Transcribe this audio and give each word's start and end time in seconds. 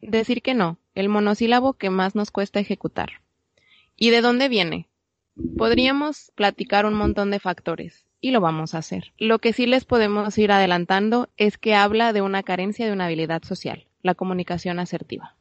decir 0.00 0.42
que 0.42 0.54
no, 0.54 0.78
el 0.94 1.08
monosílabo 1.08 1.74
que 1.74 1.90
más 1.90 2.14
nos 2.14 2.30
cuesta 2.30 2.60
ejecutar. 2.60 3.20
¿Y 3.96 4.10
de 4.10 4.20
dónde 4.20 4.48
viene? 4.48 4.88
Podríamos 5.56 6.32
platicar 6.34 6.86
un 6.86 6.94
montón 6.94 7.30
de 7.30 7.40
factores, 7.40 8.04
y 8.20 8.30
lo 8.30 8.40
vamos 8.40 8.74
a 8.74 8.78
hacer. 8.78 9.12
Lo 9.18 9.38
que 9.38 9.52
sí 9.52 9.66
les 9.66 9.84
podemos 9.84 10.36
ir 10.38 10.52
adelantando 10.52 11.28
es 11.36 11.58
que 11.58 11.74
habla 11.74 12.12
de 12.12 12.22
una 12.22 12.42
carencia 12.42 12.86
de 12.86 12.92
una 12.92 13.06
habilidad 13.06 13.42
social, 13.42 13.86
la 14.02 14.14
comunicación 14.14 14.78
asertiva. 14.78 15.36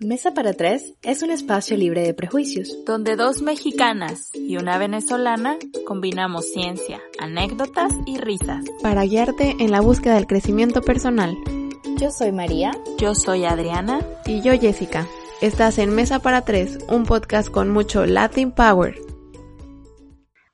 Mesa 0.00 0.32
para 0.32 0.54
Tres 0.54 0.94
es 1.02 1.22
un 1.22 1.30
espacio 1.30 1.76
libre 1.76 2.00
de 2.00 2.14
prejuicios, 2.14 2.74
donde 2.86 3.16
dos 3.16 3.42
mexicanas 3.42 4.30
y 4.34 4.56
una 4.56 4.78
venezolana 4.78 5.58
combinamos 5.84 6.50
ciencia, 6.50 7.02
anécdotas 7.18 7.92
y 8.06 8.16
risas. 8.16 8.64
Para 8.82 9.04
guiarte 9.04 9.56
en 9.58 9.70
la 9.70 9.82
búsqueda 9.82 10.14
del 10.14 10.26
crecimiento 10.26 10.80
personal. 10.80 11.36
Yo 11.84 12.10
soy 12.10 12.32
María. 12.32 12.72
Yo 12.98 13.14
soy 13.14 13.44
Adriana. 13.44 14.00
Y 14.26 14.42
yo 14.42 14.52
Jessica. 14.52 15.06
Estás 15.40 15.78
en 15.78 15.94
Mesa 15.94 16.18
para 16.18 16.42
Tres, 16.42 16.78
un 16.88 17.04
podcast 17.04 17.50
con 17.50 17.70
mucho 17.70 18.04
Latin 18.04 18.52
Power. 18.52 18.96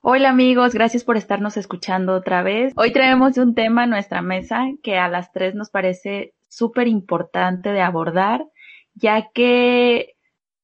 Hola 0.01 0.31
amigos, 0.31 0.73
gracias 0.73 1.03
por 1.03 1.17
estarnos 1.17 1.57
escuchando 1.57 2.15
otra 2.15 2.43
vez. 2.43 2.73
Hoy 2.77 2.93
traemos 2.93 3.37
un 3.39 3.55
tema 3.55 3.83
a 3.83 3.87
nuestra 3.87 4.23
mesa 4.23 4.67
que 4.83 4.99
a 4.99 5.09
las 5.09 5.33
tres 5.33 5.57
nos 5.57 5.71
parece 5.71 6.35
súper 6.49 6.87
importante 6.87 7.71
de 7.71 7.81
abordar 7.81 8.45
ya 8.95 9.29
que 9.35 10.15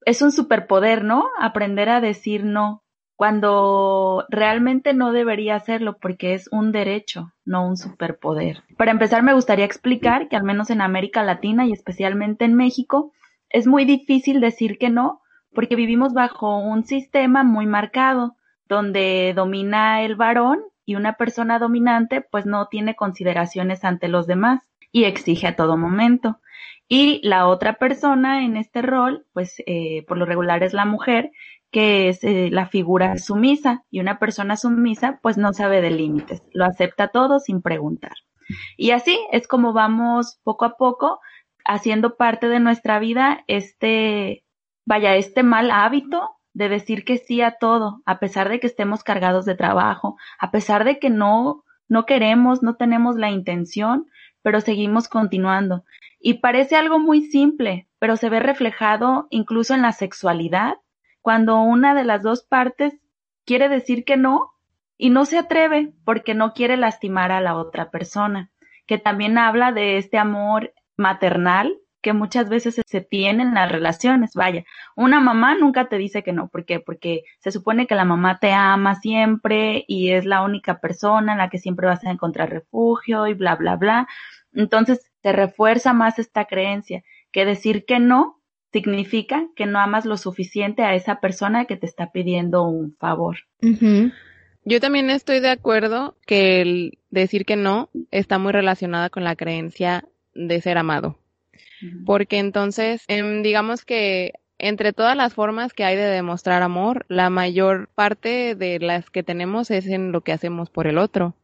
es 0.04 0.22
un 0.22 0.32
superpoder, 0.32 1.04
¿no? 1.04 1.24
Aprender 1.40 1.88
a 1.88 2.00
decir 2.00 2.44
no 2.44 2.81
cuando 3.22 4.26
realmente 4.30 4.94
no 4.94 5.12
debería 5.12 5.54
hacerlo 5.54 5.96
porque 5.98 6.34
es 6.34 6.48
un 6.50 6.72
derecho, 6.72 7.32
no 7.44 7.64
un 7.64 7.76
superpoder. 7.76 8.64
Para 8.76 8.90
empezar, 8.90 9.22
me 9.22 9.32
gustaría 9.32 9.64
explicar 9.64 10.28
que 10.28 10.34
al 10.34 10.42
menos 10.42 10.70
en 10.70 10.80
América 10.80 11.22
Latina 11.22 11.64
y 11.64 11.72
especialmente 11.72 12.44
en 12.44 12.54
México, 12.54 13.12
es 13.48 13.68
muy 13.68 13.84
difícil 13.84 14.40
decir 14.40 14.76
que 14.76 14.90
no 14.90 15.20
porque 15.54 15.76
vivimos 15.76 16.14
bajo 16.14 16.58
un 16.58 16.84
sistema 16.84 17.44
muy 17.44 17.64
marcado 17.64 18.34
donde 18.68 19.34
domina 19.36 20.02
el 20.02 20.16
varón 20.16 20.58
y 20.84 20.96
una 20.96 21.12
persona 21.12 21.60
dominante 21.60 22.22
pues 22.22 22.44
no 22.44 22.66
tiene 22.66 22.96
consideraciones 22.96 23.84
ante 23.84 24.08
los 24.08 24.26
demás 24.26 24.68
y 24.90 25.04
exige 25.04 25.46
a 25.46 25.54
todo 25.54 25.76
momento. 25.76 26.40
Y 26.88 27.20
la 27.22 27.46
otra 27.46 27.74
persona 27.74 28.44
en 28.44 28.56
este 28.56 28.82
rol, 28.82 29.26
pues 29.32 29.62
eh, 29.66 30.04
por 30.08 30.18
lo 30.18 30.26
regular 30.26 30.64
es 30.64 30.72
la 30.72 30.86
mujer, 30.86 31.30
que 31.72 32.08
es 32.08 32.22
eh, 32.22 32.50
la 32.52 32.68
figura 32.68 33.18
sumisa. 33.18 33.84
Y 33.90 33.98
una 34.00 34.20
persona 34.20 34.56
sumisa, 34.56 35.18
pues 35.22 35.36
no 35.38 35.52
sabe 35.52 35.80
de 35.80 35.90
límites, 35.90 36.42
lo 36.52 36.64
acepta 36.64 37.08
todo 37.08 37.40
sin 37.40 37.62
preguntar. 37.62 38.12
Y 38.76 38.90
así 38.90 39.18
es 39.32 39.48
como 39.48 39.72
vamos 39.72 40.38
poco 40.44 40.66
a 40.66 40.76
poco 40.76 41.20
haciendo 41.64 42.16
parte 42.16 42.48
de 42.48 42.60
nuestra 42.60 42.98
vida 42.98 43.44
este, 43.46 44.44
vaya, 44.84 45.16
este 45.16 45.42
mal 45.42 45.70
hábito 45.70 46.30
de 46.54 46.68
decir 46.68 47.04
que 47.04 47.18
sí 47.18 47.40
a 47.40 47.56
todo, 47.58 48.02
a 48.04 48.18
pesar 48.18 48.48
de 48.48 48.60
que 48.60 48.66
estemos 48.66 49.02
cargados 49.02 49.44
de 49.44 49.54
trabajo, 49.54 50.16
a 50.38 50.50
pesar 50.50 50.84
de 50.84 50.98
que 50.98 51.08
no, 51.08 51.64
no 51.88 52.04
queremos, 52.04 52.62
no 52.62 52.76
tenemos 52.76 53.16
la 53.16 53.30
intención, 53.30 54.06
pero 54.42 54.60
seguimos 54.60 55.08
continuando. 55.08 55.84
Y 56.20 56.34
parece 56.34 56.76
algo 56.76 56.98
muy 56.98 57.22
simple, 57.22 57.88
pero 57.98 58.16
se 58.16 58.28
ve 58.28 58.40
reflejado 58.40 59.28
incluso 59.30 59.74
en 59.74 59.82
la 59.82 59.92
sexualidad, 59.92 60.74
cuando 61.22 61.60
una 61.60 61.94
de 61.94 62.04
las 62.04 62.22
dos 62.22 62.42
partes 62.42 62.94
quiere 63.46 63.68
decir 63.68 64.04
que 64.04 64.16
no 64.16 64.52
y 64.98 65.10
no 65.10 65.24
se 65.24 65.38
atreve 65.38 65.92
porque 66.04 66.34
no 66.34 66.52
quiere 66.52 66.76
lastimar 66.76 67.32
a 67.32 67.40
la 67.40 67.56
otra 67.56 67.90
persona, 67.90 68.50
que 68.86 68.98
también 68.98 69.38
habla 69.38 69.72
de 69.72 69.96
este 69.96 70.18
amor 70.18 70.72
maternal 70.96 71.78
que 72.02 72.12
muchas 72.12 72.48
veces 72.48 72.80
se 72.84 73.00
tiene 73.00 73.44
en 73.44 73.54
las 73.54 73.70
relaciones. 73.70 74.34
Vaya, 74.34 74.64
una 74.96 75.20
mamá 75.20 75.54
nunca 75.54 75.88
te 75.88 75.96
dice 75.96 76.22
que 76.22 76.32
no. 76.32 76.48
¿Por 76.48 76.64
qué? 76.66 76.80
Porque 76.80 77.22
se 77.38 77.52
supone 77.52 77.86
que 77.86 77.94
la 77.94 78.04
mamá 78.04 78.38
te 78.40 78.52
ama 78.52 78.96
siempre 78.96 79.84
y 79.86 80.10
es 80.10 80.24
la 80.26 80.42
única 80.42 80.80
persona 80.80 81.32
en 81.32 81.38
la 81.38 81.48
que 81.48 81.58
siempre 81.58 81.86
vas 81.86 82.04
a 82.04 82.10
encontrar 82.10 82.50
refugio 82.50 83.28
y 83.28 83.34
bla, 83.34 83.54
bla, 83.54 83.76
bla. 83.76 84.08
Entonces 84.52 85.12
te 85.20 85.32
refuerza 85.32 85.92
más 85.92 86.18
esta 86.18 86.44
creencia 86.46 87.04
que 87.30 87.46
decir 87.46 87.86
que 87.86 88.00
no 88.00 88.41
significa 88.72 89.46
que 89.54 89.66
no 89.66 89.78
amas 89.78 90.04
lo 90.04 90.16
suficiente 90.16 90.82
a 90.82 90.94
esa 90.94 91.20
persona 91.20 91.66
que 91.66 91.76
te 91.76 91.86
está 91.86 92.10
pidiendo 92.10 92.64
un 92.64 92.96
favor. 92.96 93.38
Yo 94.64 94.80
también 94.80 95.10
estoy 95.10 95.40
de 95.40 95.50
acuerdo 95.50 96.16
que 96.26 96.62
el 96.62 96.98
decir 97.10 97.44
que 97.44 97.56
no 97.56 97.90
está 98.10 98.38
muy 98.38 98.52
relacionada 98.52 99.10
con 99.10 99.24
la 99.24 99.36
creencia 99.36 100.04
de 100.34 100.60
ser 100.60 100.78
amado. 100.78 101.18
Porque 102.06 102.38
entonces, 102.38 103.04
em, 103.08 103.42
digamos 103.42 103.84
que 103.84 104.34
entre 104.58 104.92
todas 104.92 105.16
las 105.16 105.34
formas 105.34 105.72
que 105.72 105.84
hay 105.84 105.96
de 105.96 106.04
demostrar 106.04 106.62
amor, 106.62 107.04
la 107.08 107.28
mayor 107.28 107.88
parte 107.94 108.54
de 108.54 108.78
las 108.78 109.10
que 109.10 109.24
tenemos 109.24 109.72
es 109.72 109.88
en 109.88 110.12
lo 110.12 110.20
que 110.20 110.32
hacemos 110.32 110.70
por 110.70 110.86
el 110.86 110.98
otro 110.98 111.34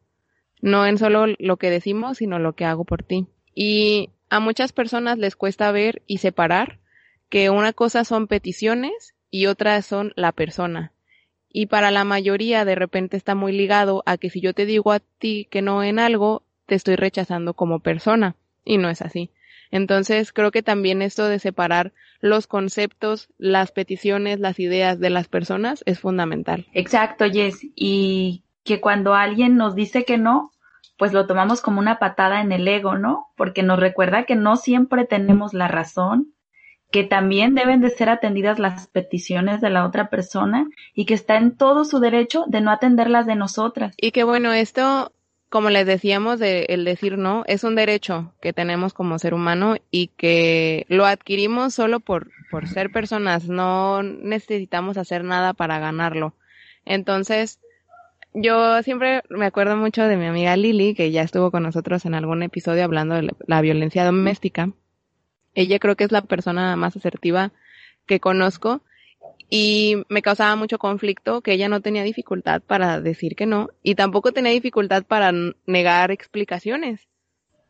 no 0.60 0.86
en 0.86 0.98
solo 0.98 1.26
lo 1.38 1.56
que 1.56 1.70
decimos, 1.70 2.18
sino 2.18 2.38
lo 2.38 2.54
que 2.54 2.64
hago 2.64 2.84
por 2.84 3.02
ti. 3.02 3.26
Y 3.54 4.10
a 4.30 4.40
muchas 4.40 4.72
personas 4.72 5.18
les 5.18 5.36
cuesta 5.36 5.70
ver 5.72 6.02
y 6.06 6.18
separar 6.18 6.78
que 7.28 7.50
una 7.50 7.72
cosa 7.72 8.04
son 8.04 8.26
peticiones 8.26 9.14
y 9.30 9.46
otra 9.46 9.80
son 9.82 10.12
la 10.16 10.32
persona. 10.32 10.92
Y 11.50 11.66
para 11.66 11.90
la 11.90 12.04
mayoría 12.04 12.64
de 12.64 12.74
repente 12.74 13.16
está 13.16 13.34
muy 13.34 13.52
ligado 13.52 14.02
a 14.06 14.18
que 14.18 14.30
si 14.30 14.40
yo 14.40 14.54
te 14.54 14.66
digo 14.66 14.92
a 14.92 15.00
ti 15.00 15.46
que 15.50 15.62
no 15.62 15.82
en 15.82 15.98
algo, 15.98 16.42
te 16.66 16.74
estoy 16.74 16.96
rechazando 16.96 17.54
como 17.54 17.80
persona. 17.80 18.36
Y 18.64 18.78
no 18.78 18.90
es 18.90 19.00
así. 19.00 19.30
Entonces 19.70 20.32
creo 20.32 20.50
que 20.50 20.62
también 20.62 21.02
esto 21.02 21.26
de 21.26 21.38
separar 21.38 21.92
los 22.20 22.46
conceptos, 22.46 23.28
las 23.38 23.70
peticiones, 23.70 24.40
las 24.40 24.58
ideas 24.58 24.98
de 24.98 25.10
las 25.10 25.28
personas 25.28 25.82
es 25.86 26.00
fundamental. 26.00 26.66
Exacto, 26.72 27.24
Jess. 27.30 27.60
Y 27.74 28.44
que 28.64 28.80
cuando 28.80 29.14
alguien 29.14 29.56
nos 29.56 29.74
dice 29.74 30.04
que 30.04 30.18
no, 30.18 30.52
pues 30.98 31.12
lo 31.12 31.26
tomamos 31.26 31.60
como 31.60 31.80
una 31.80 31.98
patada 31.98 32.40
en 32.40 32.52
el 32.52 32.66
ego, 32.66 32.96
¿no? 32.96 33.28
Porque 33.36 33.62
nos 33.62 33.78
recuerda 33.78 34.24
que 34.24 34.36
no 34.36 34.56
siempre 34.56 35.06
tenemos 35.06 35.54
la 35.54 35.68
razón, 35.68 36.34
que 36.90 37.04
también 37.04 37.54
deben 37.54 37.80
de 37.80 37.90
ser 37.90 38.08
atendidas 38.08 38.58
las 38.58 38.86
peticiones 38.86 39.60
de 39.60 39.70
la 39.70 39.84
otra 39.84 40.08
persona 40.08 40.66
y 40.94 41.04
que 41.04 41.14
está 41.14 41.36
en 41.36 41.56
todo 41.56 41.84
su 41.84 42.00
derecho 42.00 42.44
de 42.46 42.60
no 42.60 42.70
atenderlas 42.70 43.26
de 43.26 43.34
nosotras. 43.34 43.94
Y 43.98 44.10
que 44.12 44.24
bueno, 44.24 44.52
esto, 44.52 45.12
como 45.50 45.68
les 45.68 45.86
decíamos, 45.86 46.38
de 46.38 46.64
el 46.70 46.84
decir 46.84 47.18
no, 47.18 47.44
es 47.46 47.62
un 47.62 47.74
derecho 47.74 48.32
que 48.40 48.54
tenemos 48.54 48.94
como 48.94 49.18
ser 49.18 49.34
humano 49.34 49.76
y 49.90 50.08
que 50.16 50.86
lo 50.88 51.04
adquirimos 51.04 51.74
solo 51.74 52.00
por, 52.00 52.30
por 52.50 52.66
ser 52.68 52.90
personas, 52.90 53.48
no 53.48 54.02
necesitamos 54.02 54.96
hacer 54.96 55.24
nada 55.24 55.52
para 55.52 55.78
ganarlo. 55.78 56.34
Entonces, 56.86 57.60
yo 58.32 58.82
siempre 58.82 59.22
me 59.28 59.44
acuerdo 59.44 59.76
mucho 59.76 60.04
de 60.04 60.16
mi 60.16 60.26
amiga 60.26 60.56
Lili, 60.56 60.94
que 60.94 61.10
ya 61.10 61.20
estuvo 61.20 61.50
con 61.50 61.64
nosotros 61.64 62.06
en 62.06 62.14
algún 62.14 62.42
episodio 62.42 62.84
hablando 62.84 63.14
de 63.14 63.28
la 63.46 63.60
violencia 63.60 64.04
doméstica. 64.04 64.70
Ella 65.58 65.80
creo 65.80 65.96
que 65.96 66.04
es 66.04 66.12
la 66.12 66.22
persona 66.22 66.76
más 66.76 66.94
asertiva 66.96 67.50
que 68.06 68.20
conozco 68.20 68.80
y 69.50 70.04
me 70.08 70.22
causaba 70.22 70.54
mucho 70.54 70.78
conflicto 70.78 71.40
que 71.40 71.52
ella 71.52 71.68
no 71.68 71.80
tenía 71.80 72.04
dificultad 72.04 72.62
para 72.62 73.00
decir 73.00 73.34
que 73.34 73.44
no 73.44 73.70
y 73.82 73.96
tampoco 73.96 74.30
tenía 74.30 74.52
dificultad 74.52 75.02
para 75.02 75.32
negar 75.66 76.12
explicaciones. 76.12 77.08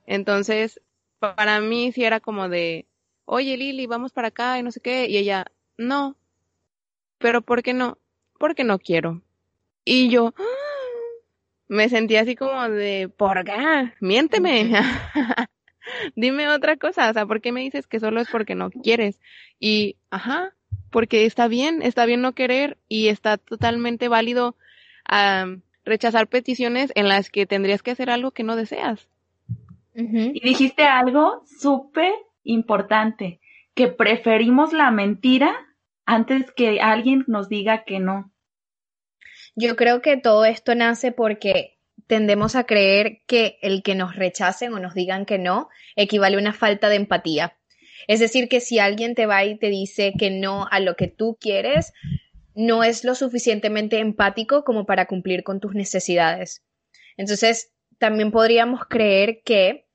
Entonces, 0.07 0.83
para 1.19 1.61
mí 1.61 1.91
sí 1.93 2.05
era 2.05 2.21
como 2.21 2.51
de, 2.51 2.85
oye 3.25 3.57
Lili, 3.57 3.87
vamos 3.87 4.13
para 4.13 4.29
acá 4.29 4.59
y 4.59 4.63
no 4.63 4.71
sé 4.71 4.81
qué, 4.81 5.07
y 5.09 5.17
ella, 5.17 5.47
no, 5.79 6.19
pero 7.17 7.41
¿por 7.41 7.63
qué 7.63 7.73
no? 7.73 7.97
Porque 8.39 8.65
no 8.65 8.79
quiero. 8.79 9.23
Y 9.87 10.11
yo 10.11 10.35
me 11.69 11.89
sentí 11.89 12.17
así 12.17 12.37
como 12.37 12.69
de, 12.69 13.09
¿por 13.09 13.45
qué? 13.45 13.95
Miénteme. 14.01 14.73
Dime 16.17 16.49
otra 16.49 16.77
cosa, 16.77 17.11
o 17.11 17.13
sea, 17.13 17.27
¿por 17.27 17.41
qué 17.41 17.53
me 17.53 17.61
dices 17.61 17.87
que 17.87 18.01
solo 18.01 18.21
es 18.21 18.29
porque 18.31 18.55
no 18.55 18.71
quieres? 18.71 19.21
Y, 19.59 19.97
ajá, 20.11 20.55
porque 20.91 21.27
está 21.27 21.49
bien, 21.49 21.83
está 21.83 22.07
bien 22.07 22.23
no 22.23 22.33
querer 22.33 22.79
y 22.89 23.09
está 23.09 23.37
totalmente 23.37 24.09
válido 24.09 24.57
rechazar 25.85 26.29
peticiones 26.29 26.93
en 26.95 27.09
las 27.09 27.31
que 27.31 27.47
tendrías 27.47 27.83
que 27.83 27.93
hacer 27.93 28.11
algo 28.11 28.31
que 28.31 28.43
no 28.43 28.57
deseas. 28.57 29.09
Y 29.95 30.41
dijiste 30.41 30.85
algo 30.85 31.43
súper 31.61 32.13
importante, 32.45 33.41
que 33.75 33.89
preferimos 33.89 34.73
la 34.73 34.91
mentira 34.91 35.67
antes 36.05 36.53
que 36.53 36.81
alguien 36.81 37.25
nos 37.27 37.49
diga 37.49 37.85
que 37.85 37.99
no. 37.99 38.31
Yo 39.57 39.75
creo 39.77 40.01
que 40.01 40.17
todo 40.17 40.45
esto 40.45 40.75
nace 40.75 41.11
porque 41.11 41.78
tendemos 42.09 42.57
a 42.57 42.65
creer 42.65 43.21
que 43.27 43.59
el 43.63 43.83
que 43.85 43.95
nos 43.95 44.17
rechacen 44.17 44.73
o 44.73 44.81
nos 44.81 44.95
digan 44.95 45.27
que 45.27 45.39
no 45.39 45.69
equivale 45.95 46.37
a 46.37 46.41
una 46.41 46.53
falta 46.55 46.89
de 46.89 46.97
empatía. 46.97 47.57
Es 48.09 48.19
decir, 48.19 48.49
que 48.49 48.61
si 48.61 48.79
alguien 48.79 49.15
te 49.15 49.27
va 49.27 49.45
y 49.45 49.59
te 49.59 49.69
dice 49.69 50.15
que 50.19 50.31
no 50.31 50.67
a 50.71 50.81
lo 50.81 50.97
que 50.97 51.09
tú 51.09 51.37
quieres, 51.39 51.93
no 52.55 52.83
es 52.83 53.05
lo 53.05 53.15
suficientemente 53.15 53.99
empático 53.99 54.65
como 54.65 54.87
para 54.87 55.07
cumplir 55.07 55.45
con 55.45 55.61
tus 55.61 55.75
necesidades. 55.75 56.65
Entonces, 57.19 57.73
también 57.99 58.31
podríamos 58.31 58.81
creer 58.89 59.43
que 59.45 59.87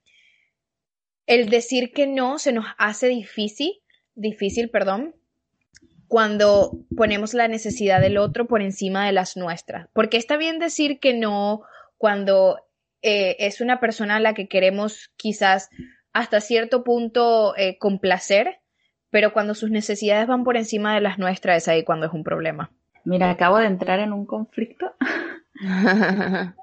el 1.25 1.49
decir 1.49 1.93
que 1.93 2.05
no 2.05 2.37
se 2.37 2.51
nos 2.51 2.65
hace 2.77 3.07
difícil, 3.07 3.81
difícil, 4.13 4.69
perdón, 4.69 5.15
cuando 6.07 6.77
ponemos 6.95 7.33
la 7.33 7.47
necesidad 7.47 7.99
del 7.99 8.17
otro 8.17 8.45
por 8.45 8.61
encima 8.61 9.07
de 9.07 9.13
las 9.13 9.35
nuestras. 9.35 9.87
Porque 9.93 10.17
está 10.17 10.37
bien 10.37 10.59
decir 10.59 10.99
que 10.99 11.13
no 11.13 11.63
cuando 12.03 12.57
eh, 13.01 13.37
es 13.39 13.61
una 13.61 13.79
persona 13.79 14.17
a 14.17 14.19
la 14.19 14.33
que 14.33 14.49
queremos 14.49 15.13
quizás 15.15 15.69
hasta 16.11 16.41
cierto 16.41 16.83
punto 16.83 17.55
eh, 17.55 17.77
complacer, 17.77 18.57
pero 19.09 19.31
cuando 19.31 19.55
sus 19.55 19.71
necesidades 19.71 20.27
van 20.27 20.43
por 20.43 20.57
encima 20.57 20.93
de 20.93 20.99
las 20.99 21.17
nuestras 21.17 21.59
es 21.59 21.67
ahí 21.69 21.85
cuando 21.85 22.07
es 22.07 22.11
un 22.11 22.25
problema. 22.25 22.71
Mira, 23.05 23.29
acabo 23.29 23.57
de 23.57 23.67
entrar 23.67 24.01
en 24.01 24.11
un 24.11 24.25
conflicto. 24.25 24.91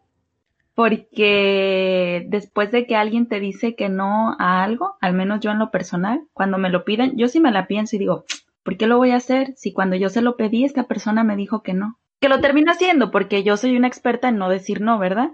Porque 0.74 2.26
después 2.28 2.70
de 2.70 2.86
que 2.86 2.96
alguien 2.96 3.26
te 3.26 3.40
dice 3.40 3.74
que 3.74 3.88
no 3.88 4.36
a 4.38 4.62
algo, 4.62 4.98
al 5.00 5.14
menos 5.14 5.40
yo 5.40 5.52
en 5.52 5.58
lo 5.58 5.70
personal, 5.70 6.20
cuando 6.34 6.58
me 6.58 6.68
lo 6.68 6.84
piden, 6.84 7.16
yo 7.16 7.28
sí 7.28 7.40
me 7.40 7.50
la 7.50 7.66
pienso 7.66 7.96
y 7.96 7.98
digo, 7.98 8.26
¿por 8.62 8.76
qué 8.76 8.86
lo 8.86 8.98
voy 8.98 9.12
a 9.12 9.16
hacer 9.16 9.54
si 9.56 9.72
cuando 9.72 9.96
yo 9.96 10.10
se 10.10 10.20
lo 10.20 10.36
pedí 10.36 10.66
esta 10.66 10.82
persona 10.82 11.24
me 11.24 11.36
dijo 11.36 11.62
que 11.62 11.72
no? 11.72 11.98
Que 12.20 12.28
lo 12.28 12.40
termino 12.40 12.72
haciendo 12.72 13.10
porque 13.10 13.42
yo 13.42 13.56
soy 13.56 13.76
una 13.76 13.88
experta 13.88 14.28
en 14.28 14.36
no 14.36 14.48
decir 14.48 14.80
no, 14.80 14.98
¿verdad? 14.98 15.30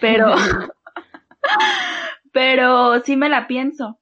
Pero, 0.00 0.34
pero 2.32 3.00
sí 3.04 3.16
me 3.16 3.28
la 3.28 3.46
pienso. 3.46 3.98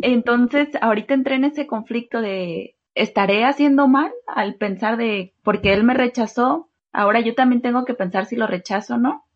Entonces, 0.00 0.68
ahorita 0.80 1.14
entré 1.14 1.36
en 1.36 1.44
ese 1.44 1.66
conflicto 1.66 2.20
de, 2.20 2.76
¿estaré 2.94 3.44
haciendo 3.44 3.88
mal 3.88 4.12
al 4.26 4.54
pensar 4.54 4.96
de, 4.96 5.34
porque 5.42 5.72
él 5.72 5.84
me 5.84 5.94
rechazó, 5.94 6.70
ahora 6.92 7.20
yo 7.20 7.34
también 7.34 7.62
tengo 7.62 7.84
que 7.84 7.94
pensar 7.94 8.26
si 8.26 8.36
lo 8.36 8.46
rechazo 8.46 8.94
o 8.94 8.98
no? 8.98 9.26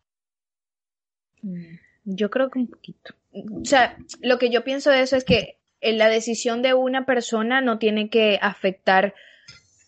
Mm, 1.41 1.75
yo 2.05 2.29
creo 2.29 2.49
que 2.49 2.59
un 2.59 2.67
poquito. 2.67 3.13
O 3.33 3.65
sea, 3.65 3.97
lo 4.21 4.39
que 4.39 4.49
yo 4.49 4.63
pienso 4.63 4.89
de 4.89 5.01
eso 5.01 5.15
es 5.15 5.25
que 5.25 5.57
la 5.81 6.09
decisión 6.09 6.61
de 6.61 6.73
una 6.73 7.05
persona 7.05 7.61
no 7.61 7.77
tiene 7.77 8.09
que 8.09 8.39
afectar 8.41 9.13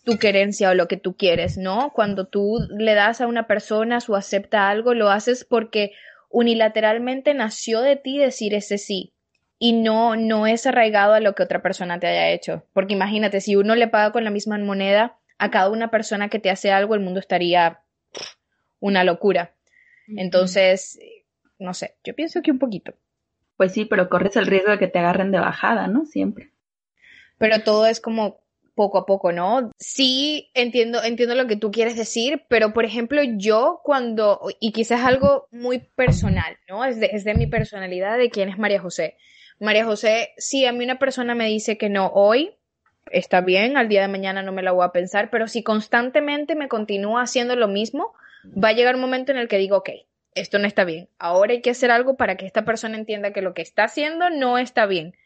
tu 0.09 0.17
querencia 0.17 0.69
o 0.69 0.73
lo 0.73 0.87
que 0.87 0.97
tú 0.97 1.15
quieres, 1.15 1.57
¿no? 1.57 1.91
Cuando 1.93 2.25
tú 2.27 2.59
le 2.77 2.93
das 2.95 3.21
a 3.21 3.27
una 3.27 3.47
persona 3.47 4.01
su 4.01 4.15
acepta 4.15 4.69
algo, 4.69 4.93
lo 4.93 5.09
haces 5.09 5.45
porque 5.45 5.91
unilateralmente 6.29 7.33
nació 7.33 7.81
de 7.81 7.95
ti 7.95 8.17
decir 8.17 8.53
ese 8.53 8.77
sí 8.77 9.13
y 9.59 9.73
no, 9.73 10.15
no 10.15 10.47
es 10.47 10.65
arraigado 10.65 11.13
a 11.13 11.19
lo 11.19 11.35
que 11.35 11.43
otra 11.43 11.61
persona 11.61 11.99
te 11.99 12.07
haya 12.07 12.29
hecho. 12.29 12.65
Porque 12.73 12.93
imagínate, 12.93 13.41
si 13.41 13.55
uno 13.55 13.75
le 13.75 13.87
paga 13.87 14.11
con 14.11 14.23
la 14.23 14.31
misma 14.31 14.57
moneda 14.57 15.17
a 15.37 15.51
cada 15.51 15.69
una 15.69 15.91
persona 15.91 16.29
que 16.29 16.39
te 16.39 16.49
hace 16.49 16.71
algo, 16.71 16.95
el 16.95 17.01
mundo 17.01 17.19
estaría 17.19 17.81
una 18.79 19.03
locura. 19.03 19.53
Entonces, 20.07 20.99
no 21.59 21.73
sé, 21.73 21.95
yo 22.03 22.15
pienso 22.15 22.41
que 22.41 22.51
un 22.51 22.59
poquito. 22.59 22.93
Pues 23.57 23.73
sí, 23.73 23.85
pero 23.85 24.09
corres 24.09 24.35
el 24.37 24.47
riesgo 24.47 24.71
de 24.71 24.79
que 24.79 24.87
te 24.87 24.99
agarren 24.99 25.31
de 25.31 25.39
bajada, 25.39 25.87
¿no? 25.87 26.05
Siempre. 26.05 26.51
Pero 27.37 27.61
todo 27.61 27.85
es 27.85 27.99
como 27.99 28.39
poco 28.79 28.97
a 28.97 29.05
poco, 29.05 29.33
¿no? 29.33 29.73
Sí, 29.77 30.51
entiendo, 30.53 31.03
entiendo 31.03 31.35
lo 31.35 31.47
que 31.47 31.57
tú 31.57 31.69
quieres 31.69 31.97
decir, 31.97 32.45
pero 32.47 32.71
por 32.71 32.85
ejemplo, 32.85 33.21
yo 33.35 33.81
cuando, 33.83 34.39
y 34.61 34.71
quizás 34.71 35.03
algo 35.03 35.49
muy 35.51 35.79
personal, 35.79 36.55
¿no? 36.69 36.85
Es 36.85 36.97
de, 36.97 37.07
es 37.11 37.25
de 37.25 37.33
mi 37.33 37.45
personalidad, 37.45 38.17
de 38.17 38.29
quién 38.29 38.47
es 38.47 38.57
María 38.57 38.79
José. 38.79 39.17
María 39.59 39.83
José, 39.83 40.29
si 40.37 40.65
a 40.65 40.71
mí 40.71 40.85
una 40.85 40.97
persona 40.97 41.35
me 41.35 41.47
dice 41.47 41.77
que 41.77 41.89
no 41.89 42.07
hoy, 42.13 42.55
está 43.11 43.41
bien, 43.41 43.75
al 43.75 43.89
día 43.89 43.99
de 43.99 44.07
mañana 44.07 44.43
no 44.43 44.53
me 44.53 44.63
la 44.63 44.71
voy 44.71 44.85
a 44.85 44.93
pensar, 44.93 45.29
pero 45.29 45.49
si 45.49 45.61
constantemente 45.61 46.55
me 46.55 46.69
continúa 46.69 47.23
haciendo 47.23 47.57
lo 47.57 47.67
mismo, 47.67 48.13
va 48.45 48.69
a 48.69 48.73
llegar 48.73 48.95
un 48.95 49.01
momento 49.01 49.33
en 49.33 49.39
el 49.39 49.49
que 49.49 49.57
digo, 49.57 49.75
ok, 49.75 49.89
esto 50.35 50.57
no 50.57 50.67
está 50.67 50.85
bien. 50.85 51.09
Ahora 51.19 51.51
hay 51.51 51.61
que 51.61 51.71
hacer 51.71 51.91
algo 51.91 52.15
para 52.15 52.37
que 52.37 52.45
esta 52.45 52.63
persona 52.63 52.97
entienda 52.97 53.33
que 53.33 53.41
lo 53.41 53.53
que 53.53 53.61
está 53.61 53.83
haciendo 53.83 54.29
no 54.29 54.57
está 54.57 54.85
bien, 54.85 55.17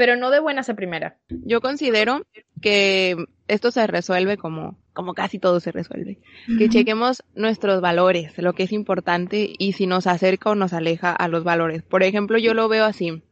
pero 0.00 0.16
no 0.16 0.30
de 0.30 0.40
buenas 0.40 0.70
a 0.70 0.74
primera. 0.74 1.18
Yo 1.28 1.60
considero 1.60 2.24
que 2.62 3.22
esto 3.48 3.70
se 3.70 3.86
resuelve 3.86 4.38
como, 4.38 4.78
como 4.94 5.12
casi 5.12 5.38
todo 5.38 5.60
se 5.60 5.72
resuelve. 5.72 6.20
Que 6.56 6.70
chequemos 6.70 7.22
nuestros 7.34 7.82
valores, 7.82 8.32
lo 8.38 8.54
que 8.54 8.62
es 8.62 8.72
importante 8.72 9.52
y 9.58 9.74
si 9.74 9.86
nos 9.86 10.06
acerca 10.06 10.48
o 10.48 10.54
nos 10.54 10.72
aleja 10.72 11.12
a 11.12 11.28
los 11.28 11.44
valores. 11.44 11.82
Por 11.82 12.02
ejemplo, 12.02 12.38
yo 12.38 12.54
lo 12.54 12.66
veo 12.70 12.86
así. 12.86 13.22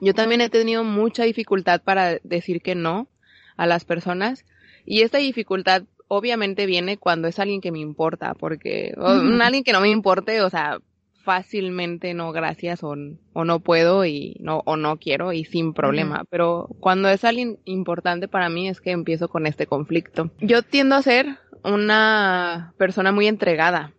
Yo 0.00 0.14
también 0.14 0.42
he 0.42 0.48
tenido 0.48 0.84
mucha 0.84 1.24
dificultad 1.24 1.82
para 1.82 2.20
decir 2.22 2.62
que 2.62 2.76
no 2.76 3.08
a 3.56 3.66
las 3.66 3.84
personas 3.84 4.44
y 4.84 5.00
esta 5.00 5.18
dificultad 5.18 5.82
obviamente 6.06 6.66
viene 6.66 6.98
cuando 6.98 7.26
es 7.26 7.40
alguien 7.40 7.60
que 7.60 7.72
me 7.72 7.80
importa, 7.80 8.34
porque 8.34 8.94
alguien 8.96 9.64
que 9.64 9.72
no 9.72 9.80
me 9.80 9.90
importe, 9.90 10.40
o 10.42 10.50
sea, 10.50 10.78
fácilmente 11.26 12.14
no 12.14 12.30
gracias 12.30 12.84
o, 12.84 12.94
o, 13.32 13.44
no 13.44 13.58
puedo 13.58 14.04
y 14.06 14.36
no 14.38 14.62
o 14.64 14.76
no 14.76 14.96
quiero 14.96 15.32
y 15.32 15.44
sin 15.44 15.74
problema, 15.74 16.24
pero 16.30 16.68
cuando 16.78 17.08
es 17.08 17.24
alguien 17.24 17.58
importante 17.64 18.28
para 18.28 18.48
mí 18.48 18.68
es 18.68 18.80
que 18.80 18.92
empiezo 18.92 19.28
con 19.28 19.44
este 19.44 19.66
conflicto. 19.66 20.30
Yo 20.40 20.62
tiendo 20.62 20.94
a 20.94 21.02
ser 21.02 21.26
una 21.64 22.74
persona 22.78 23.10
muy 23.10 23.26
entregada. 23.26 23.92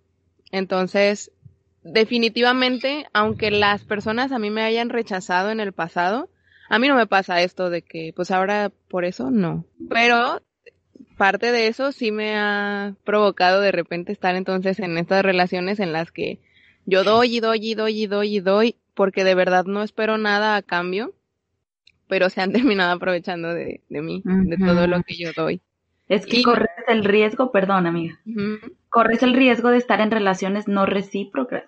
Entonces, 0.51 1.33
definitivamente, 1.83 3.07
aunque 3.11 3.51
las 3.51 3.83
personas 3.83 4.31
a 4.31 4.39
mí 4.39 4.49
me 4.49 4.63
hayan 4.63 4.87
rechazado 4.87 5.51
en 5.51 5.59
el 5.59 5.73
pasado, 5.73 6.29
a 6.69 6.79
mí 6.79 6.87
no 6.87 6.95
me 6.95 7.07
pasa 7.07 7.41
esto 7.41 7.69
de 7.69 7.81
que, 7.81 8.13
pues 8.15 8.31
ahora 8.31 8.71
por 8.87 9.03
eso 9.03 9.31
no. 9.31 9.65
Pero 9.89 10.41
parte 11.17 11.51
de 11.51 11.67
eso 11.67 11.91
sí 11.91 12.13
me 12.13 12.37
ha 12.37 12.95
provocado 13.03 13.59
de 13.59 13.73
repente 13.73 14.13
estar 14.13 14.35
entonces 14.35 14.79
en 14.79 14.97
estas 14.97 15.23
relaciones 15.23 15.81
en 15.81 15.91
las 15.91 16.13
que 16.13 16.39
yo 16.87 17.03
doy 17.03 17.37
y 17.37 17.39
doy 17.41 17.59
y 17.61 17.75
doy 17.75 18.03
y 18.03 18.07
doy 18.07 18.37
y 18.37 18.39
doy 18.39 18.75
porque 18.93 19.23
de 19.23 19.35
verdad 19.35 19.65
no 19.65 19.83
espero 19.83 20.17
nada 20.17 20.55
a 20.55 20.61
cambio, 20.63 21.13
pero 22.07 22.29
se 22.29 22.41
han 22.41 22.51
terminado 22.53 22.93
aprovechando 22.93 23.53
de, 23.53 23.81
de 23.89 24.01
mí, 24.01 24.23
de 24.25 24.57
todo 24.57 24.87
lo 24.87 25.03
que 25.03 25.15
yo 25.15 25.31
doy. 25.35 25.61
Es 26.07 26.25
que 26.25 26.41
corres 26.41 26.69
el 26.87 27.03
riesgo, 27.03 27.51
perdón 27.51 27.85
amiga, 27.85 28.17
corres 28.89 29.21
el 29.21 29.33
riesgo 29.33 29.69
de 29.69 29.77
estar 29.77 29.99
en 29.99 30.09
relaciones 30.09 30.69
no 30.69 30.85
recíprocas. 30.85 31.65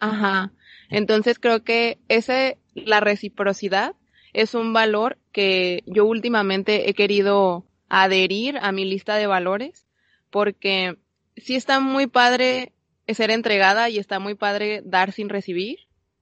Ajá. 0.00 0.50
Entonces 0.90 1.38
creo 1.38 1.62
que 1.62 1.98
ese, 2.08 2.58
la 2.74 2.98
reciprocidad 2.98 3.94
es 4.32 4.54
un 4.54 4.72
valor 4.72 5.18
que 5.32 5.84
yo 5.86 6.04
últimamente 6.04 6.90
he 6.90 6.94
querido 6.94 7.64
adherir 7.88 8.58
a 8.60 8.72
mi 8.72 8.84
lista 8.84 9.14
de 9.14 9.28
valores 9.28 9.86
porque 10.30 10.98
sí 11.36 11.54
está 11.54 11.78
muy 11.78 12.08
padre 12.08 12.72
ser 13.14 13.30
entregada 13.30 13.88
y 13.90 13.98
está 13.98 14.18
muy 14.18 14.34
padre 14.34 14.82
dar 14.84 15.12
sin 15.12 15.28
recibir, 15.28 15.78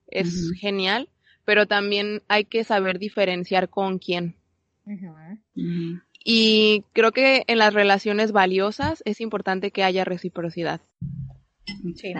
es 0.08 0.52
genial, 0.58 1.08
pero 1.44 1.66
también 1.66 2.22
hay 2.28 2.44
que 2.44 2.64
saber 2.64 2.98
diferenciar 2.98 3.68
con 3.68 3.98
quién. 3.98 4.36
Y 6.24 6.84
creo 6.92 7.12
que 7.12 7.44
en 7.46 7.58
las 7.58 7.72
relaciones 7.72 8.32
valiosas 8.32 9.02
es 9.04 9.20
importante 9.20 9.70
que 9.70 9.84
haya 9.84 10.04
reciprocidad. 10.04 10.80
Sí. 11.94 12.14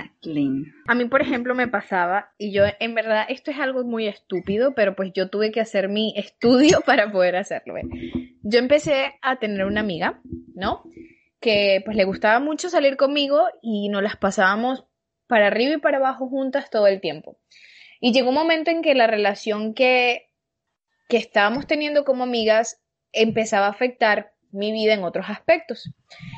A 0.89 0.95
mí, 0.95 1.05
por 1.07 1.23
ejemplo, 1.23 1.55
me 1.55 1.69
pasaba, 1.69 2.33
y 2.37 2.53
yo 2.53 2.65
en 2.81 2.95
verdad, 2.95 3.27
esto 3.29 3.53
es 3.53 3.59
algo 3.59 3.85
muy 3.85 4.07
estúpido, 4.09 4.75
pero 4.75 4.97
pues 4.97 5.13
yo 5.15 5.29
tuve 5.29 5.53
que 5.53 5.61
hacer 5.61 5.89
mi 5.89 6.15
estudio 6.17 6.81
para 6.85 7.13
poder 7.13 7.37
hacerlo. 7.37 7.75
Yo 8.43 8.59
empecé 8.59 9.15
a 9.23 9.37
tener 9.37 9.65
una 9.67 9.81
amiga, 9.81 10.21
¿no? 10.55 10.83
Que 11.41 11.83
pues 11.85 11.97
le 11.97 12.05
gustaba 12.05 12.41
mucho 12.41 12.71
salir 12.71 12.97
conmigo 12.97 13.47
y 13.63 13.89
nos 13.89 14.03
las 14.03 14.17
pasábamos 14.17 14.87
para 15.27 15.49
arriba 15.49 15.75
y 15.75 15.79
para 15.79 15.99
abajo 15.99 16.29
juntas 16.29 16.71
todo 16.71 16.87
el 16.87 17.01
tiempo. 17.01 17.39
Y 18.01 18.13
llegó 18.13 18.29
un 18.29 18.35
momento 18.35 18.71
en 18.71 18.83
que 18.83 18.95
la 18.95 19.07
relación 19.07 19.75
que, 19.75 20.29
que 21.09 21.17
estábamos 21.17 21.67
teniendo 21.67 22.05
como 22.05 22.25
amigas 22.25 22.81
empezaba 23.13 23.67
a 23.67 23.71
afectar 23.71 24.33
mi 24.53 24.73
vida 24.73 24.95
en 24.95 25.05
otros 25.05 25.27
aspectos. 25.29 25.91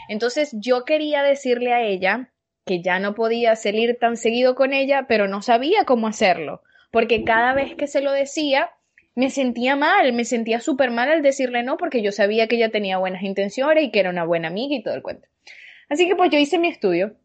Entonces 0.09 0.51
yo 0.53 0.85
quería 0.85 1.23
decirle 1.23 1.73
a 1.73 1.83
ella 1.83 2.33
que 2.65 2.83
ya 2.83 2.99
no 2.99 3.15
podía 3.15 3.57
salir 3.57 3.99
tan 3.99 4.17
seguido 4.17 4.55
con 4.55 4.73
ella, 4.73 5.07
pero 5.09 5.27
no 5.27 5.43
sabía 5.43 5.85
cómo 5.85 6.07
hacerlo, 6.07 6.63
porque 6.91 7.25
cada 7.25 7.55
vez 7.55 7.75
que 7.75 7.87
se 7.87 8.03
lo 8.03 8.13
decía, 8.13 8.71
me 9.19 9.31
sentía 9.31 9.75
mal, 9.75 10.13
me 10.13 10.25
sentía 10.25 10.61
súper 10.61 10.93
mal 10.93 11.11
al 11.11 11.23
decirle 11.23 11.65
no, 11.65 11.77
porque 11.77 12.03
yo 12.03 12.13
sabía 12.13 12.47
que 12.47 12.55
ella 12.55 12.71
tenía 12.71 12.99
buenas 12.99 13.25
intenciones 13.25 13.83
y 13.83 13.91
que 13.91 13.99
era 13.99 14.11
una 14.11 14.23
buena 14.25 14.47
amiga 14.47 14.77
y 14.77 14.83
todo 14.85 14.95
el 14.95 15.03
cuento. 15.03 15.27
Así 15.89 16.07
que 16.07 16.15
pues 16.15 16.31
yo 16.31 16.39
hice 16.39 16.61
mi 16.61 16.69
estudio 16.69 17.17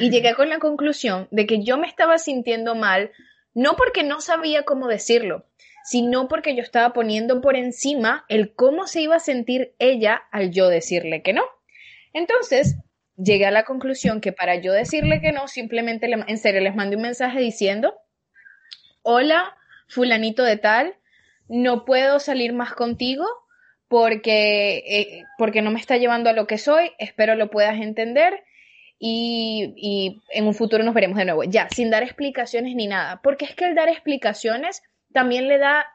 y 0.00 0.08
llegué 0.08 0.32
con 0.32 0.48
la 0.48 0.58
conclusión 0.58 1.28
de 1.30 1.44
que 1.44 1.62
yo 1.62 1.76
me 1.76 1.86
estaba 1.86 2.16
sintiendo 2.16 2.74
mal, 2.74 3.10
no 3.52 3.76
porque 3.76 4.04
no 4.04 4.22
sabía 4.22 4.62
cómo 4.62 4.88
decirlo, 4.88 5.44
sino 5.84 6.28
porque 6.28 6.56
yo 6.56 6.62
estaba 6.62 6.94
poniendo 6.94 7.42
por 7.42 7.56
encima 7.56 8.24
el 8.30 8.54
cómo 8.54 8.86
se 8.86 9.02
iba 9.02 9.16
a 9.16 9.20
sentir 9.20 9.74
ella 9.78 10.22
al 10.30 10.50
yo 10.50 10.70
decirle 10.70 11.20
que 11.20 11.34
no. 11.34 11.44
Entonces, 12.14 12.78
llegué 13.18 13.44
a 13.44 13.50
la 13.50 13.64
conclusión 13.64 14.22
que 14.22 14.32
para 14.32 14.54
yo 14.54 14.72
decirle 14.72 15.20
que 15.20 15.32
no, 15.32 15.46
simplemente 15.46 16.10
en 16.10 16.38
serio 16.38 16.62
les 16.62 16.74
mandé 16.74 16.96
un 16.96 17.02
mensaje 17.02 17.38
diciendo, 17.38 17.92
hola, 19.02 19.58
fulanito 19.88 20.42
de 20.42 20.56
tal, 20.56 20.96
no 21.48 21.84
puedo 21.84 22.18
salir 22.18 22.52
más 22.52 22.74
contigo 22.74 23.26
porque, 23.88 24.78
eh, 24.86 25.22
porque 25.38 25.62
no 25.62 25.70
me 25.70 25.78
está 25.78 25.96
llevando 25.96 26.30
a 26.30 26.32
lo 26.32 26.46
que 26.46 26.58
soy, 26.58 26.92
espero 26.98 27.34
lo 27.34 27.50
puedas 27.50 27.78
entender 27.80 28.42
y, 29.04 30.22
en 30.30 30.46
un 30.46 30.54
futuro 30.54 30.84
nos 30.84 30.94
veremos 30.94 31.18
de 31.18 31.24
nuevo. 31.24 31.42
Ya, 31.44 31.68
sin 31.70 31.90
dar 31.90 32.04
explicaciones 32.04 32.76
ni 32.76 32.86
nada, 32.86 33.20
porque 33.22 33.44
es 33.44 33.54
que 33.54 33.66
el 33.66 33.74
dar 33.74 33.88
explicaciones 33.88 34.82
también 35.12 35.48
le 35.48 35.58
da 35.58 35.86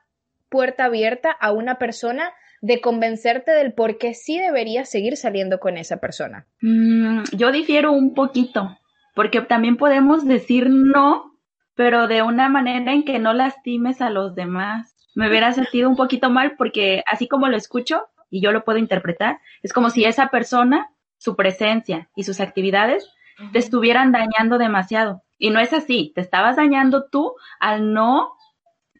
puerta 0.50 0.86
abierta 0.86 1.32
a 1.32 1.51
una 1.51 1.75
persona 1.75 2.34
de 2.62 2.82
convencerte 2.82 3.51
del 3.51 3.74
por 3.74 3.98
qué 3.98 4.13
sí 4.13 4.38
deberías 4.38 4.89
seguir 4.89 5.16
saliendo 5.16 5.60
con 5.60 5.77
esa 5.77 5.98
persona. 5.98 6.48
Mm, 6.62 7.24
yo 7.32 7.51
difiero 7.51 7.94
un 7.94 8.13
poquito, 8.13 8.77
porque 9.16 9.42
también 9.42 9.77
podemos 9.77 10.25
decir 10.25 10.68
no, 10.70 11.32
pero 11.75 12.08
de 12.08 12.24
una 12.24 12.50
manera 12.50 12.92
en 12.92 13.06
que 13.06 13.20
no 13.20 13.34
lastimes 13.34 14.01
a 14.01 14.10
los 14.10 14.36
demás. 14.36 14.97
Me 15.17 15.29
hubiera 15.29 15.51
sentido 15.51 15.89
un 15.89 15.95
poquito 15.95 16.29
mal 16.29 16.57
porque 16.57 17.03
así 17.07 17.27
como 17.27 17.47
lo 17.47 17.57
escucho 17.57 18.05
y 18.29 18.39
yo 18.39 18.51
lo 18.51 18.63
puedo 18.63 18.77
interpretar, 18.77 19.39
es 19.63 19.74
como 19.74 19.89
si 19.89 20.05
esa 20.05 20.27
persona, 20.27 20.91
su 21.17 21.36
presencia 21.36 22.07
y 22.15 22.24
sus 22.24 22.39
actividades 22.39 23.09
te 23.51 23.57
estuvieran 23.57 24.12
dañando 24.12 24.59
demasiado. 24.59 25.24
Y 25.39 25.50
no 25.50 25.59
es 25.59 25.74
así, 25.74 26.12
te 26.13 26.21
estabas 26.21 26.57
dañando 26.57 27.07
tú 27.09 27.33
al 27.59 27.93
no 27.93 28.33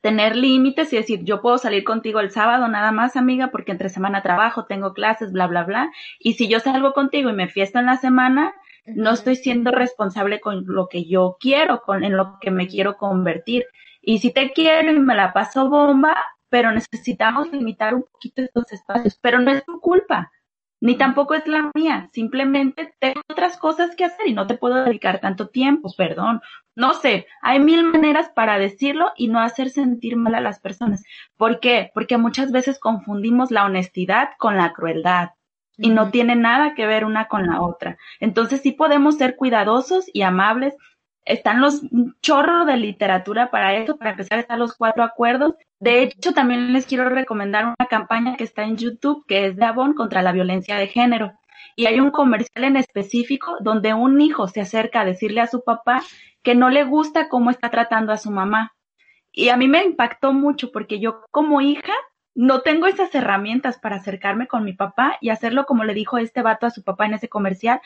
tener 0.02 0.36
límites 0.36 0.92
y 0.92 0.96
decir, 0.96 1.24
yo 1.24 1.40
puedo 1.40 1.60
salir 1.60 1.84
contigo 1.84 2.20
el 2.20 2.32
sábado 2.32 2.68
nada 2.68 2.92
más, 2.92 3.16
amiga, 3.16 3.52
porque 3.52 3.72
entre 3.72 3.90
semana 3.90 4.24
trabajo, 4.24 4.66
tengo 4.66 4.94
clases, 4.94 5.32
bla, 5.32 5.46
bla, 5.46 5.66
bla. 5.66 5.92
Y 6.20 6.34
si 6.34 6.48
yo 6.48 6.60
salgo 6.60 6.94
contigo 6.94 7.30
y 7.30 7.34
me 7.34 7.48
fiesto 7.48 7.78
en 7.78 7.86
la 7.86 7.98
semana, 7.98 8.56
no 8.88 9.12
estoy 9.12 9.36
siendo 9.36 9.70
responsable 9.70 10.40
con 10.40 10.64
lo 10.66 10.88
que 10.88 11.06
yo 11.06 11.38
quiero, 11.40 11.82
con 11.82 12.04
en 12.04 12.18
lo 12.18 12.40
que 12.42 12.50
me 12.50 12.68
quiero 12.68 12.98
convertir. 12.98 13.66
Y 14.08 14.20
si 14.20 14.32
te 14.32 14.52
quiero 14.54 14.92
y 14.92 15.00
me 15.00 15.16
la 15.16 15.34
paso 15.34 15.70
bomba, 15.70 16.16
pero 16.50 16.72
necesitamos 16.72 17.52
limitar 17.52 17.94
un 17.94 18.04
poquito 18.04 18.42
estos 18.42 18.72
espacios, 18.72 19.20
pero 19.22 19.40
no 19.40 19.52
es 19.52 19.66
tu 19.66 19.80
culpa 19.82 20.32
ni 20.80 20.96
tampoco 20.96 21.34
es 21.34 21.48
la 21.48 21.72
mía, 21.74 22.08
simplemente 22.14 22.94
tengo 23.00 23.22
otras 23.28 23.58
cosas 23.58 23.96
que 23.96 24.06
hacer 24.06 24.28
y 24.28 24.34
no 24.34 24.46
te 24.46 24.58
puedo 24.58 24.84
dedicar 24.84 25.20
tanto 25.20 25.48
tiempo, 25.50 25.92
perdón. 25.98 26.42
No 26.76 26.94
sé, 26.94 27.26
hay 27.42 27.60
mil 27.60 27.84
maneras 27.84 28.30
para 28.30 28.60
decirlo 28.60 29.12
y 29.16 29.28
no 29.28 29.40
hacer 29.40 29.70
sentir 29.72 30.16
mal 30.18 30.36
a 30.36 30.42
las 30.42 30.60
personas. 30.60 31.04
¿Por 31.36 31.60
qué? 31.60 31.90
Porque 31.94 32.18
muchas 32.18 32.52
veces 32.52 32.80
confundimos 32.80 33.50
la 33.50 33.66
honestidad 33.66 34.30
con 34.38 34.58
la 34.58 34.74
crueldad 34.74 35.30
y 35.78 35.90
no 35.90 36.12
tiene 36.12 36.36
nada 36.36 36.76
que 36.76 36.86
ver 36.86 37.06
una 37.06 37.28
con 37.28 37.48
la 37.48 37.62
otra. 37.62 37.98
Entonces 38.20 38.62
sí 38.62 38.72
podemos 38.72 39.18
ser 39.18 39.36
cuidadosos 39.36 40.06
y 40.14 40.22
amables. 40.22 40.76
Están 41.28 41.62
los 41.62 41.82
chorros 42.22 42.66
de 42.66 42.78
literatura 42.78 43.52
para 43.52 43.76
eso, 43.76 43.98
para 43.98 44.12
empezar 44.12 44.40
están 44.40 44.60
los 44.60 44.76
cuatro 44.76 45.04
acuerdos 45.04 45.54
de 45.80 46.02
hecho, 46.02 46.34
también 46.34 46.74
les 46.74 46.88
quiero 46.88 47.08
recomendar 47.08 47.66
una 47.66 47.88
campaña 47.88 48.36
que 48.36 48.44
está 48.44 48.64
en 48.64 48.78
YouTube, 48.78 49.26
que 49.28 49.46
es 49.46 49.56
de 49.56 49.66
Avon 49.66 49.94
contra 49.94 50.24
la 50.24 50.32
violencia 50.32 50.76
de 50.76 50.88
género. 50.88 51.34
Y 51.76 51.86
hay 51.86 52.00
un 52.00 52.10
comercial 52.10 52.64
en 52.64 52.78
específico 52.78 53.58
donde 53.60 53.94
un 53.94 54.20
hijo 54.20 54.48
se 54.48 54.62
acerca 54.62 55.02
a 55.02 55.06
decirle 55.06 55.42
a 55.42 55.48
su 55.48 55.64
papá 55.64 56.02
que 56.42 56.56
no 56.56 56.70
le 56.70 56.84
gusta 56.84 57.30
cómo 57.30 57.52
está 57.52 57.70
tratando 57.70 58.12
a 58.12 58.18
su 58.18 58.32
mamá. 58.32 58.74
Y 59.32 59.50
a 59.50 59.58
mí 59.58 59.68
me 59.68 59.84
impactó 59.84 60.34
mucho 60.34 60.72
porque 60.72 61.00
yo 61.00 61.22
como 61.30 61.62
hija 61.62 61.94
no 62.34 62.62
tengo 62.62 62.88
esas 62.88 63.14
herramientas 63.14 63.78
para 63.78 63.98
acercarme 63.98 64.48
con 64.48 64.64
mi 64.64 64.74
papá 64.74 65.18
y 65.22 65.30
hacerlo 65.30 65.66
como 65.66 65.84
le 65.84 65.94
dijo 65.94 66.18
este 66.18 66.42
vato 66.42 66.66
a 66.66 66.72
su 66.72 66.84
papá 66.84 67.06
en 67.06 67.14
ese 67.16 67.30
comercial, 67.30 67.82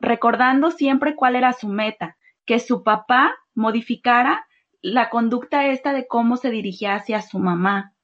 recordando 0.00 0.70
siempre 0.70 1.14
cuál 1.14 1.36
era 1.36 1.52
su 1.52 1.68
meta, 1.68 2.16
que 2.44 2.58
su 2.58 2.82
papá 2.82 3.34
modificara 3.54 4.46
la 4.80 5.08
conducta 5.08 5.66
esta 5.66 5.92
de 5.92 6.06
cómo 6.06 6.36
se 6.36 6.50
dirigía 6.50 6.94
hacia 6.94 7.22
su 7.22 7.38
mamá. 7.38 7.94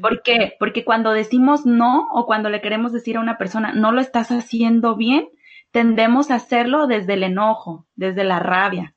¿Por 0.00 0.22
qué? 0.22 0.54
Porque 0.58 0.84
cuando 0.84 1.12
decimos 1.12 1.66
no 1.66 2.08
o 2.10 2.24
cuando 2.24 2.48
le 2.48 2.62
queremos 2.62 2.92
decir 2.92 3.16
a 3.16 3.20
una 3.20 3.36
persona 3.36 3.72
no 3.72 3.92
lo 3.92 4.00
estás 4.00 4.30
haciendo 4.30 4.96
bien, 4.96 5.28
tendemos 5.72 6.30
a 6.30 6.36
hacerlo 6.36 6.86
desde 6.86 7.14
el 7.14 7.24
enojo, 7.24 7.86
desde 7.94 8.24
la 8.24 8.38
rabia. 8.38 8.94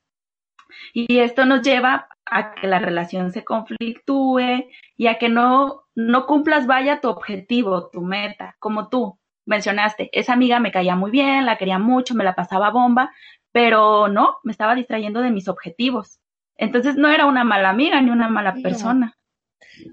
Y 0.94 1.18
esto 1.18 1.44
nos 1.44 1.62
lleva 1.62 2.08
a 2.24 2.54
que 2.54 2.66
la 2.66 2.78
relación 2.78 3.32
se 3.32 3.44
conflictúe 3.44 4.66
y 4.96 5.06
a 5.06 5.18
que 5.18 5.28
no, 5.28 5.84
no 5.94 6.26
cumplas 6.26 6.66
vaya 6.66 7.00
tu 7.00 7.08
objetivo, 7.08 7.88
tu 7.90 8.00
meta, 8.00 8.56
como 8.58 8.88
tú 8.88 9.18
mencionaste. 9.44 10.10
Esa 10.12 10.32
amiga 10.32 10.58
me 10.58 10.72
caía 10.72 10.96
muy 10.96 11.10
bien, 11.10 11.46
la 11.46 11.56
quería 11.56 11.78
mucho, 11.78 12.14
me 12.14 12.24
la 12.24 12.34
pasaba 12.34 12.70
bomba, 12.70 13.12
pero 13.56 14.08
no, 14.08 14.36
me 14.44 14.52
estaba 14.52 14.74
distrayendo 14.74 15.22
de 15.22 15.30
mis 15.30 15.48
objetivos. 15.48 16.20
Entonces 16.58 16.96
no 16.96 17.08
era 17.08 17.24
una 17.24 17.42
mala 17.42 17.70
amiga 17.70 17.98
ni 18.02 18.10
una 18.10 18.28
mala 18.28 18.54
persona. 18.62 19.16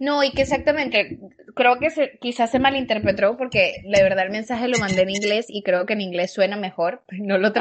No, 0.02 0.22
y 0.22 0.32
que 0.32 0.42
exactamente, 0.42 1.18
creo 1.56 1.80
que 1.80 1.90
se, 1.90 2.18
quizás 2.20 2.52
se 2.52 2.60
malinterpretó 2.60 3.38
porque 3.38 3.76
de 3.86 4.04
verdad 4.04 4.26
el 4.26 4.32
mensaje 4.34 4.68
lo 4.68 4.80
mandé 4.80 5.04
en 5.04 5.12
inglés 5.12 5.46
y 5.48 5.64
creo 5.64 5.86
que 5.86 5.94
en 5.94 6.02
inglés 6.02 6.34
suena 6.34 6.58
mejor, 6.58 7.06
no 7.12 7.38
lo, 7.38 7.54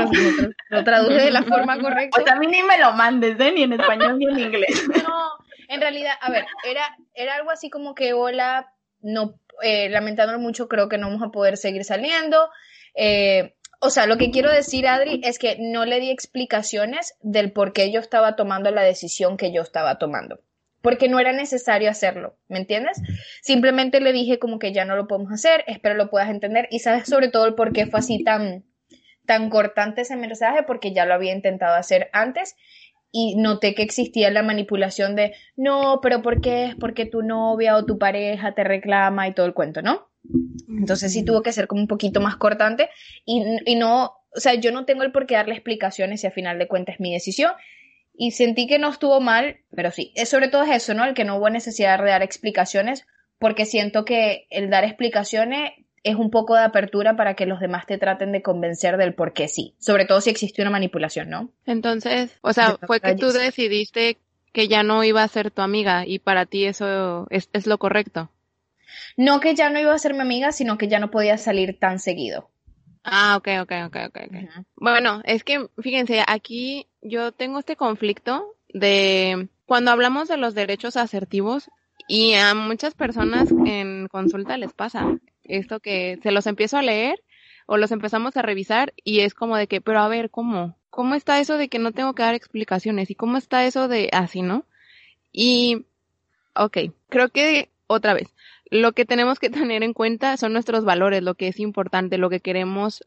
lo 0.71 0.85
traduje 0.85 1.25
de 1.25 1.31
la 1.31 1.43
forma 1.45 1.79
correcta. 1.79 2.21
Pues 2.21 2.33
a 2.33 2.35
mí 2.35 2.49
ni 2.49 2.65
me 2.65 2.81
lo 2.81 2.95
mandes, 2.95 3.39
¿eh? 3.39 3.53
ni 3.53 3.63
en 3.63 3.75
español 3.75 4.19
ni 4.19 4.25
en 4.25 4.41
inglés. 4.41 4.85
No, 5.05 5.31
en 5.69 5.81
realidad, 5.81 6.15
a 6.21 6.33
ver, 6.33 6.47
era, 6.69 6.83
era 7.15 7.37
algo 7.37 7.53
así 7.53 7.71
como 7.71 7.95
que, 7.95 8.13
hola, 8.13 8.73
no, 9.03 9.39
eh, 9.63 9.89
lamentándolo 9.89 10.41
mucho, 10.41 10.67
creo 10.67 10.89
que 10.89 10.99
no 10.99 11.07
vamos 11.07 11.23
a 11.23 11.31
poder 11.31 11.57
seguir 11.57 11.85
saliendo. 11.85 12.51
Eh, 12.97 13.55
o 13.85 13.91
sea, 13.91 14.07
lo 14.07 14.17
que 14.17 14.31
quiero 14.31 14.49
decir, 14.49 14.87
Adri, 14.87 15.21
es 15.25 15.41
que 15.41 15.57
no 15.59 15.85
le 15.85 15.99
di 15.99 16.09
explicaciones 16.09 17.17
del 17.21 17.51
por 17.51 17.73
qué 17.73 17.91
yo 17.91 17.99
estaba 17.99 18.37
tomando 18.37 18.71
la 18.71 18.83
decisión 18.83 19.37
que 19.37 19.53
yo 19.53 19.61
estaba 19.61 19.99
tomando. 19.99 20.39
Porque 20.83 21.09
no 21.09 21.19
era 21.19 21.33
necesario 21.33 21.91
hacerlo, 21.91 22.37
¿me 22.47 22.59
entiendes? 22.59 23.03
Simplemente 23.41 24.01
le 24.01 24.13
dije 24.13 24.39
como 24.39 24.61
que 24.61 24.73
ya 24.73 24.85
no 24.85 24.95
lo 24.95 25.09
podemos 25.09 25.33
hacer, 25.33 25.65
espero 25.67 25.97
lo 25.97 26.11
puedas 26.11 26.31
entender 26.31 26.69
y 26.71 26.79
sabes 26.79 27.09
sobre 27.09 27.29
todo 27.29 27.45
el 27.45 27.55
por 27.55 27.73
qué 27.73 27.87
fue 27.87 27.99
así 27.99 28.23
tan, 28.23 28.65
tan 29.27 29.51
cortante 29.51 30.03
ese 30.03 30.15
mensaje, 30.15 30.63
porque 30.63 30.93
ya 30.93 31.05
lo 31.05 31.15
había 31.15 31.33
intentado 31.33 31.75
hacer 31.75 32.09
antes 32.13 32.55
y 33.11 33.35
noté 33.35 33.75
que 33.75 33.83
existía 33.83 34.31
la 34.31 34.45
manipulación 34.45 35.17
de, 35.17 35.35
no, 35.57 35.99
pero 36.01 36.23
¿por 36.23 36.41
qué 36.41 36.67
es 36.67 36.77
porque 36.77 37.05
tu 37.05 37.23
novia 37.23 37.77
o 37.77 37.85
tu 37.85 37.99
pareja 37.99 38.55
te 38.55 38.63
reclama 38.63 39.27
y 39.27 39.35
todo 39.35 39.47
el 39.47 39.55
cuento, 39.55 39.83
¿no? 39.83 40.12
Entonces 40.69 41.13
sí 41.13 41.25
tuvo 41.25 41.43
que 41.43 41.53
ser 41.53 41.67
como 41.67 41.81
un 41.81 41.89
poquito 41.89 42.21
más 42.21 42.37
cortante 42.37 42.89
y, 43.25 43.43
y 43.67 43.75
no, 43.75 44.13
o 44.35 44.41
sea, 44.41 44.55
yo 44.55 44.73
no 44.73 44.85
tengo 44.85 45.03
el 45.03 45.13
por 45.13 45.27
qué 45.27 45.35
darle 45.35 45.55
explicaciones 45.55 46.25
y 46.25 46.27
a 46.27 46.31
final 46.31 46.59
de 46.59 46.69
cuentas 46.69 46.95
es 46.95 47.01
mi 47.01 47.13
decisión. 47.13 47.53
Y 48.15 48.33
sentí 48.33 48.67
que 48.67 48.79
no 48.79 48.91
estuvo 48.91 49.21
mal, 49.21 49.59
pero 49.75 49.91
sí, 49.91 50.13
es 50.15 50.29
sobre 50.29 50.49
todo 50.49 50.63
eso, 50.65 50.95
¿no? 50.95 51.05
El 51.05 51.15
que 51.15 51.25
no 51.25 51.37
hubo 51.37 51.49
necesidad 51.51 51.99
de 51.99 52.11
dar 52.11 52.23
explicaciones, 52.23 53.07
porque 53.39 53.65
siento 53.65 54.05
que 54.05 54.47
el 54.51 54.71
dar 54.71 54.85
explicaciones 54.85 55.73
es 56.05 56.17
un 56.17 56.31
poco 56.31 56.55
de 56.55 56.63
apertura 56.63 57.17
para 57.17 57.35
que 57.35 57.47
los 57.47 57.61
demás 57.61 57.87
te 57.87 57.99
traten 57.99 58.33
de 58.33 58.43
convencer 58.43 58.97
del 58.97 59.15
por 59.15 59.33
qué 59.33 59.49
sí, 59.49 59.75
sobre 59.79 60.05
todo 60.05 60.21
si 60.21 60.31
existe 60.31 60.63
una 60.63 60.71
manipulación, 60.71 61.31
¿no? 61.31 61.51
Entonces, 61.65 62.39
o 62.43 62.53
sea, 62.53 62.77
fue 62.87 63.01
que 63.01 63.15
tú 63.15 63.31
decidiste 63.31 64.19
que 64.53 64.69
ya 64.69 64.83
no 64.83 65.05
iba 65.05 65.23
a 65.23 65.29
ser 65.29 65.51
tu 65.51 65.63
amiga 65.63 66.05
y 66.07 66.19
para 66.19 66.45
ti 66.45 66.65
eso 66.65 67.27
es, 67.31 67.49
es 67.53 67.67
lo 67.67 67.79
correcto. 67.79 68.31
No 69.17 69.41
que 69.41 69.55
ya 69.55 69.71
no 69.71 69.79
iba 69.79 69.95
a 69.95 69.99
ser 69.99 70.15
mi 70.15 70.21
amiga, 70.21 70.53
sino 70.53 70.79
que 70.79 70.89
ya 70.89 70.99
no 70.99 71.11
podía 71.11 71.39
salir 71.39 71.79
tan 71.79 71.99
seguido. 71.99 72.51
Ah, 73.05 73.37
ok, 73.37 73.49
ok, 73.63 73.73
ok, 73.87 73.97
ok. 74.07 74.19
okay. 74.29 74.49
Bueno, 74.77 75.23
es 75.25 75.45
que 75.45 75.67
fíjense, 75.79 76.23
aquí 76.27 76.87
yo 77.01 77.33
tengo 77.33 77.59
este 77.59 77.77
conflicto 77.77 78.55
de 78.69 79.49
cuando 79.67 79.91
hablamos 79.91 80.29
de 80.29 80.37
los 80.37 80.55
derechos 80.55 80.97
asertivos 80.97 81.71
y 82.09 82.35
a 82.35 82.55
muchas 82.55 82.95
personas 82.95 83.51
en 83.67 84.07
consulta 84.09 84.57
les 84.57 84.73
pasa 84.73 85.19
esto 85.45 85.81
que 85.81 86.19
se 86.23 86.31
los 86.31 86.47
empiezo 86.47 86.79
a 86.79 86.83
leer 86.83 87.23
o 87.67 87.77
los 87.77 87.93
empezamos 87.93 88.37
a 88.37 88.43
revisar 88.43 88.93
y 89.05 89.21
es 89.21 89.35
como 89.35 89.57
de 89.57 89.67
que, 89.67 89.81
pero 89.81 90.01
a 90.01 90.09
ver, 90.09 90.31
¿cómo? 90.31 90.77
¿Cómo 90.91 91.15
está 91.15 91.41
eso 91.41 91.57
de 91.57 91.69
que 91.69 91.79
no 91.79 91.93
tengo 91.93 92.15
que 92.15 92.23
dar 92.23 92.35
explicaciones? 92.35 93.11
¿Y 93.11 93.15
cómo 93.15 93.39
está 93.39 93.65
eso 93.65 93.89
de 93.89 94.11
así, 94.13 94.43
no? 94.43 94.67
Y, 95.33 95.87
ok, 96.55 96.79
creo 97.09 97.31
que 97.31 97.71
otra 97.87 98.15
vez, 98.15 98.35
lo 98.73 98.93
que 98.93 99.05
tenemos 99.05 99.39
que 99.39 99.51
tener 99.51 99.83
en 99.83 99.93
cuenta 99.93 100.39
son 100.39 100.55
nuestros 100.55 100.87
valores, 100.87 101.23
lo 101.23 101.35
que 101.35 101.49
es 101.49 101.61
importante, 101.61 102.17
lo 102.17 102.31
que 102.31 102.41
queremos 102.41 103.05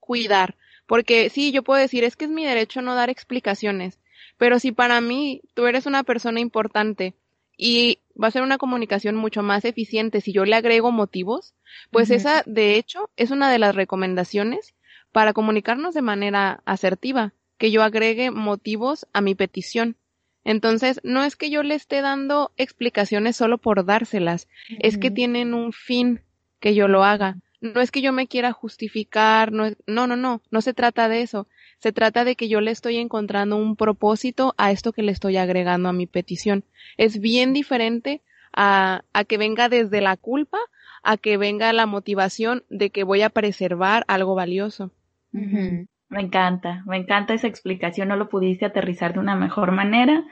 cuidar. 0.00 0.56
Porque 0.86 1.28
sí, 1.28 1.52
yo 1.52 1.62
puedo 1.62 1.78
decir, 1.78 2.04
es 2.04 2.16
que 2.16 2.24
es 2.24 2.30
mi 2.30 2.46
derecho 2.46 2.80
no 2.80 2.94
dar 2.94 3.10
explicaciones, 3.10 4.00
pero 4.38 4.58
si 4.58 4.72
para 4.72 5.02
mí 5.02 5.42
tú 5.52 5.66
eres 5.66 5.84
una 5.84 6.04
persona 6.04 6.40
importante 6.40 7.14
y 7.54 7.98
va 8.20 8.28
a 8.28 8.30
ser 8.30 8.42
una 8.42 8.56
comunicación 8.56 9.14
mucho 9.14 9.42
más 9.42 9.66
eficiente 9.66 10.22
si 10.22 10.32
yo 10.32 10.46
le 10.46 10.56
agrego 10.56 10.90
motivos, 10.90 11.52
pues 11.90 12.10
esa, 12.10 12.42
de 12.46 12.76
hecho, 12.76 13.10
es 13.16 13.30
una 13.30 13.52
de 13.52 13.58
las 13.58 13.74
recomendaciones 13.74 14.74
para 15.12 15.34
comunicarnos 15.34 15.92
de 15.92 16.02
manera 16.02 16.62
asertiva, 16.64 17.34
que 17.58 17.70
yo 17.70 17.82
agregue 17.82 18.30
motivos 18.30 19.06
a 19.12 19.20
mi 19.20 19.34
petición. 19.34 19.96
Entonces, 20.44 21.00
no 21.02 21.24
es 21.24 21.36
que 21.36 21.50
yo 21.50 21.62
le 21.62 21.74
esté 21.74 22.00
dando 22.00 22.52
explicaciones 22.56 23.36
solo 23.36 23.58
por 23.58 23.84
dárselas, 23.84 24.48
es 24.78 24.98
que 24.98 25.10
tienen 25.10 25.54
un 25.54 25.72
fin 25.72 26.20
que 26.60 26.74
yo 26.74 26.86
lo 26.88 27.04
haga. 27.04 27.38
No 27.60 27.80
es 27.80 27.90
que 27.90 28.02
yo 28.02 28.12
me 28.12 28.26
quiera 28.26 28.52
justificar, 28.52 29.52
no, 29.52 29.70
no, 29.86 30.06
no, 30.06 30.16
no, 30.16 30.42
no 30.50 30.60
se 30.60 30.74
trata 30.74 31.08
de 31.08 31.22
eso. 31.22 31.48
Se 31.78 31.92
trata 31.92 32.24
de 32.24 32.36
que 32.36 32.48
yo 32.48 32.60
le 32.60 32.70
estoy 32.70 32.98
encontrando 32.98 33.56
un 33.56 33.74
propósito 33.74 34.54
a 34.58 34.70
esto 34.70 34.92
que 34.92 35.02
le 35.02 35.12
estoy 35.12 35.38
agregando 35.38 35.88
a 35.88 35.94
mi 35.94 36.06
petición. 36.06 36.64
Es 36.98 37.20
bien 37.20 37.54
diferente 37.54 38.20
a, 38.52 39.02
a 39.14 39.24
que 39.24 39.38
venga 39.38 39.70
desde 39.70 40.02
la 40.02 40.16
culpa 40.18 40.58
a 41.04 41.18
que 41.18 41.36
venga 41.36 41.72
la 41.72 41.86
motivación 41.86 42.64
de 42.70 42.90
que 42.90 43.04
voy 43.04 43.20
a 43.22 43.30
preservar 43.30 44.04
algo 44.08 44.34
valioso. 44.34 44.90
Me 46.14 46.20
encanta, 46.20 46.84
me 46.86 46.96
encanta 46.96 47.34
esa 47.34 47.48
explicación, 47.48 48.06
no 48.06 48.14
lo 48.14 48.28
pudiste 48.28 48.64
aterrizar 48.64 49.14
de 49.14 49.18
una 49.18 49.34
mejor 49.34 49.72
manera. 49.72 50.24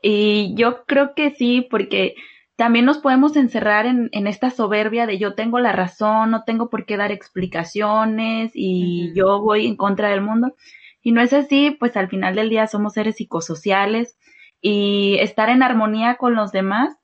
Y 0.00 0.54
yo 0.54 0.84
creo 0.84 1.14
que 1.16 1.32
sí, 1.32 1.66
porque 1.68 2.14
también 2.54 2.84
nos 2.84 2.98
podemos 2.98 3.34
encerrar 3.36 3.86
en, 3.86 4.08
en, 4.12 4.28
esta 4.28 4.50
soberbia 4.50 5.04
de 5.04 5.18
yo 5.18 5.34
tengo 5.34 5.58
la 5.58 5.72
razón, 5.72 6.30
no 6.30 6.44
tengo 6.44 6.70
por 6.70 6.86
qué 6.86 6.96
dar 6.96 7.10
explicaciones 7.10 8.52
y 8.54 9.12
yo 9.16 9.40
voy 9.40 9.66
en 9.66 9.76
contra 9.76 10.10
del 10.10 10.20
mundo. 10.20 10.54
Y 11.02 11.10
no 11.10 11.20
es 11.20 11.32
así, 11.32 11.72
pues 11.72 11.96
al 11.96 12.08
final 12.08 12.36
del 12.36 12.48
día 12.48 12.68
somos 12.68 12.92
seres 12.92 13.16
psicosociales 13.16 14.16
y 14.60 15.16
estar 15.18 15.48
en 15.48 15.64
armonía 15.64 16.14
con 16.14 16.36
los 16.36 16.52
demás 16.52 16.96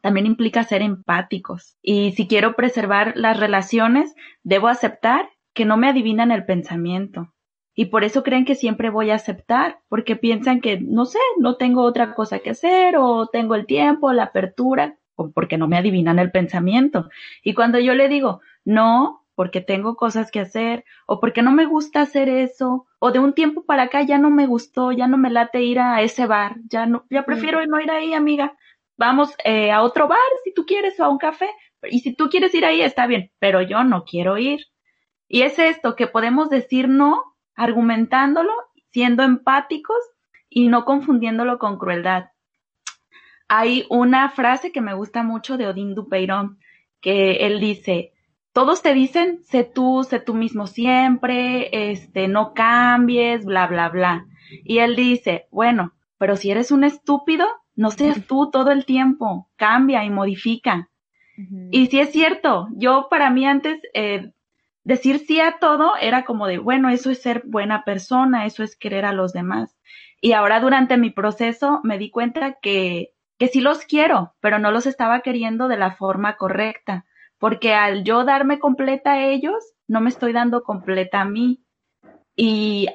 también 0.00 0.26
implica 0.26 0.64
ser 0.64 0.82
empáticos. 0.82 1.76
Y 1.80 2.10
si 2.12 2.26
quiero 2.26 2.56
preservar 2.56 3.12
las 3.14 3.38
relaciones, 3.38 4.12
debo 4.42 4.66
aceptar 4.66 5.30
que 5.54 5.64
no 5.64 5.76
me 5.76 5.88
adivinan 5.88 6.32
el 6.32 6.44
pensamiento. 6.44 7.32
Y 7.74 7.86
por 7.86 8.04
eso 8.04 8.22
creen 8.22 8.44
que 8.44 8.54
siempre 8.54 8.90
voy 8.90 9.10
a 9.10 9.14
aceptar, 9.14 9.80
porque 9.88 10.16
piensan 10.16 10.60
que, 10.60 10.78
no 10.80 11.06
sé, 11.06 11.18
no 11.38 11.56
tengo 11.56 11.82
otra 11.82 12.14
cosa 12.14 12.40
que 12.40 12.50
hacer 12.50 12.96
o 12.98 13.28
tengo 13.28 13.54
el 13.54 13.66
tiempo, 13.66 14.12
la 14.12 14.24
apertura, 14.24 14.98
o 15.14 15.30
porque 15.30 15.56
no 15.56 15.68
me 15.68 15.78
adivinan 15.78 16.18
el 16.18 16.30
pensamiento. 16.30 17.08
Y 17.42 17.54
cuando 17.54 17.78
yo 17.78 17.94
le 17.94 18.08
digo, 18.08 18.40
no, 18.64 19.24
porque 19.34 19.62
tengo 19.62 19.96
cosas 19.96 20.30
que 20.30 20.40
hacer, 20.40 20.84
o 21.06 21.18
porque 21.18 21.42
no 21.42 21.52
me 21.52 21.64
gusta 21.64 22.02
hacer 22.02 22.28
eso, 22.28 22.86
o 22.98 23.10
de 23.10 23.18
un 23.18 23.32
tiempo 23.32 23.64
para 23.64 23.84
acá 23.84 24.02
ya 24.02 24.18
no 24.18 24.30
me 24.30 24.46
gustó, 24.46 24.92
ya 24.92 25.08
no 25.08 25.16
me 25.16 25.30
late 25.30 25.62
ir 25.62 25.78
a 25.78 26.02
ese 26.02 26.26
bar, 26.26 26.56
ya 26.68 26.84
no, 26.86 27.06
ya 27.08 27.24
prefiero 27.24 27.64
no 27.66 27.80
ir 27.80 27.90
ahí, 27.90 28.12
amiga. 28.12 28.56
Vamos 28.98 29.34
eh, 29.44 29.72
a 29.72 29.82
otro 29.82 30.08
bar 30.08 30.18
si 30.44 30.52
tú 30.52 30.66
quieres 30.66 31.00
o 31.00 31.04
a 31.04 31.08
un 31.08 31.18
café. 31.18 31.48
Y 31.90 32.00
si 32.00 32.14
tú 32.14 32.28
quieres 32.28 32.54
ir 32.54 32.64
ahí, 32.64 32.82
está 32.82 33.06
bien, 33.06 33.32
pero 33.38 33.62
yo 33.62 33.82
no 33.82 34.04
quiero 34.04 34.38
ir. 34.38 34.60
Y 35.26 35.42
es 35.42 35.58
esto, 35.58 35.96
que 35.96 36.06
podemos 36.06 36.50
decir 36.50 36.88
no 36.88 37.31
argumentándolo, 37.54 38.52
siendo 38.90 39.22
empáticos 39.22 39.98
y 40.48 40.68
no 40.68 40.84
confundiéndolo 40.84 41.58
con 41.58 41.78
crueldad. 41.78 42.30
Hay 43.48 43.86
una 43.90 44.30
frase 44.30 44.72
que 44.72 44.80
me 44.80 44.94
gusta 44.94 45.22
mucho 45.22 45.56
de 45.56 45.66
Odín 45.66 45.94
Dupeirón, 45.94 46.58
que 47.00 47.46
él 47.46 47.60
dice, 47.60 48.12
todos 48.52 48.82
te 48.82 48.94
dicen, 48.94 49.40
sé 49.44 49.64
tú, 49.64 50.04
sé 50.08 50.20
tú 50.20 50.34
mismo 50.34 50.66
siempre, 50.66 51.90
este, 51.90 52.28
no 52.28 52.54
cambies, 52.54 53.44
bla, 53.44 53.66
bla, 53.66 53.88
bla. 53.88 54.26
Y 54.64 54.78
él 54.78 54.94
dice, 54.96 55.46
bueno, 55.50 55.94
pero 56.18 56.36
si 56.36 56.50
eres 56.50 56.70
un 56.70 56.84
estúpido, 56.84 57.46
no 57.74 57.90
seas 57.90 58.26
tú 58.26 58.50
todo 58.50 58.70
el 58.70 58.84
tiempo, 58.84 59.48
cambia 59.56 60.04
y 60.04 60.10
modifica. 60.10 60.90
Y 61.70 61.86
si 61.86 61.98
es 61.98 62.12
cierto, 62.12 62.68
yo 62.76 63.08
para 63.10 63.30
mí 63.30 63.46
antes 63.46 63.80
eh, 63.94 64.32
decir 64.84 65.18
sí 65.26 65.40
a 65.40 65.58
todo 65.60 65.92
era 66.00 66.24
como 66.24 66.46
de, 66.46 66.58
bueno, 66.58 66.88
eso 66.88 67.10
es 67.10 67.22
ser 67.22 67.42
buena 67.46 67.84
persona, 67.84 68.46
eso 68.46 68.62
es 68.62 68.76
querer 68.76 69.04
a 69.04 69.12
los 69.12 69.32
demás. 69.32 69.76
Y 70.20 70.32
ahora 70.32 70.60
durante 70.60 70.96
mi 70.96 71.10
proceso 71.10 71.80
me 71.82 71.98
di 71.98 72.10
cuenta 72.10 72.58
que, 72.60 73.12
que 73.38 73.48
sí 73.48 73.60
los 73.60 73.84
quiero, 73.84 74.34
pero 74.40 74.58
no 74.58 74.70
los 74.70 74.86
estaba 74.86 75.20
queriendo 75.20 75.68
de 75.68 75.76
la 75.76 75.92
forma 75.96 76.36
correcta, 76.36 77.04
porque 77.38 77.74
al 77.74 78.04
yo 78.04 78.24
darme 78.24 78.58
completa 78.58 79.12
a 79.14 79.26
ellos, 79.26 79.74
no 79.88 80.00
me 80.00 80.10
estoy 80.10 80.32
dando 80.32 80.62
completa 80.62 81.20
a 81.20 81.24
mí. 81.24 81.64
Y 82.36 82.88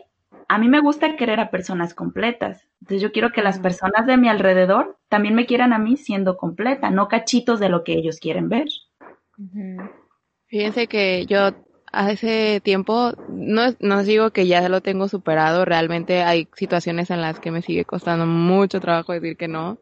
a 0.48 0.58
mí 0.58 0.70
me 0.70 0.80
gusta 0.80 1.16
querer 1.18 1.40
a 1.40 1.52
personas 1.52 1.94
completas. 1.94 2.66
Entonces 2.82 3.02
yo 3.02 3.12
quiero 3.12 3.32
que 3.32 3.42
las 3.42 3.60
personas 3.60 4.06
de 4.08 4.18
mi 4.18 4.30
alrededor 4.30 4.98
también 5.10 5.36
me 5.36 5.46
quieran 5.46 5.74
a 5.74 5.80
mí 5.80 5.98
siendo 5.98 6.38
completa, 6.38 6.90
no 6.90 7.08
cachitos 7.08 7.60
de 7.60 7.70
lo 7.70 7.84
que 7.84 7.94
ellos 7.94 8.20
quieren 8.20 8.48
ver. 8.48 8.68
Fíjense 10.48 10.88
que 10.88 11.26
yo 11.26 11.52
hace 11.92 12.62
tiempo, 12.62 13.14
no, 13.30 13.74
no 13.80 14.04
digo 14.04 14.32
que 14.32 14.48
ya 14.48 14.68
lo 14.70 14.82
tengo 14.82 15.08
superado, 15.08 15.66
realmente 15.66 16.24
hay 16.24 16.48
situaciones 16.56 17.10
en 17.12 17.22
las 17.22 17.40
que 17.40 17.52
me 17.52 17.62
sigue 17.62 17.86
costando 17.86 18.26
mucho 18.26 18.80
trabajo 18.80 19.14
decir 19.14 19.38
que 19.38 19.48
no. 19.48 19.78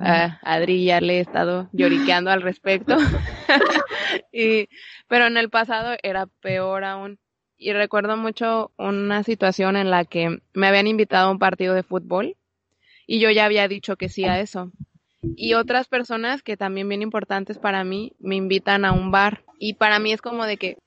a 0.00 0.38
Adri 0.42 0.84
ya 0.84 1.00
le 1.00 1.18
he 1.18 1.20
estado 1.20 1.68
lloriqueando 1.72 2.30
al 2.30 2.42
respecto. 2.42 2.96
y, 4.32 4.68
pero 5.08 5.26
en 5.26 5.36
el 5.36 5.50
pasado 5.50 5.96
era 6.02 6.26
peor 6.26 6.84
aún. 6.84 7.18
Y 7.56 7.72
recuerdo 7.72 8.16
mucho 8.16 8.70
una 8.76 9.24
situación 9.24 9.76
en 9.76 9.90
la 9.90 10.04
que 10.04 10.40
me 10.54 10.68
habían 10.68 10.86
invitado 10.86 11.28
a 11.28 11.32
un 11.32 11.40
partido 11.40 11.74
de 11.74 11.82
fútbol 11.82 12.36
y 13.06 13.18
yo 13.18 13.30
ya 13.30 13.46
había 13.46 13.66
dicho 13.66 13.96
que 13.96 14.08
sí 14.08 14.24
a 14.24 14.38
eso. 14.38 14.70
Y 15.34 15.54
otras 15.54 15.88
personas 15.88 16.42
que 16.42 16.56
también 16.56 16.88
bien 16.88 17.02
importantes 17.02 17.58
para 17.58 17.82
mí 17.82 18.12
me 18.20 18.36
invitan 18.36 18.84
a 18.84 18.92
un 18.92 19.10
bar 19.10 19.42
y 19.58 19.74
para 19.74 19.98
mí 19.98 20.12
es 20.12 20.22
como 20.22 20.44
de 20.44 20.56
que 20.56 20.78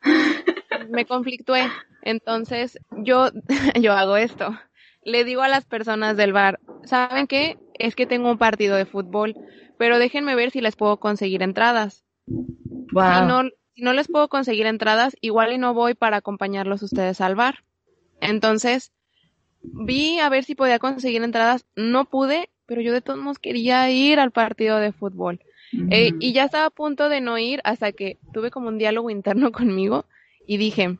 me 0.91 1.05
conflictué. 1.05 1.63
Entonces, 2.03 2.79
yo, 3.03 3.29
yo 3.81 3.93
hago 3.93 4.17
esto. 4.17 4.57
Le 5.03 5.23
digo 5.23 5.41
a 5.41 5.47
las 5.47 5.65
personas 5.65 6.17
del 6.17 6.33
bar, 6.33 6.59
¿saben 6.85 7.27
qué? 7.27 7.57
Es 7.73 7.95
que 7.95 8.05
tengo 8.05 8.29
un 8.29 8.37
partido 8.37 8.75
de 8.75 8.85
fútbol, 8.85 9.35
pero 9.77 9.97
déjenme 9.97 10.35
ver 10.35 10.51
si 10.51 10.61
les 10.61 10.75
puedo 10.75 10.97
conseguir 10.97 11.41
entradas. 11.41 12.05
Si, 12.65 12.75
no, 12.93 13.43
si 13.73 13.81
no 13.81 13.93
les 13.93 14.07
puedo 14.07 14.27
conseguir 14.27 14.67
entradas, 14.67 15.15
igual 15.21 15.53
y 15.53 15.57
no 15.57 15.73
voy 15.73 15.95
para 15.95 16.17
acompañarlos 16.17 16.83
ustedes 16.83 17.21
al 17.21 17.35
bar. 17.35 17.63
Entonces, 18.19 18.91
vi 19.61 20.19
a 20.19 20.29
ver 20.29 20.43
si 20.43 20.53
podía 20.53 20.77
conseguir 20.77 21.23
entradas, 21.23 21.65
no 21.75 22.05
pude, 22.05 22.49
pero 22.67 22.81
yo 22.81 22.93
de 22.93 23.01
todos 23.01 23.19
modos 23.19 23.39
quería 23.39 23.89
ir 23.89 24.19
al 24.19 24.31
partido 24.31 24.77
de 24.77 24.91
fútbol. 24.91 25.39
Eh, 25.89 26.11
y 26.19 26.33
ya 26.33 26.45
estaba 26.45 26.65
a 26.65 26.69
punto 26.69 27.07
de 27.07 27.21
no 27.21 27.37
ir 27.37 27.61
hasta 27.63 27.93
que 27.93 28.19
tuve 28.33 28.51
como 28.51 28.67
un 28.67 28.77
diálogo 28.77 29.09
interno 29.09 29.51
conmigo 29.51 30.05
y 30.51 30.57
dije, 30.57 30.97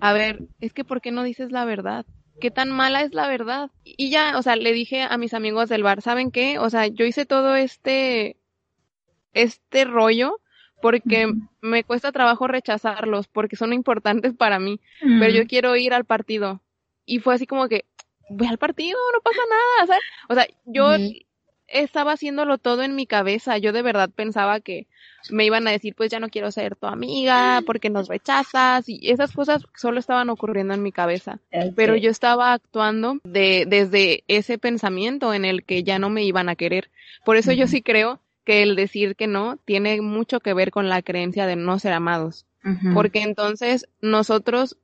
a 0.00 0.12
ver, 0.12 0.48
es 0.60 0.72
que 0.72 0.82
¿por 0.82 1.00
qué 1.00 1.12
no 1.12 1.22
dices 1.22 1.52
la 1.52 1.64
verdad? 1.64 2.04
¿Qué 2.40 2.50
tan 2.50 2.72
mala 2.72 3.02
es 3.02 3.14
la 3.14 3.28
verdad? 3.28 3.70
Y 3.84 4.10
ya, 4.10 4.36
o 4.36 4.42
sea, 4.42 4.56
le 4.56 4.72
dije 4.72 5.02
a 5.02 5.16
mis 5.16 5.32
amigos 5.32 5.68
del 5.68 5.84
bar, 5.84 6.02
¿saben 6.02 6.32
qué? 6.32 6.58
O 6.58 6.68
sea, 6.68 6.88
yo 6.88 7.04
hice 7.04 7.24
todo 7.24 7.54
este, 7.54 8.36
este 9.32 9.84
rollo 9.84 10.40
porque 10.82 11.32
me 11.60 11.84
cuesta 11.84 12.10
trabajo 12.10 12.48
rechazarlos, 12.48 13.28
porque 13.28 13.54
son 13.54 13.72
importantes 13.72 14.34
para 14.34 14.58
mí, 14.58 14.80
pero 15.00 15.32
yo 15.32 15.46
quiero 15.46 15.76
ir 15.76 15.94
al 15.94 16.04
partido. 16.04 16.60
Y 17.06 17.20
fue 17.20 17.36
así 17.36 17.46
como 17.46 17.68
que, 17.68 17.84
voy 18.28 18.48
al 18.48 18.58
partido, 18.58 18.98
no 19.14 19.20
pasa 19.20 19.40
nada, 19.48 19.86
¿sabes? 19.86 20.02
O 20.28 20.34
sea, 20.34 20.48
yo 20.64 20.96
estaba 21.68 22.12
haciéndolo 22.12 22.58
todo 22.58 22.82
en 22.82 22.94
mi 22.94 23.06
cabeza, 23.06 23.58
yo 23.58 23.72
de 23.72 23.82
verdad 23.82 24.10
pensaba 24.14 24.60
que, 24.60 24.86
me 25.30 25.44
iban 25.44 25.66
a 25.66 25.72
decir, 25.72 25.94
pues 25.94 26.10
ya 26.10 26.20
no 26.20 26.28
quiero 26.28 26.50
ser 26.50 26.76
tu 26.76 26.86
amiga 26.86 27.60
porque 27.66 27.90
nos 27.90 28.08
rechazas 28.08 28.88
y 28.88 29.10
esas 29.10 29.32
cosas 29.32 29.64
solo 29.74 29.98
estaban 29.98 30.30
ocurriendo 30.30 30.74
en 30.74 30.82
mi 30.82 30.92
cabeza. 30.92 31.40
Pero 31.74 31.96
yo 31.96 32.10
estaba 32.10 32.52
actuando 32.52 33.18
de, 33.24 33.64
desde 33.66 34.24
ese 34.28 34.58
pensamiento 34.58 35.34
en 35.34 35.44
el 35.44 35.64
que 35.64 35.82
ya 35.82 35.98
no 35.98 36.08
me 36.10 36.24
iban 36.24 36.48
a 36.48 36.56
querer. 36.56 36.90
Por 37.24 37.36
eso 37.36 37.52
yo 37.52 37.66
sí 37.66 37.82
creo 37.82 38.20
que 38.44 38.62
el 38.62 38.76
decir 38.76 39.16
que 39.16 39.26
no 39.26 39.56
tiene 39.64 40.00
mucho 40.00 40.40
que 40.40 40.54
ver 40.54 40.70
con 40.70 40.88
la 40.88 41.02
creencia 41.02 41.46
de 41.46 41.56
no 41.56 41.78
ser 41.78 41.92
amados. 41.92 42.46
Porque 42.92 43.22
entonces 43.22 43.88
nosotros 44.02 44.76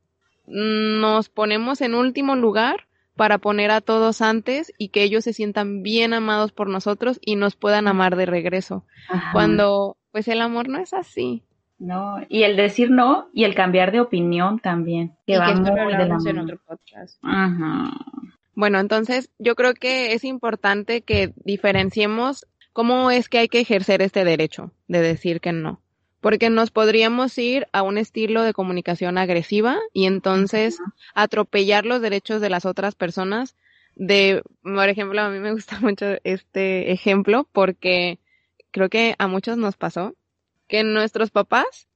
nos 0.47 1.29
ponemos 1.29 1.81
en 1.81 1.93
último 1.93 2.35
lugar 2.35 2.87
para 3.15 3.37
poner 3.37 3.71
a 3.71 3.81
todos 3.81 4.21
antes 4.21 4.73
y 4.77 4.89
que 4.89 5.03
ellos 5.03 5.23
se 5.23 5.33
sientan 5.33 5.83
bien 5.83 6.13
amados 6.13 6.51
por 6.51 6.69
nosotros 6.69 7.19
y 7.21 7.35
nos 7.35 7.55
puedan 7.55 7.87
amar 7.87 8.15
de 8.15 8.25
regreso. 8.25 8.85
Cuando 9.31 9.97
pues 10.11 10.27
el 10.27 10.41
amor 10.41 10.69
no 10.69 10.79
es 10.79 10.93
así. 10.93 11.43
No, 11.77 12.17
y 12.29 12.43
el 12.43 12.55
decir 12.55 12.89
no 12.89 13.29
y 13.33 13.43
el 13.43 13.53
cambiar 13.53 13.91
de 13.91 13.99
opinión 13.99 14.59
también. 14.59 15.13
Que 15.27 15.33
y 15.33 15.37
que 15.37 16.29
en 16.29 16.39
otro 16.39 16.57
podcast. 16.65 17.19
Ajá. 17.21 17.91
Bueno, 18.53 18.79
entonces 18.79 19.29
yo 19.39 19.55
creo 19.55 19.73
que 19.73 20.13
es 20.13 20.23
importante 20.23 21.01
que 21.01 21.33
diferenciemos 21.43 22.45
cómo 22.71 23.11
es 23.11 23.27
que 23.27 23.39
hay 23.39 23.47
que 23.49 23.59
ejercer 23.59 24.01
este 24.01 24.23
derecho 24.23 24.71
de 24.87 25.01
decir 25.01 25.41
que 25.41 25.51
no. 25.51 25.81
Porque 26.25 26.49
nos 26.49 26.71
podríamos 26.71 27.37
ir 27.37 27.67
a 27.71 27.83
un 27.83 27.99
estilo 27.99 28.41
de 28.41 28.51
comunicación 28.51 29.19
agresiva 29.19 29.77
y 29.93 30.07
entonces 30.07 30.79
atropellar 31.13 31.85
los 31.85 32.01
derechos 32.01 32.41
de 32.41 32.49
las 32.49 32.65
otras 32.65 32.95
personas. 32.95 33.55
De, 33.93 34.41
por 34.63 34.89
ejemplo, 34.89 35.21
a 35.21 35.29
mí 35.29 35.37
me 35.37 35.51
gusta 35.53 35.79
mucho 35.81 36.17
este 36.23 36.91
ejemplo 36.91 37.47
porque 37.51 38.17
creo 38.71 38.89
que 38.89 39.13
a 39.19 39.27
muchos 39.27 39.57
nos 39.57 39.77
pasó, 39.77 40.15
que 40.67 40.83
nuestros 40.83 41.29
papás 41.29 41.87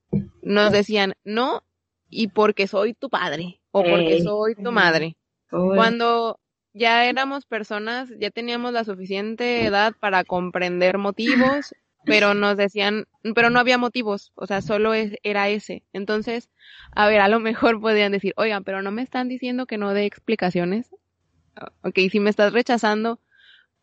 nos 0.42 0.70
decían 0.70 1.14
no 1.24 1.64
y 2.08 2.28
porque 2.28 2.68
soy 2.68 2.94
tu 2.94 3.10
padre 3.10 3.60
o 3.72 3.82
porque 3.82 4.22
soy 4.22 4.54
tu 4.54 4.70
madre. 4.70 5.16
Cuando 5.50 6.38
ya 6.72 7.06
éramos 7.06 7.46
personas, 7.46 8.08
ya 8.20 8.30
teníamos 8.30 8.74
la 8.74 8.84
suficiente 8.84 9.64
edad 9.64 9.92
para 9.98 10.22
comprender 10.22 10.98
motivos, 10.98 11.74
pero 12.04 12.34
nos 12.34 12.56
decían, 12.56 13.06
pero 13.34 13.50
no 13.50 13.58
había 13.58 13.78
motivos, 13.78 14.32
o 14.34 14.46
sea, 14.46 14.62
solo 14.62 14.92
era 14.94 15.48
ese. 15.48 15.84
Entonces, 15.92 16.50
a 16.92 17.08
ver, 17.08 17.20
a 17.20 17.28
lo 17.28 17.40
mejor 17.40 17.80
podían 17.80 18.12
decir, 18.12 18.32
oigan, 18.36 18.64
pero 18.64 18.82
no 18.82 18.90
me 18.90 19.02
están 19.02 19.28
diciendo 19.28 19.66
que 19.66 19.78
no 19.78 19.92
dé 19.92 20.06
explicaciones. 20.06 20.90
Ok, 21.82 21.98
si 22.10 22.20
me 22.20 22.30
estás 22.30 22.52
rechazando, 22.52 23.20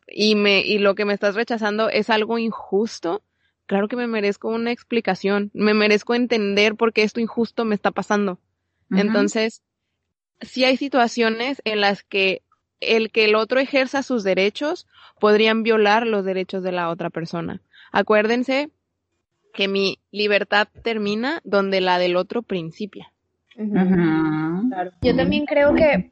y 0.07 0.35
me 0.35 0.61
y 0.61 0.79
lo 0.79 0.95
que 0.95 1.05
me 1.05 1.13
estás 1.13 1.35
rechazando 1.35 1.89
es 1.89 2.09
algo 2.09 2.37
injusto, 2.37 3.23
claro 3.65 3.87
que 3.87 3.97
me 3.97 4.07
merezco 4.07 4.49
una 4.49 4.71
explicación, 4.71 5.51
me 5.53 5.73
merezco 5.73 6.15
entender 6.15 6.75
por 6.75 6.93
qué 6.93 7.03
esto 7.03 7.19
injusto 7.19 7.65
me 7.65 7.75
está 7.75 7.91
pasando. 7.91 8.39
Entonces, 8.89 9.63
si 10.39 10.63
hay 10.63 10.77
situaciones 10.77 11.61
en 11.65 11.81
las 11.81 12.03
que 12.03 12.41
el 12.79 13.11
que 13.11 13.25
el 13.25 13.35
otro 13.35 13.59
ejerza 13.59 14.01
sus 14.01 14.23
derechos 14.23 14.87
podrían 15.19 15.63
violar 15.63 16.07
los 16.07 16.23
derechos 16.23 16.63
de 16.63 16.71
la 16.71 16.89
otra 16.89 17.09
persona. 17.09 17.61
Acuérdense 17.91 18.69
que 19.53 19.67
mi 19.67 19.99
libertad 20.11 20.67
termina 20.83 21.41
donde 21.43 21.81
la 21.81 21.97
del 21.99 22.15
otro 22.15 22.43
principia. 22.43 23.11
Yo 25.01 25.15
también 25.15 25.45
creo 25.45 25.73
que, 25.73 26.11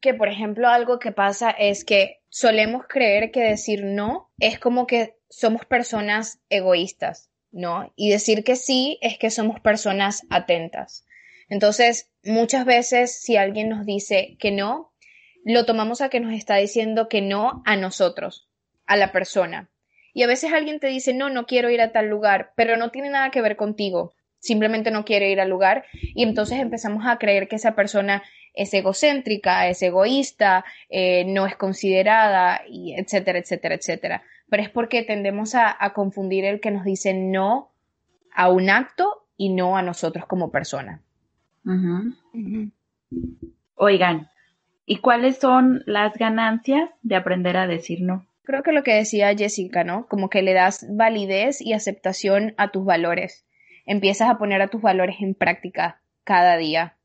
que, 0.00 0.14
por 0.14 0.28
ejemplo, 0.28 0.68
algo 0.68 0.98
que 0.98 1.12
pasa 1.12 1.50
es 1.50 1.84
que 1.84 2.20
solemos 2.30 2.86
creer 2.88 3.30
que 3.30 3.42
decir 3.42 3.84
no 3.84 4.30
es 4.38 4.58
como 4.58 4.86
que 4.86 5.16
somos 5.28 5.66
personas 5.66 6.40
egoístas, 6.48 7.30
¿no? 7.52 7.92
Y 7.96 8.10
decir 8.10 8.44
que 8.44 8.56
sí 8.56 8.98
es 9.02 9.18
que 9.18 9.30
somos 9.30 9.60
personas 9.60 10.26
atentas. 10.30 11.04
Entonces, 11.48 12.10
muchas 12.24 12.64
veces 12.64 13.20
si 13.20 13.36
alguien 13.36 13.68
nos 13.68 13.84
dice 13.84 14.36
que 14.38 14.50
no, 14.50 14.92
lo 15.44 15.66
tomamos 15.66 16.00
a 16.00 16.08
que 16.08 16.20
nos 16.20 16.32
está 16.32 16.56
diciendo 16.56 17.08
que 17.08 17.20
no 17.20 17.62
a 17.66 17.76
nosotros, 17.76 18.48
a 18.86 18.96
la 18.96 19.12
persona. 19.12 19.70
Y 20.14 20.22
a 20.22 20.26
veces 20.26 20.52
alguien 20.52 20.80
te 20.80 20.86
dice, 20.86 21.12
no, 21.12 21.28
no 21.28 21.44
quiero 21.44 21.68
ir 21.68 21.82
a 21.82 21.92
tal 21.92 22.08
lugar, 22.08 22.52
pero 22.56 22.76
no 22.76 22.90
tiene 22.90 23.10
nada 23.10 23.30
que 23.30 23.42
ver 23.42 23.56
contigo, 23.56 24.14
simplemente 24.38 24.90
no 24.90 25.04
quiere 25.04 25.30
ir 25.30 25.40
al 25.40 25.50
lugar 25.50 25.84
y 25.92 26.22
entonces 26.22 26.60
empezamos 26.60 27.04
a 27.06 27.18
creer 27.18 27.48
que 27.48 27.56
esa 27.56 27.74
persona 27.74 28.22
es 28.54 28.72
egocéntrica, 28.72 29.68
es 29.68 29.82
egoísta, 29.82 30.64
eh, 30.88 31.24
no 31.26 31.46
es 31.46 31.56
considerada, 31.56 32.60
y 32.68 32.94
etcétera, 32.94 33.40
etcétera, 33.40 33.74
etcétera. 33.74 34.22
Pero 34.48 34.62
es 34.62 34.70
porque 34.70 35.02
tendemos 35.02 35.54
a, 35.56 35.76
confundir 35.94 36.44
el 36.44 36.60
que 36.60 36.70
nos 36.70 36.84
dice 36.84 37.14
no 37.14 37.72
a 38.32 38.48
un 38.50 38.70
acto 38.70 39.26
y 39.36 39.48
no 39.52 39.76
a 39.76 39.82
nosotros 39.82 40.26
como 40.26 40.52
persona. 40.52 41.02
Oigan, 43.74 44.28
¿y 44.86 44.98
cuáles 44.98 45.38
son 45.38 45.82
las 45.86 46.14
ganancias 46.14 46.90
de 47.02 47.16
aprender 47.16 47.56
a 47.56 47.66
decir 47.66 48.02
no? 48.02 48.26
Creo 48.44 48.62
que 48.62 48.72
lo 48.72 48.82
que 48.82 48.94
decía 48.94 49.34
Jessica, 49.34 49.84
¿no? 49.84 50.06
Como 50.06 50.28
que 50.28 50.42
le 50.42 50.52
das 50.52 50.86
validez 50.90 51.60
y 51.60 51.72
aceptación 51.72 52.54
a 52.58 52.70
tus 52.70 52.84
valores. 52.84 53.46
Empiezas 53.86 54.28
a 54.28 54.38
poner 54.38 54.60
a 54.62 54.68
tus 54.68 54.82
valores 54.82 55.16
en 55.20 55.34
práctica 55.34 56.00
cada 56.24 56.56
día 56.56 56.96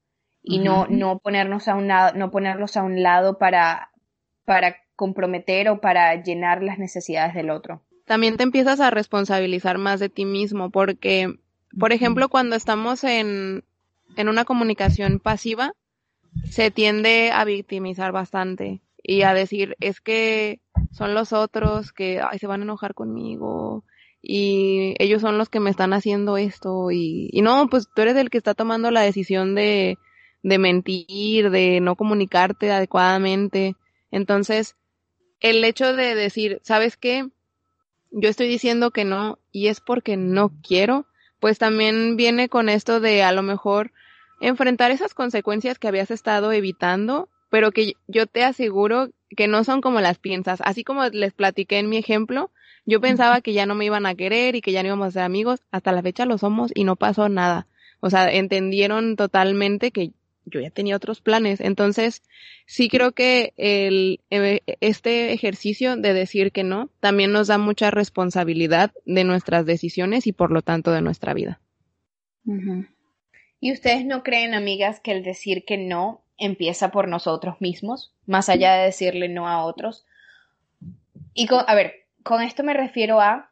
y 0.44 0.60
no, 0.60 0.88
no 0.88 1.20
ponernos 1.20 1.68
a 1.68 1.76
un 1.76 1.88
lado, 1.88 2.18
no 2.18 2.32
ponerlos 2.32 2.78
a 2.78 2.84
un 2.84 3.04
lado 3.04 3.38
para, 3.38 3.92
para 4.46 4.78
comprometer 4.96 5.70
o 5.70 5.80
para 5.80 6.22
llenar 6.22 6.62
las 6.62 6.78
necesidades 6.78 7.34
del 7.34 7.50
otro. 7.50 7.82
También 8.06 8.38
te 8.38 8.44
empiezas 8.44 8.80
a 8.80 8.92
responsabilizar 8.92 9.78
más 9.78 10.00
de 10.00 10.10
ti 10.10 10.26
mismo 10.26 10.72
porque, 10.72 11.36
por 11.78 11.94
ejemplo, 11.94 12.28
cuando 12.28 12.56
estamos 12.56 13.04
en, 13.04 13.64
en 14.18 14.30
una 14.30 14.46
comunicación 14.46 15.20
pasiva, 15.20 15.74
se 16.50 16.72
tiende 16.72 17.32
a 17.34 17.46
victimizar 17.46 18.12
bastante 18.12 18.82
y 19.04 19.22
a 19.22 19.34
decir, 19.34 19.76
es 19.80 20.02
que 20.02 20.60
son 20.92 21.14
los 21.14 21.34
otros 21.34 21.92
que 21.92 22.22
ay, 22.22 22.40
se 22.40 22.48
van 22.48 22.62
a 22.62 22.64
enojar 22.64 22.94
conmigo 22.94 23.84
y 24.22 24.96
ellos 25.00 25.22
son 25.22 25.38
los 25.38 25.50
que 25.50 25.60
me 25.60 25.70
están 25.70 25.94
haciendo 25.94 26.38
esto 26.38 26.92
y, 26.92 27.30
y 27.32 27.42
no, 27.42 27.68
pues 27.70 27.88
tú 27.94 28.02
eres 28.02 28.18
el 28.18 28.30
que 28.30 28.38
está 28.38 28.54
tomando 28.54 28.92
la 28.92 29.02
decisión 29.02 29.56
de, 29.56 29.98
de 30.44 30.58
mentir, 30.58 31.50
de 31.52 31.80
no 31.80 31.96
comunicarte 31.96 32.72
adecuadamente. 32.72 33.76
Entonces, 34.12 34.76
el 35.40 35.64
hecho 35.64 35.96
de 35.96 36.16
decir, 36.16 36.60
¿sabes 36.64 36.98
qué? 36.98 37.30
Yo 38.12 38.30
estoy 38.30 38.48
diciendo 38.48 38.92
que 38.92 39.06
no 39.06 39.40
y 39.52 39.68
es 39.68 39.80
porque 39.80 40.18
no 40.18 40.52
quiero, 40.62 41.06
pues 41.40 41.58
también 41.58 42.18
viene 42.18 42.50
con 42.50 42.70
esto 42.70 43.00
de 43.00 43.24
a 43.24 43.32
lo 43.32 43.44
mejor 43.44 43.92
enfrentar 44.42 44.92
esas 44.92 45.14
consecuencias 45.14 45.80
que 45.80 45.88
habías 45.88 46.12
estado 46.12 46.52
evitando, 46.52 47.30
pero 47.50 47.72
que 47.72 47.94
yo 48.08 48.28
te 48.28 48.44
aseguro 48.44 49.10
que 49.36 49.48
no 49.48 49.64
son 49.64 49.82
como 49.82 50.02
las 50.02 50.18
piensas. 50.18 50.62
Así 50.64 50.84
como 50.84 51.06
les 51.06 51.34
platiqué 51.34 51.80
en 51.80 51.90
mi 51.90 51.98
ejemplo, 51.98 52.52
yo 52.86 53.02
pensaba 53.02 53.42
que 53.42 53.54
ya 53.54 53.66
no 53.66 53.76
me 53.76 53.86
iban 53.86 54.06
a 54.06 54.16
querer 54.16 54.56
y 54.56 54.62
que 54.62 54.72
ya 54.72 54.82
no 54.82 54.88
íbamos 54.88 55.08
a 55.08 55.12
ser 55.12 55.22
amigos, 55.24 55.62
hasta 55.72 55.92
la 55.92 56.02
fecha 56.02 56.26
lo 56.26 56.38
somos 56.38 56.72
y 56.74 56.84
no 56.84 56.96
pasó 56.96 57.30
nada. 57.30 57.68
O 58.00 58.10
sea, 58.10 58.32
entendieron 58.32 59.16
totalmente 59.16 59.92
que 59.92 60.12
yo 60.46 60.60
ya 60.60 60.72
tenía 60.72 60.96
otros 60.96 61.22
planes. 61.22 61.62
Entonces, 61.62 62.24
sí 62.66 62.90
creo 62.90 63.12
que 63.12 63.54
el, 63.58 64.22
eh, 64.30 64.62
este 64.80 65.34
ejercicio 65.34 65.96
de 65.96 66.14
decir 66.14 66.52
que 66.52 66.64
no 66.64 66.90
también 67.00 67.32
nos 67.32 67.48
da 67.48 67.58
mucha 67.58 67.92
responsabilidad 67.92 68.92
de 69.06 69.24
nuestras 69.24 69.66
decisiones 69.66 70.28
y 70.28 70.32
por 70.32 70.52
lo 70.52 70.62
tanto 70.62 70.92
de 70.92 71.02
nuestra 71.02 71.34
vida. 71.34 71.62
¿Y 73.60 73.72
ustedes 73.72 74.06
no 74.06 74.24
creen, 74.24 74.54
amigas, 74.54 75.00
que 75.02 75.12
el 75.12 75.24
decir 75.24 75.66
que 75.66 75.78
no 75.78 76.24
empieza 76.40 76.92
por 76.92 77.08
nosotros 77.08 77.56
mismos, 77.60 78.14
más 78.26 78.50
allá 78.50 78.74
de 78.76 78.86
decirle 78.86 79.30
no 79.30 79.48
a 79.48 79.64
otros? 79.66 80.06
Y 81.34 81.48
a 81.52 81.76
ver, 81.76 82.08
con 82.24 82.42
esto 82.42 82.64
me 82.64 82.74
refiero 82.74 83.22
a 83.22 83.52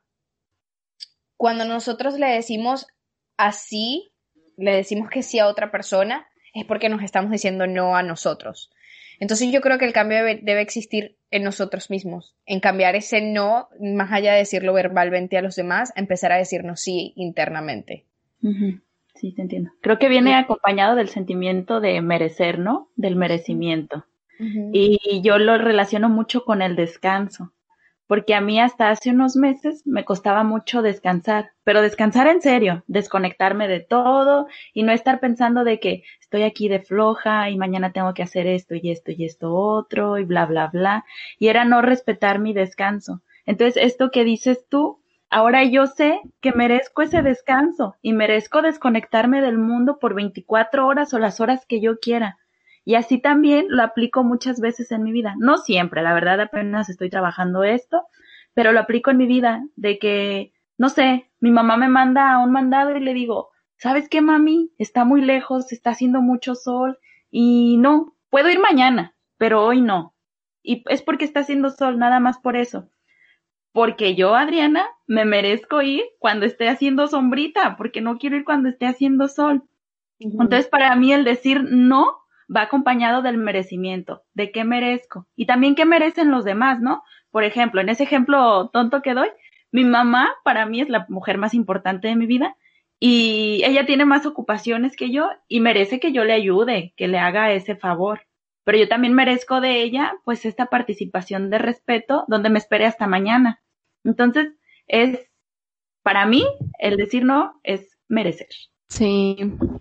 cuando 1.38 1.66
nosotros 1.66 2.18
le 2.18 2.28
decimos 2.28 2.88
así, 3.38 4.12
le 4.58 4.76
decimos 4.76 5.10
que 5.10 5.22
sí 5.22 5.40
a 5.40 5.48
otra 5.48 5.72
persona, 5.72 6.28
es 6.54 6.66
porque 6.66 6.90
nos 6.90 7.04
estamos 7.04 7.32
diciendo 7.32 7.68
no 7.68 7.96
a 7.96 8.04
nosotros. 8.04 8.72
Entonces 9.20 9.52
yo 9.52 9.62
creo 9.62 9.78
que 9.78 9.86
el 9.86 9.94
cambio 9.94 10.24
debe, 10.24 10.62
existir 10.62 11.18
en 11.32 11.44
nosotros 11.44 11.90
mismos, 11.90 12.36
en 12.46 12.60
cambiar 12.60 12.96
ese 12.96 13.22
no, 13.22 13.70
más 13.80 14.12
allá 14.12 14.34
de 14.34 14.40
decirlo 14.40 14.74
verbalmente 14.74 15.38
a 15.38 15.42
los 15.42 15.56
demás, 15.56 15.92
empezar 15.96 16.32
a 16.32 16.38
decirnos 16.38 16.82
sí 16.82 17.14
internamente. 17.16 18.06
Sí, 19.20 19.34
te 19.34 19.42
entiendo. 19.42 19.72
Creo 19.82 20.00
que 20.00 20.10
viene 20.10 20.36
acompañado 20.36 20.96
del 20.96 21.10
sentimiento 21.10 21.80
de 21.80 22.02
merecer, 22.02 22.60
¿no? 22.60 22.90
Del 22.96 23.16
merecimiento. 23.16 24.06
Y 24.40 25.22
yo 25.24 25.40
lo 25.40 25.58
relaciono 25.58 26.10
mucho 26.10 26.46
con 26.46 26.62
el 26.62 26.76
descanso 26.76 27.52
porque 28.08 28.34
a 28.34 28.42
mí 28.42 28.60
hasta 28.60 28.90
hace 28.90 29.12
unos 29.12 29.36
meses 29.36 29.86
me 29.86 30.06
costaba 30.06 30.44
mucho 30.44 30.82
descansar, 30.82 31.52
pero 31.64 31.82
descansar 31.82 32.28
en 32.28 32.42
serio, 32.42 32.84
desconectarme 32.88 33.68
de 33.68 33.82
todo 33.82 34.48
y 34.74 34.84
no 34.84 34.94
estar 34.94 35.20
pensando 35.20 35.66
de 35.66 35.80
que 35.80 36.04
estoy 36.22 36.44
aquí 36.44 36.70
de 36.70 36.80
floja 36.80 37.50
y 37.50 37.58
mañana 37.58 37.92
tengo 37.92 38.14
que 38.14 38.24
hacer 38.24 38.48
esto 38.48 38.76
y 38.76 38.90
esto 38.92 39.12
y 39.12 39.26
esto 39.26 39.54
otro 39.54 40.18
y 40.18 40.24
bla, 40.24 40.46
bla, 40.46 40.68
bla. 40.68 41.06
Y 41.38 41.50
era 41.50 41.66
no 41.66 41.82
respetar 41.82 42.40
mi 42.40 42.54
descanso. 42.54 43.22
Entonces, 43.46 43.82
esto 43.84 44.10
que 44.10 44.24
dices 44.24 44.66
tú, 44.70 45.00
ahora 45.30 45.64
yo 45.64 45.88
sé 45.88 46.22
que 46.42 46.52
merezco 46.52 47.02
ese 47.02 47.22
descanso 47.22 47.96
y 48.02 48.14
merezco 48.14 48.62
desconectarme 48.62 49.42
del 49.42 49.58
mundo 49.58 50.00
por 50.00 50.14
24 50.14 50.86
horas 50.88 51.14
o 51.14 51.20
las 51.20 51.40
horas 51.40 51.66
que 51.66 51.82
yo 51.82 52.00
quiera 52.00 52.38
y 52.88 52.96
así 52.96 53.20
también 53.20 53.66
lo 53.68 53.84
aplico 53.84 54.24
muchas 54.24 54.62
veces 54.62 54.94
en 54.94 55.04
mi 55.04 55.12
vida. 55.12 55.36
No 55.38 55.58
siempre, 55.58 56.02
la 56.02 56.14
verdad 56.14 56.40
apenas 56.40 56.88
estoy 56.88 57.10
trabajando 57.10 57.66
esto, 57.66 58.04
pero 58.54 58.72
lo 58.72 58.80
aplico 58.80 59.12
en 59.12 59.18
mi 59.18 59.28
vida 59.28 59.68
de 59.76 60.00
que, 60.00 60.54
no 60.78 60.88
sé, 60.88 61.30
mi 61.42 61.52
mamá 61.52 61.76
me 61.76 61.90
manda 61.90 62.32
a 62.32 62.40
un 62.40 62.54
mandado 62.54 62.96
y 62.96 63.02
le 63.02 63.14
digo, 63.14 63.50
¿sabes 63.76 64.08
qué, 64.08 64.22
mami? 64.22 64.72
Está 64.78 65.04
muy 65.04 65.20
lejos, 65.20 65.74
está 65.74 65.90
haciendo 65.90 66.22
mucho 66.22 66.56
sol 66.56 66.98
y 67.30 67.76
no, 67.76 68.16
puedo 68.30 68.50
ir 68.50 68.62
mañana, 68.62 69.16
pero 69.38 69.66
hoy 69.66 69.82
no. 69.82 70.16
Y 70.64 70.86
es 70.88 71.02
porque 71.02 71.26
está 71.26 71.42
haciendo 71.42 71.72
sol, 71.72 72.00
nada 72.00 72.22
más 72.22 72.40
por 72.40 72.56
eso. 72.56 72.90
Porque 73.74 74.16
yo, 74.16 74.34
Adriana, 74.34 74.88
me 75.08 75.26
merezco 75.26 75.82
ir 75.82 76.04
cuando 76.20 76.46
esté 76.46 76.70
haciendo 76.70 77.08
sombrita, 77.08 77.78
porque 77.78 78.02
no 78.02 78.18
quiero 78.18 78.36
ir 78.36 78.44
cuando 78.44 78.70
esté 78.70 78.86
haciendo 78.86 79.28
sol. 79.28 79.64
Entonces, 80.20 80.68
para 80.68 80.96
mí 80.96 81.14
el 81.14 81.24
decir 81.24 81.64
no 81.64 82.18
va 82.54 82.62
acompañado 82.62 83.22
del 83.22 83.38
merecimiento, 83.38 84.24
de 84.34 84.52
qué 84.52 84.64
merezco 84.64 85.28
y 85.36 85.46
también 85.46 85.76
qué 85.76 85.86
merecen 85.86 86.32
los 86.32 86.46
demás, 86.46 86.82
¿no? 86.82 87.04
Por 87.32 87.44
ejemplo, 87.44 87.82
en 87.82 87.90
ese 87.90 88.04
ejemplo 88.04 88.70
tonto 88.70 89.02
que 89.02 89.14
doy, 89.14 89.30
mi 89.72 89.84
mamá 89.84 90.34
para 90.44 90.66
mí 90.66 90.82
es 90.82 90.90
la 90.90 91.06
mujer 91.10 91.38
más 91.38 91.54
importante 91.54 92.08
de 92.08 92.16
mi 92.16 92.26
vida 92.26 92.56
y 93.00 93.62
ella 93.66 93.86
tiene 93.86 94.06
más 94.06 94.26
ocupaciones 94.26 94.96
que 94.96 95.12
yo 95.12 95.30
y 95.48 95.60
merece 95.60 96.00
que 96.00 96.12
yo 96.12 96.24
le 96.24 96.34
ayude, 96.34 96.94
que 96.96 97.08
le 97.08 97.20
haga 97.20 97.52
ese 97.52 97.76
favor. 97.76 98.22
Pero 98.64 98.78
yo 98.78 98.88
también 98.88 99.14
merezco 99.14 99.62
de 99.62 99.82
ella 99.82 100.14
pues 100.24 100.46
esta 100.46 100.68
participación 100.68 101.50
de 101.50 101.58
respeto 101.58 102.26
donde 102.28 102.50
me 102.50 102.60
espere 102.60 102.86
hasta 102.86 103.08
mañana. 103.08 103.62
Entonces, 104.04 104.54
es 104.88 105.20
para 106.04 106.26
mí 106.26 106.46
el 106.80 106.98
decir 106.98 107.24
no 107.24 107.60
es 107.64 107.98
merecer. 108.08 108.50
Sí, 108.88 109.36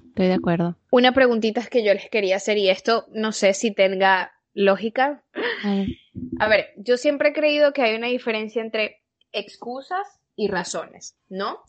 estoy 0.08 0.26
de 0.26 0.34
acuerdo. 0.34 0.76
Una 0.90 1.12
preguntita 1.12 1.64
que 1.66 1.84
yo 1.84 1.94
les 1.94 2.10
quería 2.10 2.36
hacer 2.36 2.58
y 2.58 2.68
esto 2.68 3.06
no 3.12 3.32
sé 3.32 3.54
si 3.54 3.72
tenga 3.72 4.32
lógica. 4.52 5.22
A 6.40 6.48
ver, 6.48 6.72
yo 6.76 6.96
siempre 6.96 7.28
he 7.28 7.32
creído 7.32 7.72
que 7.72 7.82
hay 7.82 7.94
una 7.94 8.08
diferencia 8.08 8.62
entre 8.62 9.02
excusas 9.32 10.20
y 10.34 10.48
razones, 10.48 11.16
¿no? 11.28 11.60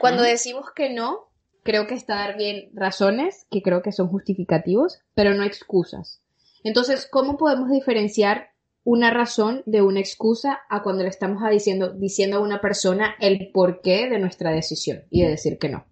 Cuando 0.00 0.22
decimos 0.22 0.66
que 0.74 0.90
no, 0.90 1.28
creo 1.62 1.86
que 1.86 1.94
está 1.94 2.16
dar 2.16 2.36
bien 2.36 2.70
razones, 2.74 3.46
que 3.50 3.62
creo 3.62 3.82
que 3.82 3.92
son 3.92 4.08
justificativos, 4.08 5.00
pero 5.14 5.34
no 5.34 5.44
excusas. 5.44 6.22
Entonces, 6.64 7.06
¿cómo 7.10 7.36
podemos 7.36 7.70
diferenciar 7.70 8.51
una 8.84 9.10
razón 9.10 9.62
de 9.66 9.82
una 9.82 10.00
excusa 10.00 10.60
a 10.68 10.82
cuando 10.82 11.02
le 11.02 11.08
estamos 11.08 11.42
diciendo, 11.50 11.90
diciendo 11.90 12.38
a 12.38 12.40
una 12.40 12.60
persona 12.60 13.14
el 13.20 13.50
porqué 13.52 14.08
de 14.08 14.18
nuestra 14.18 14.50
decisión 14.50 15.02
y 15.10 15.22
de 15.22 15.28
decir 15.28 15.58
que 15.58 15.68
no? 15.68 15.86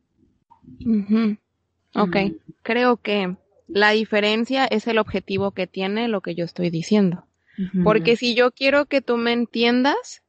Ok, 1.94 2.16
creo 2.62 2.96
que 2.96 3.36
la 3.68 3.90
diferencia 3.90 4.64
es 4.66 4.86
el 4.86 4.98
objetivo 4.98 5.52
que 5.52 5.66
tiene 5.66 6.08
lo 6.08 6.20
que 6.20 6.34
yo 6.34 6.44
estoy 6.44 6.70
diciendo. 6.70 7.26
Porque 7.84 8.16
si 8.16 8.34
yo 8.34 8.52
quiero 8.52 8.86
que 8.86 9.02
tú 9.02 9.18
me 9.18 9.32
entiendas 9.32 10.22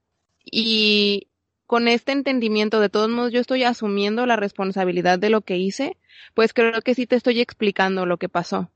y 0.43 1.29
con 1.65 1.87
este 1.87 2.11
entendimiento, 2.11 2.81
de 2.81 2.89
todos 2.89 3.09
modos, 3.09 3.31
yo 3.31 3.39
estoy 3.39 3.63
asumiendo 3.63 4.25
la 4.25 4.35
responsabilidad 4.35 5.17
de 5.17 5.29
lo 5.29 5.39
que 5.39 5.55
hice, 5.55 5.95
pues 6.33 6.53
creo 6.53 6.81
que 6.81 6.93
sí 6.93 7.07
te 7.07 7.15
estoy 7.15 7.39
explicando 7.39 8.05
lo 8.05 8.17
que 8.17 8.27
pasó. 8.27 8.69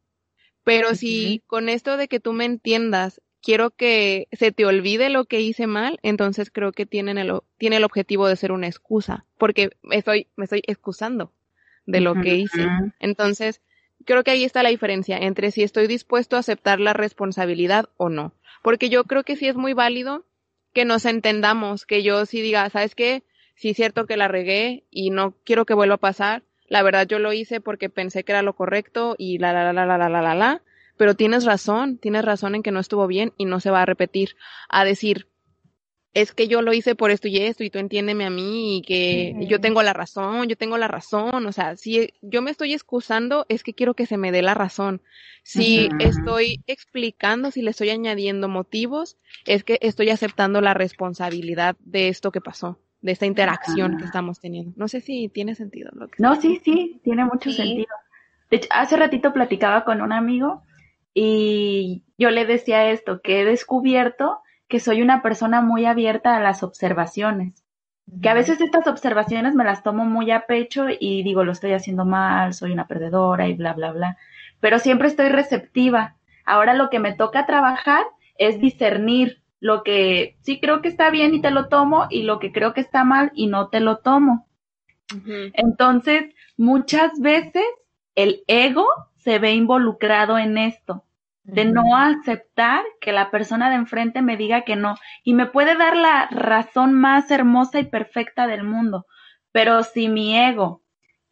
Pero 0.63 0.95
si 0.95 1.43
con 1.47 1.67
esto 1.67 1.97
de 1.97 2.07
que 2.07 2.21
tú 2.21 2.31
me 2.31 2.45
entiendas, 2.45 3.21
quiero 3.45 3.69
que 3.69 4.27
se 4.31 4.51
te 4.51 4.65
olvide 4.65 5.09
lo 5.09 5.25
que 5.25 5.39
hice 5.39 5.67
mal, 5.67 5.99
entonces 6.01 6.49
creo 6.49 6.71
que 6.71 6.87
tienen 6.87 7.19
el, 7.19 7.31
tiene 7.59 7.77
el 7.77 7.83
objetivo 7.83 8.27
de 8.27 8.35
ser 8.35 8.51
una 8.51 8.65
excusa, 8.65 9.25
porque 9.37 9.69
me 9.83 9.97
estoy, 9.97 10.27
me 10.35 10.45
estoy 10.45 10.63
excusando 10.65 11.31
de 11.85 12.01
lo 12.01 12.15
que 12.15 12.33
hice. 12.37 12.67
Entonces, 12.99 13.61
creo 14.03 14.23
que 14.23 14.31
ahí 14.31 14.43
está 14.43 14.63
la 14.63 14.69
diferencia 14.69 15.19
entre 15.19 15.51
si 15.51 15.61
estoy 15.61 15.85
dispuesto 15.85 16.35
a 16.35 16.39
aceptar 16.39 16.79
la 16.79 16.93
responsabilidad 16.93 17.87
o 17.97 18.09
no. 18.09 18.33
Porque 18.63 18.89
yo 18.89 19.03
creo 19.03 19.23
que 19.23 19.35
sí 19.35 19.47
es 19.47 19.55
muy 19.55 19.73
válido 19.73 20.25
que 20.73 20.83
nos 20.83 21.05
entendamos, 21.05 21.85
que 21.85 22.01
yo 22.01 22.25
sí 22.25 22.41
diga, 22.41 22.67
¿sabes 22.71 22.95
qué? 22.95 23.21
Sí 23.53 23.69
es 23.69 23.75
cierto 23.75 24.07
que 24.07 24.17
la 24.17 24.27
regué 24.27 24.85
y 24.89 25.11
no 25.11 25.35
quiero 25.45 25.65
que 25.65 25.75
vuelva 25.75 25.95
a 25.95 25.99
pasar. 25.99 26.41
La 26.67 26.81
verdad 26.81 27.05
yo 27.05 27.19
lo 27.19 27.31
hice 27.31 27.61
porque 27.61 27.91
pensé 27.91 28.23
que 28.23 28.31
era 28.31 28.41
lo 28.41 28.55
correcto 28.55 29.13
y 29.19 29.37
la 29.37 29.53
la 29.53 29.71
la 29.71 29.85
la 29.85 29.97
la 29.99 30.09
la 30.09 30.21
la 30.21 30.33
la. 30.33 30.63
Pero 30.97 31.15
tienes 31.15 31.45
razón, 31.45 31.97
tienes 31.97 32.23
razón 32.23 32.55
en 32.55 32.63
que 32.63 32.71
no 32.71 32.79
estuvo 32.79 33.07
bien 33.07 33.33
y 33.37 33.45
no 33.45 33.59
se 33.59 33.71
va 33.71 33.81
a 33.81 33.85
repetir. 33.85 34.35
A 34.69 34.85
decir, 34.85 35.27
es 36.15 36.31
que 36.31 36.47
yo 36.47 36.61
lo 36.61 36.73
hice 36.73 36.95
por 36.95 37.11
esto 37.11 37.27
y 37.27 37.37
esto 37.37 37.63
y 37.65 37.69
tú 37.69 37.77
entiéndeme 37.77 38.25
a 38.25 38.29
mí 38.29 38.77
y 38.77 38.81
que 38.81 39.35
yo 39.49 39.59
tengo 39.59 39.83
la 39.83 39.91
razón, 39.91 40.47
yo 40.47 40.55
tengo 40.55 40.77
la 40.77 40.87
razón, 40.87 41.45
o 41.45 41.51
sea, 41.51 41.75
si 41.75 42.13
yo 42.21 42.41
me 42.41 42.51
estoy 42.51 42.73
excusando 42.73 43.45
es 43.49 43.63
que 43.63 43.73
quiero 43.73 43.95
que 43.95 44.05
se 44.05 44.17
me 44.17 44.31
dé 44.31 44.41
la 44.41 44.53
razón. 44.53 45.01
Si 45.43 45.89
estoy 45.99 46.63
explicando, 46.67 47.51
si 47.51 47.61
le 47.61 47.71
estoy 47.71 47.89
añadiendo 47.89 48.47
motivos, 48.47 49.17
es 49.45 49.65
que 49.65 49.77
estoy 49.81 50.09
aceptando 50.09 50.61
la 50.61 50.73
responsabilidad 50.73 51.75
de 51.81 52.07
esto 52.07 52.31
que 52.31 52.39
pasó, 52.39 52.79
de 53.01 53.11
esta 53.11 53.25
interacción 53.25 53.97
que 53.97 54.05
estamos 54.05 54.39
teniendo. 54.39 54.71
No 54.77 54.87
sé 54.87 55.01
si 55.01 55.27
tiene 55.27 55.53
sentido 55.53 55.91
lo 55.93 56.07
que 56.07 56.15
No, 56.23 56.39
sí, 56.41 56.61
sí, 56.63 57.01
tiene 57.03 57.25
mucho 57.25 57.51
sentido. 57.51 57.93
De 58.49 58.57
hecho, 58.57 58.69
hace 58.71 58.95
ratito 58.95 59.33
platicaba 59.33 59.83
con 59.83 60.01
un 60.01 60.13
amigo 60.13 60.63
y 61.15 62.03
yo 62.17 62.29
le 62.29 62.45
decía 62.45 62.91
esto, 62.91 63.21
que 63.21 63.39
he 63.39 63.45
descubierto 63.45 64.41
que 64.67 64.81
soy 64.81 65.01
una 65.01 65.21
persona 65.21 65.61
muy 65.61 65.85
abierta 65.85 66.35
a 66.35 66.41
las 66.41 66.61
observaciones. 66.61 67.63
Que 68.21 68.29
a 68.29 68.33
veces 68.35 68.61
estas 68.61 68.85
observaciones 68.85 69.55
me 69.55 69.63
las 69.63 69.81
tomo 69.81 70.05
muy 70.05 70.29
a 70.29 70.45
pecho 70.45 70.87
y 70.89 71.23
digo, 71.23 71.43
lo 71.43 71.53
estoy 71.53 71.71
haciendo 71.71 72.05
mal, 72.05 72.53
soy 72.53 72.71
una 72.71 72.87
perdedora 72.87 73.47
y 73.47 73.53
bla, 73.53 73.73
bla, 73.73 73.93
bla. 73.93 74.17
Pero 74.59 74.77
siempre 74.77 75.07
estoy 75.07 75.29
receptiva. 75.29 76.17
Ahora 76.45 76.73
lo 76.73 76.89
que 76.89 76.99
me 76.99 77.13
toca 77.13 77.45
trabajar 77.45 78.03
es 78.37 78.59
discernir 78.59 79.41
lo 79.59 79.83
que 79.83 80.35
sí 80.41 80.59
creo 80.59 80.81
que 80.81 80.89
está 80.89 81.09
bien 81.09 81.33
y 81.33 81.41
te 81.41 81.49
lo 81.49 81.69
tomo 81.69 82.07
y 82.09 82.23
lo 82.23 82.39
que 82.39 82.51
creo 82.51 82.73
que 82.73 82.81
está 82.81 83.05
mal 83.05 83.31
y 83.33 83.47
no 83.47 83.69
te 83.69 83.79
lo 83.79 83.99
tomo. 83.99 84.47
Entonces, 85.53 86.25
muchas 86.57 87.19
veces 87.19 87.63
el 88.15 88.43
ego 88.47 88.87
se 89.25 89.39
ve 89.39 89.53
involucrado 89.53 90.37
en 90.37 90.57
esto 90.57 91.03
de 91.43 91.65
no 91.65 91.95
aceptar 91.95 92.83
que 93.01 93.11
la 93.11 93.29
persona 93.29 93.69
de 93.69 93.75
enfrente 93.75 94.21
me 94.21 94.37
diga 94.37 94.61
que 94.61 94.75
no. 94.75 94.95
Y 95.23 95.33
me 95.33 95.47
puede 95.47 95.75
dar 95.75 95.97
la 95.97 96.27
razón 96.27 96.93
más 96.93 97.29
hermosa 97.29 97.79
y 97.79 97.85
perfecta 97.85 98.47
del 98.47 98.63
mundo. 98.63 99.05
Pero 99.51 99.83
si 99.83 100.09
mi 100.09 100.37
ego 100.37 100.81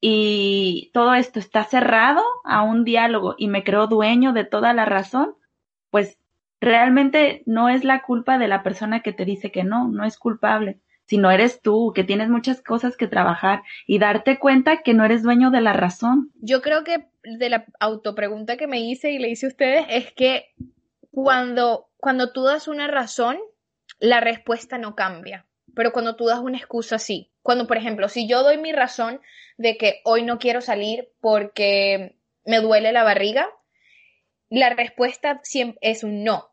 y 0.02 0.92
todo 0.94 1.14
esto 1.14 1.40
está 1.40 1.64
cerrado 1.64 2.22
a 2.44 2.62
un 2.64 2.84
diálogo 2.84 3.36
y 3.38 3.48
me 3.48 3.64
creo 3.64 3.88
dueño 3.88 4.34
de 4.34 4.44
toda 4.44 4.74
la 4.74 4.86
razón, 4.86 5.36
pues 5.90 6.20
realmente 6.60 7.44
no 7.46 7.70
es 7.70 7.84
la 7.84 8.02
culpa 8.02 8.38
de 8.38 8.48
la 8.48 8.64
persona 8.64 9.02
que 9.02 9.14
te 9.14 9.26
dice 9.26 9.52
que 9.52 9.64
no, 9.64 9.88
no 9.88 10.04
es 10.04 10.18
culpable 10.18 10.80
si 11.06 11.18
no 11.18 11.32
eres 11.32 11.62
tú, 11.62 11.92
que 11.94 12.04
tienes 12.04 12.30
muchas 12.30 12.62
cosas 12.62 12.98
que 12.98 13.08
trabajar 13.08 13.63
y 13.88 14.00
darte 14.00 14.39
cuenta 14.39 14.82
que 14.84 14.94
no 14.94 15.06
eres 15.06 15.24
dueño 15.24 15.52
de 15.52 15.62
la 15.62 15.74
razón. 15.74 16.32
Yo 16.36 16.62
creo 16.62 16.84
que 16.84 17.08
de 17.24 17.50
la 17.50 17.66
autopregunta 17.80 18.58
que 18.58 18.68
me 18.68 18.80
hice 18.80 19.12
y 19.12 19.20
le 19.20 19.30
hice 19.30 19.48
a 19.48 19.50
ustedes 19.50 19.86
es 19.89 20.12
que 20.13 20.54
cuando, 21.12 21.89
cuando 21.98 22.32
tú 22.32 22.44
das 22.44 22.68
una 22.68 22.88
razón, 22.88 23.38
la 24.00 24.20
respuesta 24.20 24.78
no 24.78 24.96
cambia. 24.96 25.46
Pero 25.76 25.92
cuando 25.92 26.16
tú 26.16 26.26
das 26.26 26.39
una 26.39 26.58
excusa, 26.58 27.00
sí. 27.00 27.32
Cuando, 27.42 27.68
por 27.68 27.78
ejemplo, 27.78 28.08
si 28.10 28.28
yo 28.28 28.44
doy 28.44 28.58
mi 28.58 28.72
razón 28.72 29.20
de 29.58 29.78
que 29.78 30.02
hoy 30.06 30.24
no 30.24 30.39
quiero 30.39 30.62
salir 30.62 31.10
porque 31.20 32.18
me 32.46 32.60
duele 32.60 32.92
la 32.92 33.04
barriga, 33.04 33.50
la 34.50 34.70
respuesta 34.70 35.39
siempre 35.44 35.80
es 35.82 36.04
un 36.04 36.24
no. 36.24 36.53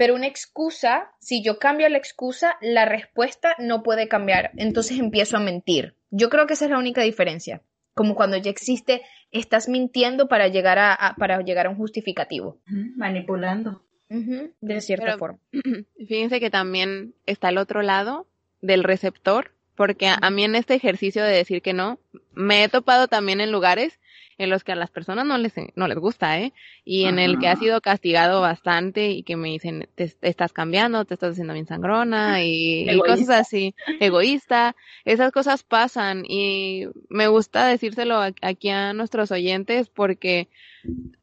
Pero 0.00 0.14
una 0.14 0.28
excusa, 0.28 1.10
si 1.18 1.42
yo 1.42 1.58
cambio 1.58 1.86
la 1.90 1.98
excusa, 1.98 2.56
la 2.62 2.86
respuesta 2.86 3.54
no 3.58 3.82
puede 3.82 4.08
cambiar. 4.08 4.50
Entonces 4.56 4.98
empiezo 4.98 5.36
a 5.36 5.40
mentir. 5.40 5.94
Yo 6.08 6.30
creo 6.30 6.46
que 6.46 6.54
esa 6.54 6.64
es 6.64 6.70
la 6.70 6.78
única 6.78 7.02
diferencia. 7.02 7.60
Como 7.92 8.14
cuando 8.14 8.38
ya 8.38 8.50
existe, 8.50 9.02
estás 9.30 9.68
mintiendo 9.68 10.26
para 10.26 10.48
llegar 10.48 10.78
a, 10.78 11.14
para 11.18 11.42
llegar 11.42 11.66
a 11.66 11.68
un 11.68 11.76
justificativo. 11.76 12.62
Manipulando. 12.96 13.84
de 14.08 14.80
cierta 14.80 15.18
forma. 15.18 15.38
Fíjense 16.08 16.40
que 16.40 16.48
también 16.48 17.12
está 17.26 17.50
el 17.50 17.58
otro 17.58 17.82
lado 17.82 18.26
del 18.62 18.84
receptor, 18.84 19.52
porque 19.80 20.08
a, 20.08 20.28
mí 20.28 20.44
en 20.44 20.56
este 20.56 20.74
ejercicio 20.74 21.24
de 21.24 21.32
decir 21.32 21.62
que 21.62 21.72
no, 21.72 21.98
me 22.34 22.64
he 22.64 22.68
topado 22.68 23.08
también 23.08 23.40
en 23.40 23.50
lugares 23.50 23.98
en 24.36 24.50
los 24.50 24.62
que 24.62 24.72
a 24.72 24.74
las 24.74 24.90
personas 24.90 25.24
no 25.24 25.38
les, 25.38 25.54
no 25.74 25.88
les 25.88 25.96
gusta, 25.96 26.38
¿eh? 26.38 26.52
Y 26.84 27.06
en 27.06 27.18
el 27.18 27.38
que 27.38 27.48
ha 27.48 27.56
sido 27.56 27.80
castigado 27.80 28.42
bastante 28.42 29.08
y 29.08 29.22
que 29.22 29.36
me 29.36 29.48
dicen, 29.48 29.88
te, 29.94 30.14
estás 30.20 30.52
cambiando, 30.52 31.06
te 31.06 31.14
estás 31.14 31.30
haciendo 31.30 31.54
bien 31.54 31.66
sangrona 31.66 32.44
y, 32.44 32.94
cosas 33.06 33.30
así, 33.30 33.74
egoísta. 34.00 34.76
Esas 35.06 35.32
cosas 35.32 35.62
pasan 35.62 36.24
y 36.28 36.84
me 37.08 37.28
gusta 37.28 37.66
decírselo 37.66 38.20
aquí 38.42 38.68
a 38.68 38.92
nuestros 38.92 39.30
oyentes 39.30 39.88
porque 39.88 40.48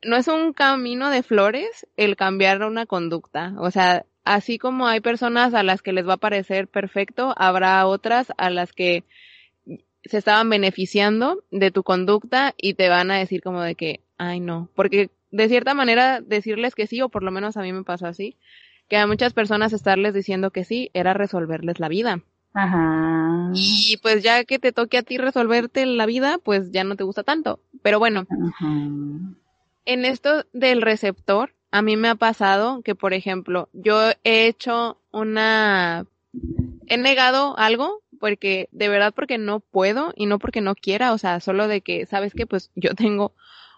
no 0.02 0.16
es 0.16 0.28
un 0.28 0.54
camino 0.54 1.12
de 1.12 1.22
flores 1.22 1.86
el 1.96 2.16
cambiar 2.16 2.64
una 2.64 2.88
conducta. 2.88 3.54
O 3.60 3.70
sea, 3.70 4.04
así 4.34 4.58
como 4.58 4.88
hay 4.88 5.00
personas 5.00 5.54
a 5.54 5.64
las 5.64 5.82
que 5.82 5.94
les 5.94 6.08
va 6.08 6.14
a 6.14 6.18
parecer 6.18 6.68
perfecto, 6.68 7.34
habrá 7.38 7.86
otras 7.88 8.32
a 8.38 8.50
las 8.50 8.74
que 8.74 9.04
se 10.04 10.18
estaban 10.18 10.50
beneficiando 10.50 11.44
de 11.52 11.72
tu 11.72 11.84
conducta 11.84 12.54
y 12.58 12.76
te 12.76 12.90
van 12.90 13.12
a 13.12 13.18
decir 13.18 13.42
como 13.42 13.62
de 13.62 13.76
que, 13.76 14.02
ay 14.18 14.40
no, 14.40 14.70
porque 14.76 15.10
de 15.32 15.50
cierta 15.50 15.74
manera 15.74 16.22
decirles 16.22 16.76
que 16.76 16.88
sí, 16.88 17.02
o 17.02 17.10
por 17.10 17.24
lo 17.24 17.32
menos 17.32 17.58
a 17.58 17.62
mí 17.62 17.74
me 17.74 17.84
pasó 17.84 18.08
así, 18.08 18.38
que 18.88 18.98
a 18.98 19.08
muchas 19.08 19.34
personas 19.34 19.74
estarles 19.74 20.14
diciendo 20.14 20.52
que 20.52 20.64
sí 20.64 20.90
era 20.94 21.14
resolverles 21.14 21.80
la 21.80 21.90
vida. 21.90 22.22
Ajá. 22.54 23.52
Y 23.54 23.98
pues 24.02 24.24
ya 24.24 24.44
que 24.46 24.60
te 24.60 24.72
toque 24.72 24.98
a 24.98 25.04
ti 25.04 25.18
resolverte 25.18 25.86
la 25.86 26.06
vida, 26.06 26.40
pues 26.44 26.72
ya 26.72 26.84
no 26.84 26.96
te 26.96 27.04
gusta 27.04 27.24
tanto. 27.24 27.60
Pero 27.82 28.00
bueno, 28.00 28.26
en 29.86 30.06
esto 30.06 30.46
del 30.54 30.82
receptor, 30.82 31.54
a 31.78 31.82
mí 31.84 31.96
me 31.96 32.10
ha 32.10 32.16
pasado 32.16 32.82
que, 32.82 32.96
por 32.96 33.14
ejemplo, 33.14 33.70
yo 33.72 34.10
he 34.24 34.48
hecho 34.48 35.00
una... 35.12 36.06
He 36.88 36.98
negado 36.98 37.58
algo 37.58 38.02
porque 38.20 38.68
de 38.72 38.90
verdad 38.90 39.14
porque 39.14 39.38
no 39.38 39.60
puedo 39.60 40.12
y 40.16 40.26
no 40.26 40.40
porque 40.40 40.62
no 40.62 40.74
quiera, 40.74 41.14
o 41.14 41.18
sea, 41.18 41.40
solo 41.40 41.68
de 41.68 41.82
que, 41.82 42.06
sabes 42.08 42.34
que 42.34 42.48
pues 42.48 42.72
yo 42.76 42.96
tengo 42.96 43.34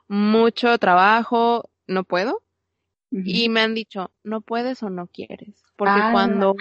mucho 0.08 0.78
trabajo, 0.78 1.70
no 1.88 2.04
puedo. 2.06 2.42
Y 3.12 3.50
me 3.50 3.62
han 3.62 3.74
dicho, 3.74 4.12
no 4.24 4.42
puedes 4.42 4.84
o 4.84 4.90
no 4.90 5.08
quieres. 5.08 5.64
Porque 5.76 6.00
ah. 6.02 6.10
cuando, 6.14 6.56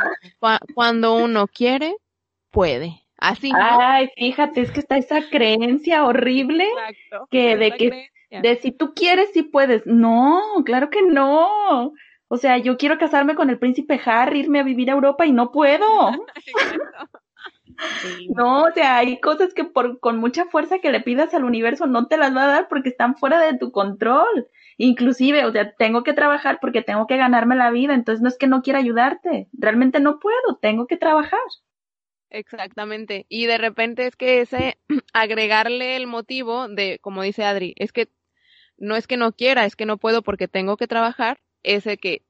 cuando 0.75 1.15
uno 1.15 1.47
quiere, 1.47 1.95
puede. 2.51 3.05
Así. 3.19 3.53
Ay, 3.55 4.11
fíjate, 4.17 4.63
es 4.63 4.71
que 4.71 4.81
está 4.81 4.97
esa 4.97 5.29
creencia 5.29 6.05
horrible 6.05 6.67
que 7.31 7.57
de 7.57 7.73
que 7.73 8.11
de 8.31 8.57
si 8.57 8.73
tú 8.73 8.95
quieres 8.95 9.31
sí 9.33 9.43
puedes. 9.43 9.87
No, 9.87 10.41
claro 10.65 10.91
que 10.91 11.03
no. 11.03 11.93
O 12.29 12.37
sea, 12.37 12.59
yo 12.59 12.77
quiero 12.77 12.99
casarme 12.99 13.35
con 13.35 13.49
el 13.51 13.59
príncipe 13.59 14.01
Harry, 14.05 14.41
irme 14.41 14.61
a 14.61 14.65
vivir 14.65 14.91
a 14.91 14.95
Europa 14.95 15.27
y 15.27 15.33
no 15.33 15.51
puedo. 15.51 15.87
No, 18.35 18.65
o 18.65 18.71
sea, 18.73 18.97
hay 18.99 19.21
cosas 19.21 19.55
que 19.55 19.65
por, 19.65 20.01
con 20.01 20.19
mucha 20.19 20.47
fuerza 20.47 20.81
que 20.81 20.91
le 20.91 21.01
pidas 21.01 21.33
al 21.33 21.45
universo 21.45 21.87
no 21.87 22.09
te 22.09 22.17
las 22.17 22.35
va 22.35 22.45
a 22.45 22.49
dar 22.49 22.69
porque 22.69 22.89
están 22.89 23.17
fuera 23.17 23.41
de 23.41 23.57
tu 23.57 23.71
control. 23.71 24.49
Inclusive, 24.79 25.45
o 25.45 25.53
sea, 25.53 25.73
tengo 25.75 26.03
que 26.03 26.13
trabajar 26.13 26.59
porque 26.61 26.83
tengo 26.83 27.07
que 27.07 27.17
ganarme 27.17 27.57
la 27.57 27.71
vida, 27.71 27.95
entonces 27.95 28.21
no 28.23 28.29
es 28.29 28.37
que 28.37 28.47
no 28.47 28.63
quiera 28.63 28.79
ayudarte, 28.79 29.49
realmente 29.53 30.01
no 30.01 30.19
puedo, 30.19 30.57
tengo 30.61 30.87
que 30.87 30.97
trabajar. 30.97 31.39
Exactamente. 32.31 33.27
Y 33.29 33.47
de 33.47 33.59
repente 33.59 34.07
es 34.07 34.17
que 34.17 34.41
ese 34.41 34.79
agregarle 35.13 35.97
el 35.97 36.07
motivo 36.07 36.69
de, 36.69 36.99
como 37.01 37.23
dice 37.23 37.45
Adri, 37.45 37.75
es 37.77 37.93
que 37.93 38.09
no 38.79 38.97
es 38.97 39.07
que 39.07 39.17
no 39.17 39.33
quiera, 39.33 39.65
es 39.65 39.77
que 39.77 39.87
no 39.87 39.99
puedo 39.99 40.23
porque 40.23 40.49
tengo 40.49 40.77
que 40.77 40.87
trabajar, 40.87 41.39
ese 41.63 41.99
que 41.99 42.23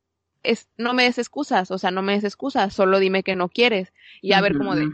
es, 0.43 0.69
no 0.77 0.95
me 0.95 1.05
des 1.05 1.19
excusas, 1.19 1.71
o 1.71 1.79
sea, 1.79 1.91
no 1.91 2.03
me 2.03 2.15
des 2.15 2.25
excusas, 2.25 2.73
solo 2.73 2.99
dime 2.99 3.23
que 3.23 3.37
no 3.37 3.49
quieres. 3.49 3.93
Y 4.23 4.33
a 4.33 4.41
ver 4.41 4.57
cómo 4.57 4.75
de, 4.75 4.89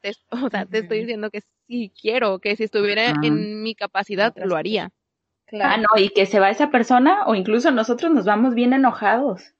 te, 0.00 0.12
o 0.30 0.48
sea, 0.50 0.66
te 0.66 0.78
estoy 0.78 1.00
diciendo 1.00 1.30
que 1.30 1.42
sí 1.66 1.92
quiero, 2.00 2.38
que 2.38 2.56
si 2.56 2.64
estuviera 2.64 3.14
en 3.22 3.62
mi 3.62 3.74
capacidad 3.74 4.34
lo 4.36 4.56
haría. 4.56 4.90
Claro. 5.46 5.74
Ah, 5.74 5.76
no, 5.78 6.00
y 6.00 6.10
que 6.10 6.26
se 6.26 6.38
va 6.38 6.50
esa 6.50 6.70
persona 6.70 7.26
o 7.26 7.34
incluso 7.34 7.72
nosotros 7.72 8.12
nos 8.12 8.24
vamos 8.24 8.54
bien 8.54 8.72
enojados. 8.72 9.54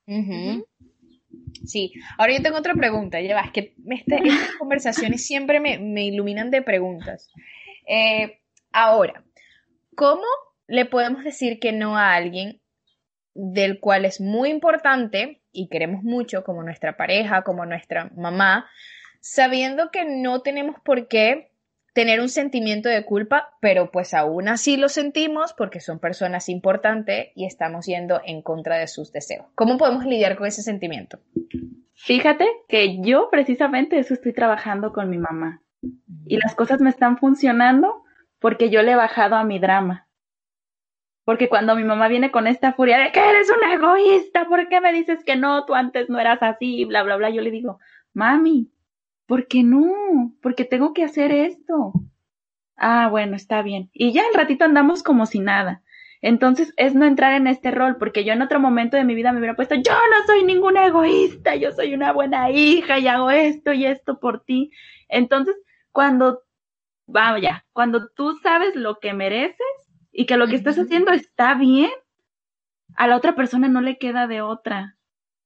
Sí, 1.64 1.92
ahora 2.16 2.36
yo 2.36 2.42
tengo 2.42 2.58
otra 2.58 2.74
pregunta, 2.74 3.20
ya 3.20 3.40
es 3.40 3.50
que 3.50 3.74
este, 3.88 4.16
estas 4.28 4.54
conversaciones 4.56 5.26
siempre 5.26 5.58
me, 5.58 5.78
me 5.78 6.04
iluminan 6.04 6.50
de 6.50 6.62
preguntas. 6.62 7.28
Eh, 7.88 8.40
ahora, 8.72 9.24
¿cómo 9.96 10.22
le 10.70 10.84
podemos 10.84 11.24
decir 11.24 11.58
que 11.58 11.72
no 11.72 11.96
a 11.96 12.14
alguien 12.14 12.62
del 13.34 13.80
cual 13.80 14.04
es 14.04 14.20
muy 14.20 14.50
importante 14.50 15.42
y 15.52 15.68
queremos 15.68 16.04
mucho, 16.04 16.44
como 16.44 16.62
nuestra 16.62 16.96
pareja, 16.96 17.42
como 17.42 17.66
nuestra 17.66 18.10
mamá, 18.16 18.70
sabiendo 19.20 19.90
que 19.90 20.04
no 20.04 20.42
tenemos 20.42 20.76
por 20.84 21.08
qué 21.08 21.50
tener 21.92 22.20
un 22.20 22.28
sentimiento 22.28 22.88
de 22.88 23.04
culpa, 23.04 23.56
pero 23.60 23.90
pues 23.90 24.14
aún 24.14 24.46
así 24.46 24.76
lo 24.76 24.88
sentimos 24.88 25.54
porque 25.54 25.80
son 25.80 25.98
personas 25.98 26.48
importantes 26.48 27.30
y 27.34 27.46
estamos 27.46 27.86
yendo 27.86 28.20
en 28.24 28.40
contra 28.40 28.78
de 28.78 28.86
sus 28.86 29.10
deseos. 29.10 29.46
¿Cómo 29.56 29.76
podemos 29.76 30.04
lidiar 30.06 30.36
con 30.36 30.46
ese 30.46 30.62
sentimiento? 30.62 31.18
Fíjate 31.94 32.46
que 32.68 33.02
yo 33.02 33.28
precisamente 33.28 33.98
eso 33.98 34.14
estoy 34.14 34.32
trabajando 34.32 34.92
con 34.92 35.10
mi 35.10 35.18
mamá 35.18 35.62
y 36.26 36.36
las 36.36 36.54
cosas 36.54 36.80
me 36.80 36.90
están 36.90 37.18
funcionando 37.18 38.04
porque 38.38 38.70
yo 38.70 38.82
le 38.82 38.92
he 38.92 38.96
bajado 38.96 39.34
a 39.34 39.44
mi 39.44 39.58
drama. 39.58 40.06
Porque 41.30 41.48
cuando 41.48 41.76
mi 41.76 41.84
mamá 41.84 42.08
viene 42.08 42.32
con 42.32 42.48
esta 42.48 42.72
furia 42.72 42.98
de 42.98 43.12
que 43.12 43.20
eres 43.20 43.48
un 43.50 43.70
egoísta, 43.70 44.48
¿por 44.48 44.68
qué 44.68 44.80
me 44.80 44.92
dices 44.92 45.22
que 45.22 45.36
no? 45.36 45.64
Tú 45.64 45.76
antes 45.76 46.10
no 46.10 46.18
eras 46.18 46.42
así, 46.42 46.84
bla, 46.86 47.04
bla, 47.04 47.14
bla, 47.14 47.30
yo 47.30 47.40
le 47.40 47.52
digo, 47.52 47.78
mami, 48.12 48.72
¿por 49.26 49.46
qué 49.46 49.62
no? 49.62 50.34
Porque 50.42 50.64
tengo 50.64 50.92
que 50.92 51.04
hacer 51.04 51.30
esto. 51.30 51.92
Ah, 52.76 53.06
bueno, 53.08 53.36
está 53.36 53.62
bien. 53.62 53.90
Y 53.92 54.10
ya 54.10 54.22
el 54.22 54.34
ratito 54.34 54.64
andamos 54.64 55.04
como 55.04 55.24
si 55.24 55.38
nada. 55.38 55.84
Entonces 56.20 56.74
es 56.76 56.96
no 56.96 57.06
entrar 57.06 57.34
en 57.34 57.46
este 57.46 57.70
rol, 57.70 57.96
porque 57.96 58.24
yo 58.24 58.32
en 58.32 58.42
otro 58.42 58.58
momento 58.58 58.96
de 58.96 59.04
mi 59.04 59.14
vida 59.14 59.30
me 59.30 59.38
hubiera 59.38 59.54
puesto, 59.54 59.76
yo 59.76 59.92
no 59.92 60.26
soy 60.26 60.42
ninguna 60.42 60.84
egoísta, 60.84 61.54
yo 61.54 61.70
soy 61.70 61.94
una 61.94 62.12
buena 62.12 62.50
hija 62.50 62.98
y 62.98 63.06
hago 63.06 63.30
esto 63.30 63.72
y 63.72 63.86
esto 63.86 64.18
por 64.18 64.42
ti. 64.42 64.72
Entonces, 65.08 65.54
cuando, 65.92 66.42
vaya, 67.06 67.66
cuando 67.72 68.08
tú 68.08 68.36
sabes 68.42 68.74
lo 68.74 68.98
que 68.98 69.12
mereces 69.12 69.89
y 70.12 70.26
que 70.26 70.36
lo 70.36 70.46
que 70.48 70.56
estás 70.56 70.78
haciendo 70.78 71.12
está 71.12 71.54
bien, 71.54 71.90
a 72.96 73.06
la 73.06 73.16
otra 73.16 73.34
persona 73.34 73.68
no 73.68 73.80
le 73.80 73.98
queda 73.98 74.26
de 74.26 74.42
otra, 74.42 74.96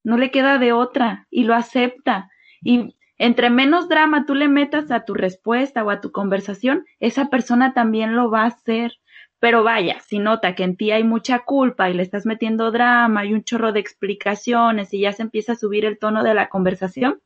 no 0.02 0.16
le 0.16 0.30
queda 0.30 0.58
de 0.58 0.72
otra 0.72 1.26
y 1.30 1.44
lo 1.44 1.54
acepta. 1.54 2.30
Y 2.62 2.96
entre 3.18 3.50
menos 3.50 3.88
drama 3.88 4.26
tú 4.26 4.34
le 4.34 4.48
metas 4.48 4.90
a 4.90 5.04
tu 5.04 5.14
respuesta 5.14 5.84
o 5.84 5.90
a 5.90 6.00
tu 6.00 6.12
conversación, 6.12 6.84
esa 7.00 7.28
persona 7.30 7.72
también 7.74 8.16
lo 8.16 8.30
va 8.30 8.42
a 8.42 8.46
hacer. 8.46 8.94
Pero 9.38 9.62
vaya, 9.62 10.00
si 10.00 10.18
nota 10.18 10.54
que 10.54 10.64
en 10.64 10.76
ti 10.76 10.90
hay 10.90 11.04
mucha 11.04 11.40
culpa 11.40 11.90
y 11.90 11.94
le 11.94 12.02
estás 12.02 12.24
metiendo 12.24 12.70
drama 12.70 13.26
y 13.26 13.34
un 13.34 13.44
chorro 13.44 13.72
de 13.72 13.80
explicaciones 13.80 14.94
y 14.94 15.00
ya 15.00 15.12
se 15.12 15.22
empieza 15.22 15.52
a 15.52 15.56
subir 15.56 15.84
el 15.84 15.98
tono 15.98 16.22
de 16.22 16.32
la 16.32 16.48
conversación, 16.48 17.20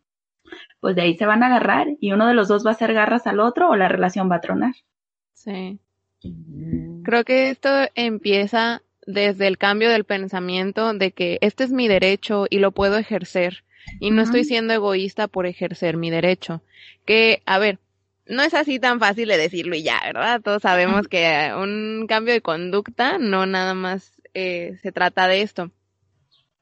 pues 0.81 0.96
de 0.96 1.03
ahí 1.03 1.16
se 1.16 1.27
van 1.27 1.42
a 1.42 1.46
agarrar 1.46 1.88
y 2.01 2.12
uno 2.12 2.27
de 2.27 2.35
los 2.35 2.48
dos 2.48 2.66
va 2.66 2.70
a 2.70 2.72
hacer 2.72 2.92
garras 2.92 3.27
al 3.27 3.40
otro 3.40 3.68
o 3.68 3.77
la 3.77 3.88
relación 3.88 4.31
va 4.31 4.37
a 4.37 4.40
tronar. 4.40 4.74
Sí. 5.35 5.79
Creo 6.21 7.25
que 7.25 7.51
esto 7.51 7.69
empieza 7.95 8.83
desde 9.07 9.47
el 9.47 9.57
cambio 9.57 9.91
del 9.91 10.05
pensamiento 10.05 10.93
de 10.93 11.13
que 11.13 11.39
este 11.41 11.65
es 11.65 11.73
mi 11.73 11.89
derecho 11.89 12.47
y 12.51 12.59
lo 12.59 12.73
puedo 12.73 12.99
ejercer 12.99 13.65
y 14.01 14.11
no 14.11 14.23
estoy 14.23 14.45
siendo 14.45 14.75
egoísta 14.75 15.29
por 15.29 15.47
ejercer 15.47 15.97
mi 15.97 16.11
derecho. 16.11 16.63
Que, 17.07 17.43
a 17.47 17.59
ver, 17.59 17.79
no 18.27 18.43
es 18.43 18.55
así 18.55 18.79
tan 18.79 19.01
fácil 19.01 19.29
de 19.29 19.39
decirlo 19.39 19.75
y 19.75 19.83
ya, 19.83 20.01
¿verdad? 20.05 20.41
Todos 20.43 20.63
sabemos 20.63 21.09
que 21.09 21.51
un 21.57 22.07
cambio 22.07 22.35
de 22.35 22.43
conducta 22.43 23.19
no 23.19 23.47
nada 23.47 23.75
más 23.75 24.13
eh, 24.35 24.79
se 24.83 24.93
trata 24.93 25.27
de 25.27 25.43
esto. 25.43 25.71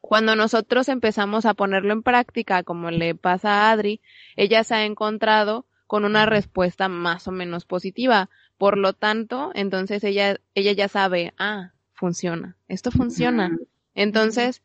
Cuando 0.01 0.37
nosotros 0.37 0.89
empezamos 0.89 1.47
a 1.47 1.55
ponerlo 1.55 1.93
en 1.93 2.03
práctica, 2.05 2.63
como 2.63 2.93
le 2.93 3.17
pasa 3.17 3.51
a 3.51 3.73
Adri, 3.73 4.01
ella 4.37 4.63
se 4.63 4.77
ha 4.77 4.85
encontrado 4.85 5.67
con 5.89 6.05
una 6.05 6.27
respuesta 6.27 6.89
más 6.89 7.27
o 7.27 7.33
menos 7.33 7.65
positiva. 7.65 8.31
Por 8.59 8.79
lo 8.79 8.93
tanto, 8.93 9.51
entonces 9.55 10.03
ella, 10.05 10.41
ella 10.55 10.73
ya 10.73 10.89
sabe, 10.89 11.35
ah, 11.39 11.73
funciona, 11.93 12.57
esto 12.69 12.91
funciona. 12.91 13.57
Entonces, 13.95 14.63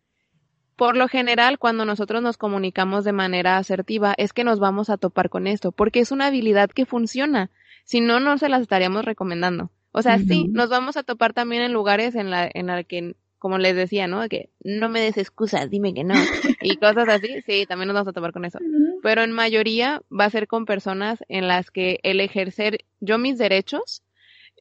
por 0.75 0.97
lo 0.97 1.07
general, 1.07 1.59
cuando 1.59 1.85
nosotros 1.85 2.21
nos 2.21 2.37
comunicamos 2.37 3.03
de 3.03 3.11
manera 3.11 3.57
asertiva, 3.57 4.13
es 4.17 4.33
que 4.33 4.43
nos 4.43 4.59
vamos 4.59 4.89
a 4.89 4.97
topar 4.97 5.29
con 5.29 5.45
esto, 5.45 5.71
porque 5.71 5.99
es 5.99 6.11
una 6.11 6.27
habilidad 6.27 6.69
que 6.69 6.85
funciona. 6.85 7.51
Si 7.83 8.01
no, 8.01 8.19
no 8.19 8.37
se 8.37 8.49
las 8.49 8.61
estaríamos 8.61 9.05
recomendando. 9.05 9.71
O 9.91 10.01
sea, 10.01 10.17
sí, 10.17 10.47
nos 10.47 10.69
vamos 10.69 10.97
a 10.97 11.03
topar 11.03 11.33
también 11.33 11.63
en 11.63 11.73
lugares 11.73 12.15
en 12.15 12.29
la, 12.29 12.49
en 12.51 12.67
la 12.67 12.83
que, 12.83 13.15
como 13.41 13.57
les 13.57 13.75
decía, 13.75 14.05
¿no? 14.05 14.29
Que 14.29 14.51
no 14.63 14.87
me 14.87 15.01
des 15.01 15.17
excusas, 15.17 15.67
dime 15.71 15.95
que 15.95 16.03
no. 16.03 16.13
Y 16.61 16.75
cosas 16.77 17.09
así, 17.09 17.41
sí, 17.41 17.65
también 17.65 17.87
nos 17.87 17.95
vamos 17.95 18.09
a 18.09 18.13
topar 18.13 18.33
con 18.33 18.45
eso. 18.45 18.59
Pero 19.01 19.23
en 19.23 19.31
mayoría 19.31 20.03
va 20.11 20.25
a 20.25 20.29
ser 20.29 20.47
con 20.47 20.65
personas 20.65 21.23
en 21.27 21.47
las 21.47 21.71
que 21.71 21.99
el 22.03 22.19
ejercer 22.19 22.85
yo 22.99 23.17
mis 23.17 23.39
derechos 23.39 24.03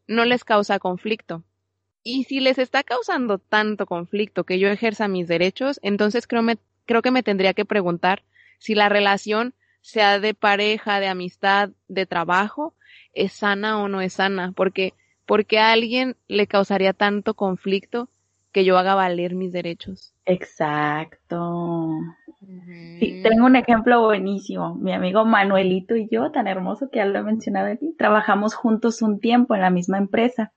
no 0.06 0.24
les 0.24 0.44
causa 0.44 0.78
conflicto. 0.78 1.44
Y 2.02 2.24
si 2.24 2.40
les 2.40 2.58
está 2.58 2.82
causando 2.82 3.36
tanto 3.36 3.84
conflicto 3.84 4.44
que 4.44 4.58
yo 4.58 4.68
ejerza 4.68 5.08
mis 5.08 5.28
derechos, 5.28 5.78
entonces 5.82 6.26
creo, 6.26 6.40
me, 6.40 6.56
creo 6.86 7.02
que 7.02 7.10
me 7.10 7.22
tendría 7.22 7.52
que 7.52 7.66
preguntar 7.66 8.22
si 8.58 8.74
la 8.74 8.88
relación, 8.88 9.52
sea 9.82 10.20
de 10.20 10.32
pareja, 10.32 11.00
de 11.00 11.08
amistad, 11.08 11.68
de 11.88 12.06
trabajo, 12.06 12.74
es 13.12 13.34
sana 13.34 13.78
o 13.82 13.88
no 13.88 14.00
es 14.00 14.14
sana, 14.14 14.52
porque 14.56 14.94
porque 15.26 15.60
a 15.60 15.70
alguien 15.70 16.16
le 16.28 16.46
causaría 16.46 16.92
tanto 16.92 17.34
conflicto 17.34 18.08
que 18.52 18.64
yo 18.64 18.78
haga 18.78 18.94
valer 18.94 19.34
mis 19.34 19.52
derechos. 19.52 20.14
Exacto. 20.24 21.98
tengo 23.22 23.46
un 23.46 23.56
ejemplo 23.56 24.02
buenísimo. 24.02 24.74
Mi 24.74 24.92
amigo 24.92 25.24
Manuelito 25.24 25.96
y 25.96 26.08
yo, 26.10 26.30
tan 26.30 26.46
hermoso 26.46 26.88
que 26.90 26.98
ya 26.98 27.04
lo 27.04 27.18
he 27.18 27.22
mencionado 27.22 27.68
aquí, 27.68 27.94
trabajamos 27.96 28.54
juntos 28.54 29.02
un 29.02 29.20
tiempo 29.20 29.54
en 29.54 29.60
la 29.62 29.70
misma 29.70 29.98
empresa. 29.98 30.52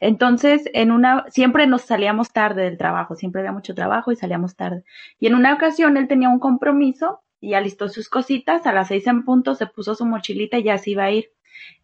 Entonces, 0.00 0.64
en 0.72 0.92
una, 0.92 1.26
siempre 1.28 1.66
nos 1.66 1.82
salíamos 1.82 2.32
tarde 2.32 2.62
del 2.62 2.78
trabajo, 2.78 3.16
siempre 3.16 3.42
había 3.42 3.52
mucho 3.52 3.74
trabajo 3.74 4.10
y 4.10 4.16
salíamos 4.16 4.56
tarde. 4.56 4.82
Y 5.18 5.26
en 5.26 5.34
una 5.34 5.52
ocasión 5.52 5.98
él 5.98 6.08
tenía 6.08 6.30
un 6.30 6.38
compromiso 6.38 7.20
y 7.40 7.54
alistó 7.54 7.88
sus 7.88 8.08
cositas, 8.08 8.66
a 8.66 8.72
las 8.72 8.88
seis 8.88 9.06
en 9.06 9.24
punto 9.24 9.54
se 9.54 9.66
puso 9.66 9.94
su 9.94 10.06
mochilita 10.06 10.58
y 10.58 10.64
ya 10.64 10.78
se 10.78 10.90
iba 10.90 11.04
a 11.04 11.10
ir. 11.10 11.26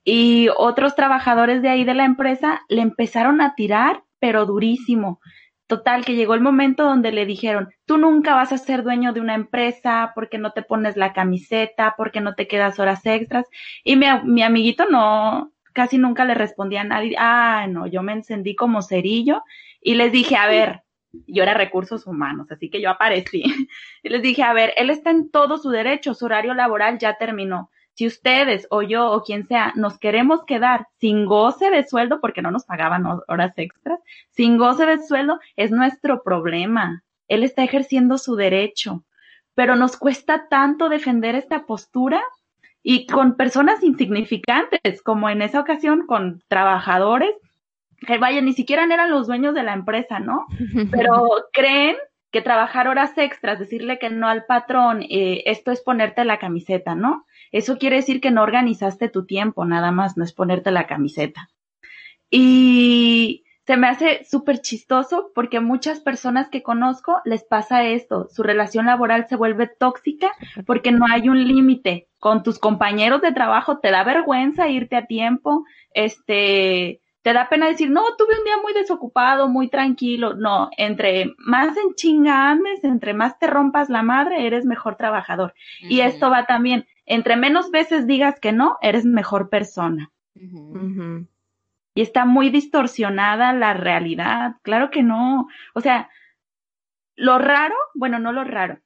Y 0.03 0.49
otros 0.57 0.95
trabajadores 0.95 1.61
de 1.61 1.69
ahí 1.69 1.85
de 1.85 1.95
la 1.95 2.05
empresa 2.05 2.63
le 2.69 2.83
empezaron 2.83 3.41
a 3.41 3.55
tirar, 3.55 4.05
pero 4.19 4.47
durísimo. 4.47 5.21
Total, 5.67 6.05
que 6.05 6.15
llegó 6.15 6.35
el 6.35 6.41
momento 6.41 6.85
donde 6.85 7.11
le 7.11 7.27
dijeron, 7.27 7.71
tú 7.87 7.99
nunca 7.99 8.35
vas 8.35 8.53
a 8.53 8.59
ser 8.59 8.85
dueño 8.85 9.13
de 9.13 9.21
una 9.21 9.35
empresa 9.35 10.13
porque 10.15 10.39
no 10.39 10.53
te 10.53 10.63
pones 10.63 10.97
la 10.97 11.13
camiseta, 11.13 11.95
porque 11.97 12.21
no 12.21 12.35
te 12.35 12.47
quedas 12.47 12.79
horas 12.79 13.05
extras. 13.05 13.47
Y 13.83 13.97
mi, 13.97 14.07
mi 14.25 14.43
amiguito 14.43 14.87
no, 14.89 15.53
casi 15.73 15.99
nunca 15.99 16.25
le 16.25 16.35
respondía 16.35 16.81
a 16.81 16.85
nadie, 16.85 17.17
ah, 17.19 17.67
no, 17.69 17.87
yo 17.87 18.03
me 18.03 18.13
encendí 18.13 18.57
como 18.57 18.81
cerillo 18.81 19.43
y 19.81 19.95
les 19.95 20.11
dije, 20.11 20.37
a 20.37 20.47
ver, 20.47 20.83
yo 21.27 21.43
era 21.43 21.55
recursos 21.55 22.07
humanos, 22.07 22.51
así 22.51 22.71
que 22.71 22.81
yo 22.81 22.91
aparecí. 22.91 23.43
Y 24.03 24.09
les 24.09 24.23
dije, 24.23 24.43
a 24.43 24.53
ver, 24.53 24.73
él 24.77 24.89
está 24.91 25.11
en 25.11 25.31
todo 25.31 25.59
su 25.59 25.71
derecho, 25.71 26.15
su 26.15 26.27
horario 26.27 26.55
laboral 26.55 26.99
ya 26.99 27.19
terminó. 27.19 27.71
Si 27.97 28.07
ustedes 28.07 28.67
o 28.71 28.83
yo 28.83 29.11
o 29.11 29.23
quien 29.23 29.47
sea 29.47 29.73
nos 29.75 29.99
queremos 29.99 30.45
quedar 30.45 30.87
sin 31.01 31.25
goce 31.25 31.71
de 31.71 31.83
sueldo, 31.83 32.21
porque 32.21 32.43
no 32.43 32.51
nos 32.51 32.67
pagaban 32.67 33.05
horas 33.27 33.55
extras, 33.57 34.01
sin 34.31 34.59
goce 34.59 34.85
de 34.85 34.99
sueldo, 34.99 35.41
es 35.57 35.71
nuestro 35.71 36.23
problema. 36.23 37.03
Él 37.27 37.43
está 37.43 37.65
ejerciendo 37.65 38.19
su 38.19 38.37
derecho. 38.37 39.03
Pero 39.55 39.77
nos 39.77 39.97
cuesta 39.97 40.49
tanto 40.51 40.91
defender 40.91 41.35
esta 41.35 41.65
postura 41.65 42.23
y 42.83 43.07
con 43.07 43.37
personas 43.37 43.83
insignificantes, 43.83 45.03
como 45.03 45.31
en 45.31 45.41
esa 45.41 45.61
ocasión 45.61 46.07
con 46.07 46.43
trabajadores 46.49 47.35
que 48.07 48.19
vaya, 48.19 48.43
ni 48.43 48.53
siquiera 48.53 48.85
eran 48.85 49.11
los 49.11 49.27
dueños 49.27 49.55
de 49.55 49.63
la 49.63 49.73
empresa, 49.73 50.21
¿no? 50.21 50.47
Pero 50.93 51.29
creen 51.51 51.97
que 52.31 52.43
trabajar 52.43 52.89
horas 52.89 53.17
extras, 53.17 53.59
decirle 53.59 53.99
que 53.99 54.11
no 54.11 54.29
al 54.29 54.45
patrón, 54.45 55.03
eh, 55.03 55.45
esto 55.47 55.73
es 55.73 55.81
ponerte 55.81 56.25
la 56.27 56.39
camiseta, 56.39 56.95
¿no? 56.95 57.25
Eso 57.53 57.79
quiere 57.79 57.97
decir 57.97 58.21
que 58.21 58.31
no 58.31 58.43
organizaste 58.43 59.09
tu 59.09 59.27
tiempo, 59.27 59.65
nada 59.65 59.91
más, 59.91 60.17
no 60.17 60.25
es 60.25 60.33
ponerte 60.33 60.71
la 60.71 60.87
camiseta. 60.87 61.49
Y 62.31 63.45
se 63.67 63.77
me 63.77 63.89
hace 63.89 64.25
súper 64.25 64.61
chistoso 64.61 65.33
porque 65.35 65.61
muchas 65.61 66.01
personas 66.01 66.49
que 66.49 66.63
conozco 66.63 67.21
les 67.25 67.45
pasa 67.45 67.85
esto, 67.85 68.29
su 68.31 68.45
relación 68.45 68.87
laboral 68.87 69.27
se 69.29 69.37
vuelve 69.37 69.67
tóxica 69.67 70.31
porque 70.67 70.93
no 70.93 71.05
hay 71.11 71.29
un 71.29 71.47
límite 71.47 72.09
con 72.21 72.45
tus 72.45 72.59
compañeros 72.59 73.23
de 73.23 73.33
trabajo, 73.33 73.79
te 73.79 73.91
da 73.91 74.05
vergüenza 74.05 74.69
irte 74.69 74.97
a 74.97 75.07
tiempo, 75.07 75.65
este, 75.95 77.01
te 77.23 77.33
da 77.33 77.49
pena 77.49 77.67
decir, 77.67 77.91
no, 77.91 78.03
tuve 78.17 78.39
un 78.39 78.45
día 78.45 78.57
muy 78.63 78.73
desocupado, 78.73 79.49
muy 79.49 79.67
tranquilo, 79.69 80.35
no, 80.35 80.71
entre 80.77 81.35
más 81.39 81.77
en 81.77 81.95
chingames, 81.97 82.85
entre 82.85 83.15
más 83.15 83.37
te 83.41 83.49
rompas 83.49 83.89
la 83.89 84.03
madre, 84.03 84.47
eres 84.47 84.65
mejor 84.65 84.95
trabajador. 84.95 85.53
Y 85.81 86.01
esto 86.03 86.31
va 86.31 86.47
también, 86.47 86.87
entre 87.07 87.37
menos 87.37 87.71
veces 87.71 88.07
digas 88.07 88.41
que 88.41 88.53
no, 88.53 88.77
eres 88.83 89.05
mejor 89.05 89.49
persona 89.49 90.11
y 91.97 92.03
está 92.03 92.27
muy 92.27 92.51
distorsionada 92.51 93.55
la 93.55 93.73
realidad. 93.73 94.57
Claro 94.63 94.91
que 94.91 95.03
no. 95.03 95.49
O 95.75 95.81
sea, 95.81 96.11
lo 97.17 97.39
raro, 97.39 97.75
bueno, 97.95 98.19
no 98.21 98.33
lo 98.33 98.45
raro. 98.45 98.79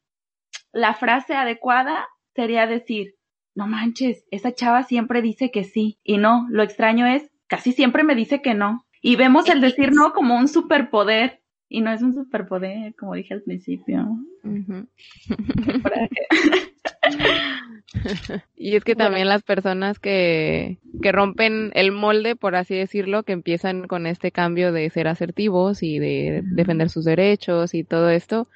la 0.72 0.94
frase 0.94 1.34
adecuada 1.34 2.06
sería 2.36 2.68
decir, 2.68 3.16
no 3.56 3.66
manches, 3.66 4.24
esa 4.30 4.54
chava 4.54 4.84
siempre 4.84 5.22
dice 5.22 5.50
que 5.50 5.64
sí. 5.64 5.98
Y 6.04 6.18
no, 6.18 6.46
lo 6.50 6.62
extraño 6.62 7.06
es, 7.06 7.28
casi 7.48 7.72
siempre 7.72 8.04
me 8.04 8.14
dice 8.14 8.42
que 8.42 8.54
no. 8.54 8.86
Y 9.02 9.16
vemos 9.16 9.48
el 9.48 9.60
decir 9.60 9.90
no 9.92 10.12
como 10.12 10.38
un 10.38 10.46
superpoder. 10.46 11.42
Y 11.68 11.80
no 11.80 11.92
es 11.92 12.02
un 12.02 12.14
superpoder, 12.14 12.94
como 12.94 13.14
dije 13.14 13.34
al 13.34 13.42
principio. 13.42 14.06
y 18.56 18.76
es 18.76 18.84
que 18.84 18.94
también 18.94 19.28
las 19.28 19.42
personas 19.42 19.98
que, 19.98 20.78
que 21.02 21.12
rompen 21.12 21.70
el 21.74 21.92
molde, 21.92 22.36
por 22.36 22.56
así 22.56 22.74
decirlo, 22.74 23.22
que 23.22 23.32
empiezan 23.32 23.86
con 23.86 24.06
este 24.06 24.32
cambio 24.32 24.72
de 24.72 24.88
ser 24.90 25.08
asertivos 25.08 25.82
y 25.82 25.98
de 25.98 26.42
defender 26.44 26.90
sus 26.90 27.04
derechos 27.04 27.74
y 27.74 27.84
todo 27.84 28.10
esto, 28.10 28.48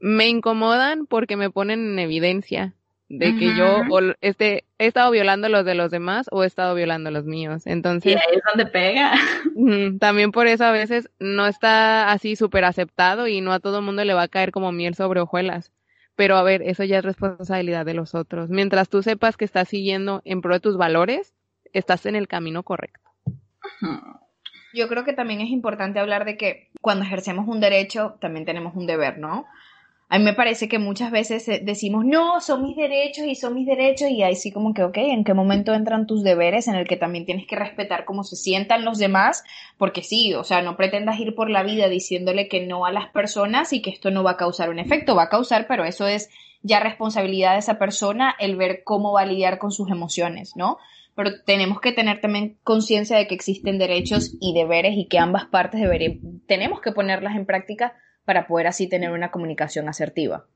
me 0.00 0.28
incomodan 0.28 1.06
porque 1.06 1.36
me 1.36 1.50
ponen 1.50 1.92
en 1.92 1.98
evidencia 1.98 2.74
de 3.08 3.36
que 3.36 3.54
yo 3.56 3.82
este, 4.22 4.64
he 4.78 4.86
estado 4.86 5.10
violando 5.10 5.48
los 5.48 5.64
de 5.64 5.74
los 5.74 5.90
demás 5.90 6.26
o 6.30 6.42
he 6.42 6.46
estado 6.46 6.74
violando 6.74 7.10
los 7.10 7.24
míos. 7.24 7.66
Entonces, 7.66 8.12
y 8.12 8.14
ahí 8.14 8.36
es 8.36 8.42
donde 8.46 8.70
pega. 8.70 9.12
También 10.00 10.32
por 10.32 10.46
eso 10.46 10.64
a 10.64 10.72
veces 10.72 11.10
no 11.18 11.46
está 11.46 12.10
así 12.10 12.34
súper 12.34 12.64
aceptado 12.64 13.28
y 13.28 13.40
no 13.40 13.52
a 13.52 13.60
todo 13.60 13.82
mundo 13.82 14.04
le 14.04 14.14
va 14.14 14.22
a 14.22 14.28
caer 14.28 14.52
como 14.52 14.72
miel 14.72 14.94
sobre 14.94 15.20
hojuelas. 15.20 15.72
Pero 16.16 16.36
a 16.36 16.42
ver, 16.42 16.62
eso 16.62 16.84
ya 16.84 16.98
es 16.98 17.04
responsabilidad 17.04 17.84
de 17.84 17.94
los 17.94 18.14
otros. 18.14 18.50
Mientras 18.50 18.88
tú 18.88 19.02
sepas 19.02 19.36
que 19.36 19.44
estás 19.44 19.68
siguiendo 19.68 20.22
en 20.24 20.40
pro 20.40 20.54
de 20.54 20.60
tus 20.60 20.76
valores, 20.76 21.34
estás 21.72 22.06
en 22.06 22.14
el 22.14 22.28
camino 22.28 22.62
correcto. 22.62 23.10
Yo 24.72 24.88
creo 24.88 25.04
que 25.04 25.12
también 25.12 25.40
es 25.40 25.50
importante 25.50 26.00
hablar 26.00 26.24
de 26.24 26.36
que 26.36 26.70
cuando 26.80 27.04
ejercemos 27.04 27.46
un 27.48 27.60
derecho, 27.60 28.16
también 28.20 28.44
tenemos 28.44 28.74
un 28.76 28.86
deber, 28.86 29.18
¿no? 29.18 29.46
A 30.08 30.18
mí 30.18 30.24
me 30.24 30.34
parece 30.34 30.68
que 30.68 30.78
muchas 30.78 31.10
veces 31.10 31.48
eh, 31.48 31.60
decimos, 31.64 32.04
no, 32.04 32.40
son 32.40 32.62
mis 32.62 32.76
derechos 32.76 33.24
y 33.26 33.34
son 33.34 33.54
mis 33.54 33.66
derechos 33.66 34.10
y 34.10 34.22
ahí 34.22 34.36
sí 34.36 34.52
como 34.52 34.74
que, 34.74 34.84
ok, 34.84 34.96
¿en 34.98 35.24
qué 35.24 35.34
momento 35.34 35.72
entran 35.72 36.06
tus 36.06 36.22
deberes 36.22 36.68
en 36.68 36.74
el 36.74 36.86
que 36.86 36.96
también 36.96 37.24
tienes 37.24 37.46
que 37.46 37.56
respetar 37.56 38.04
cómo 38.04 38.22
se 38.22 38.36
sientan 38.36 38.84
los 38.84 38.98
demás? 38.98 39.42
Porque 39.78 40.02
sí, 40.02 40.34
o 40.34 40.44
sea, 40.44 40.62
no 40.62 40.76
pretendas 40.76 41.18
ir 41.18 41.34
por 41.34 41.48
la 41.48 41.62
vida 41.62 41.88
diciéndole 41.88 42.48
que 42.48 42.66
no 42.66 42.84
a 42.84 42.92
las 42.92 43.08
personas 43.08 43.72
y 43.72 43.80
que 43.80 43.90
esto 43.90 44.10
no 44.10 44.22
va 44.22 44.32
a 44.32 44.36
causar 44.36 44.68
un 44.68 44.78
efecto, 44.78 45.16
va 45.16 45.24
a 45.24 45.28
causar, 45.30 45.66
pero 45.66 45.84
eso 45.84 46.06
es 46.06 46.28
ya 46.62 46.80
responsabilidad 46.80 47.52
de 47.52 47.58
esa 47.58 47.78
persona 47.78 48.34
el 48.38 48.56
ver 48.56 48.82
cómo 48.84 49.12
va 49.12 49.22
a 49.22 49.26
lidiar 49.26 49.58
con 49.58 49.72
sus 49.72 49.90
emociones, 49.90 50.54
¿no? 50.54 50.78
Pero 51.14 51.30
tenemos 51.44 51.80
que 51.80 51.92
tener 51.92 52.20
también 52.20 52.58
conciencia 52.62 53.16
de 53.16 53.26
que 53.26 53.34
existen 53.34 53.78
derechos 53.78 54.36
y 54.40 54.52
deberes 54.52 54.96
y 54.96 55.06
que 55.06 55.18
ambas 55.18 55.46
partes 55.46 55.80
deberían, 55.80 56.40
tenemos 56.46 56.80
que 56.80 56.92
ponerlas 56.92 57.36
en 57.36 57.46
práctica 57.46 57.94
para 58.24 58.46
poder 58.46 58.66
así 58.66 58.88
tener 58.88 59.10
una 59.10 59.30
comunicación 59.30 59.88
asertiva. 59.88 60.46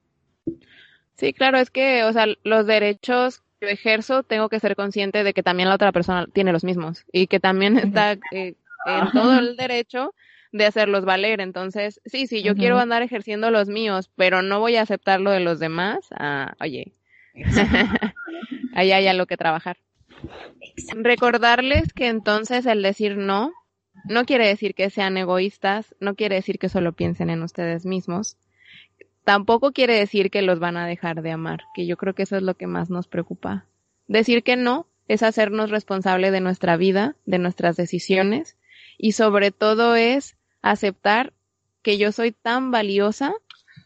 Sí, 1.14 1.32
claro, 1.32 1.58
es 1.58 1.70
que, 1.70 2.04
o 2.04 2.12
sea, 2.12 2.26
los 2.44 2.66
derechos 2.66 3.40
que 3.60 3.66
yo 3.66 3.68
ejerzo, 3.68 4.22
tengo 4.22 4.48
que 4.48 4.60
ser 4.60 4.76
consciente 4.76 5.24
de 5.24 5.34
que 5.34 5.42
también 5.42 5.68
la 5.68 5.74
otra 5.74 5.92
persona 5.92 6.26
tiene 6.32 6.52
los 6.52 6.64
mismos 6.64 7.04
y 7.12 7.26
que 7.26 7.40
también 7.40 7.76
está 7.76 8.12
eh, 8.32 8.54
en 8.86 9.10
todo 9.12 9.38
el 9.38 9.56
derecho 9.56 10.14
de 10.52 10.66
hacerlos 10.66 11.04
valer. 11.04 11.40
Entonces, 11.40 12.00
sí, 12.04 12.26
sí, 12.26 12.42
yo 12.42 12.54
quiero 12.54 12.78
andar 12.78 13.02
ejerciendo 13.02 13.50
los 13.50 13.68
míos, 13.68 14.10
pero 14.16 14.42
no 14.42 14.60
voy 14.60 14.76
a 14.76 14.82
aceptar 14.82 15.20
lo 15.20 15.32
de 15.32 15.40
los 15.40 15.58
demás. 15.58 16.06
Ah, 16.12 16.54
oye, 16.60 16.92
ahí 18.74 18.92
hay 18.92 19.06
algo 19.08 19.26
que 19.26 19.36
trabajar. 19.36 19.76
Recordarles 20.94 21.92
que 21.92 22.08
entonces 22.08 22.64
el 22.66 22.82
decir 22.82 23.16
no 23.16 23.52
no 24.04 24.24
quiere 24.24 24.46
decir 24.46 24.74
que 24.74 24.90
sean 24.90 25.16
egoístas, 25.16 25.94
no 26.00 26.14
quiere 26.14 26.36
decir 26.36 26.58
que 26.58 26.68
solo 26.68 26.92
piensen 26.92 27.30
en 27.30 27.42
ustedes 27.42 27.86
mismos. 27.86 28.36
Tampoco 29.24 29.72
quiere 29.72 29.98
decir 29.98 30.30
que 30.30 30.42
los 30.42 30.58
van 30.58 30.76
a 30.76 30.86
dejar 30.86 31.22
de 31.22 31.32
amar, 31.32 31.64
que 31.74 31.86
yo 31.86 31.96
creo 31.96 32.14
que 32.14 32.22
eso 32.22 32.36
es 32.36 32.42
lo 32.42 32.54
que 32.54 32.66
más 32.66 32.90
nos 32.90 33.08
preocupa. 33.08 33.66
Decir 34.06 34.42
que 34.42 34.56
no 34.56 34.86
es 35.06 35.22
hacernos 35.22 35.70
responsable 35.70 36.30
de 36.30 36.40
nuestra 36.40 36.76
vida, 36.76 37.16
de 37.26 37.38
nuestras 37.38 37.76
decisiones 37.76 38.56
y 38.96 39.12
sobre 39.12 39.50
todo 39.50 39.96
es 39.96 40.36
aceptar 40.62 41.32
que 41.82 41.98
yo 41.98 42.12
soy 42.12 42.32
tan 42.32 42.70
valiosa 42.70 43.34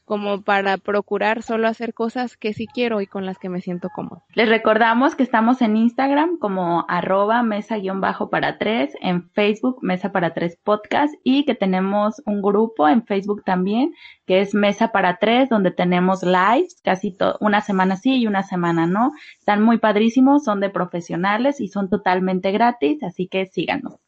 como 0.04 0.42
para 0.42 0.76
procurar 0.78 1.42
solo 1.42 1.68
hacer 1.68 1.94
cosas 1.94 2.36
que 2.36 2.52
sí 2.52 2.66
quiero 2.66 3.00
y 3.00 3.06
con 3.06 3.26
las 3.26 3.38
que 3.38 3.48
me 3.48 3.60
siento 3.60 3.88
cómodo. 3.94 4.22
Les 4.34 4.48
recordamos 4.48 5.14
que 5.14 5.22
estamos 5.22 5.62
en 5.62 5.76
Instagram 5.76 6.38
como 6.38 6.84
arroba 6.88 7.42
mesa-bajo 7.42 8.30
para 8.30 8.58
tres, 8.58 8.94
en 9.00 9.30
Facebook 9.30 9.78
Mesa 9.82 10.12
para 10.12 10.34
tres 10.34 10.58
podcast 10.62 11.14
y 11.24 11.44
que 11.44 11.54
tenemos 11.54 12.22
un 12.26 12.42
grupo 12.42 12.88
en 12.88 13.04
Facebook 13.04 13.42
también 13.44 13.92
que 14.26 14.40
es 14.40 14.54
Mesa 14.54 14.92
para 14.92 15.18
tres 15.18 15.48
donde 15.48 15.70
tenemos 15.70 16.22
lives 16.22 16.80
casi 16.82 17.16
una 17.40 17.60
semana 17.60 17.96
sí 17.96 18.16
y 18.16 18.26
una 18.26 18.42
semana 18.42 18.86
no. 18.86 19.12
Están 19.38 19.62
muy 19.62 19.78
padrísimos, 19.78 20.44
son 20.44 20.60
de 20.60 20.70
profesionales 20.70 21.60
y 21.60 21.68
son 21.68 21.88
totalmente 21.88 22.50
gratis, 22.52 23.02
así 23.02 23.28
que 23.28 23.46
síganos. 23.46 24.02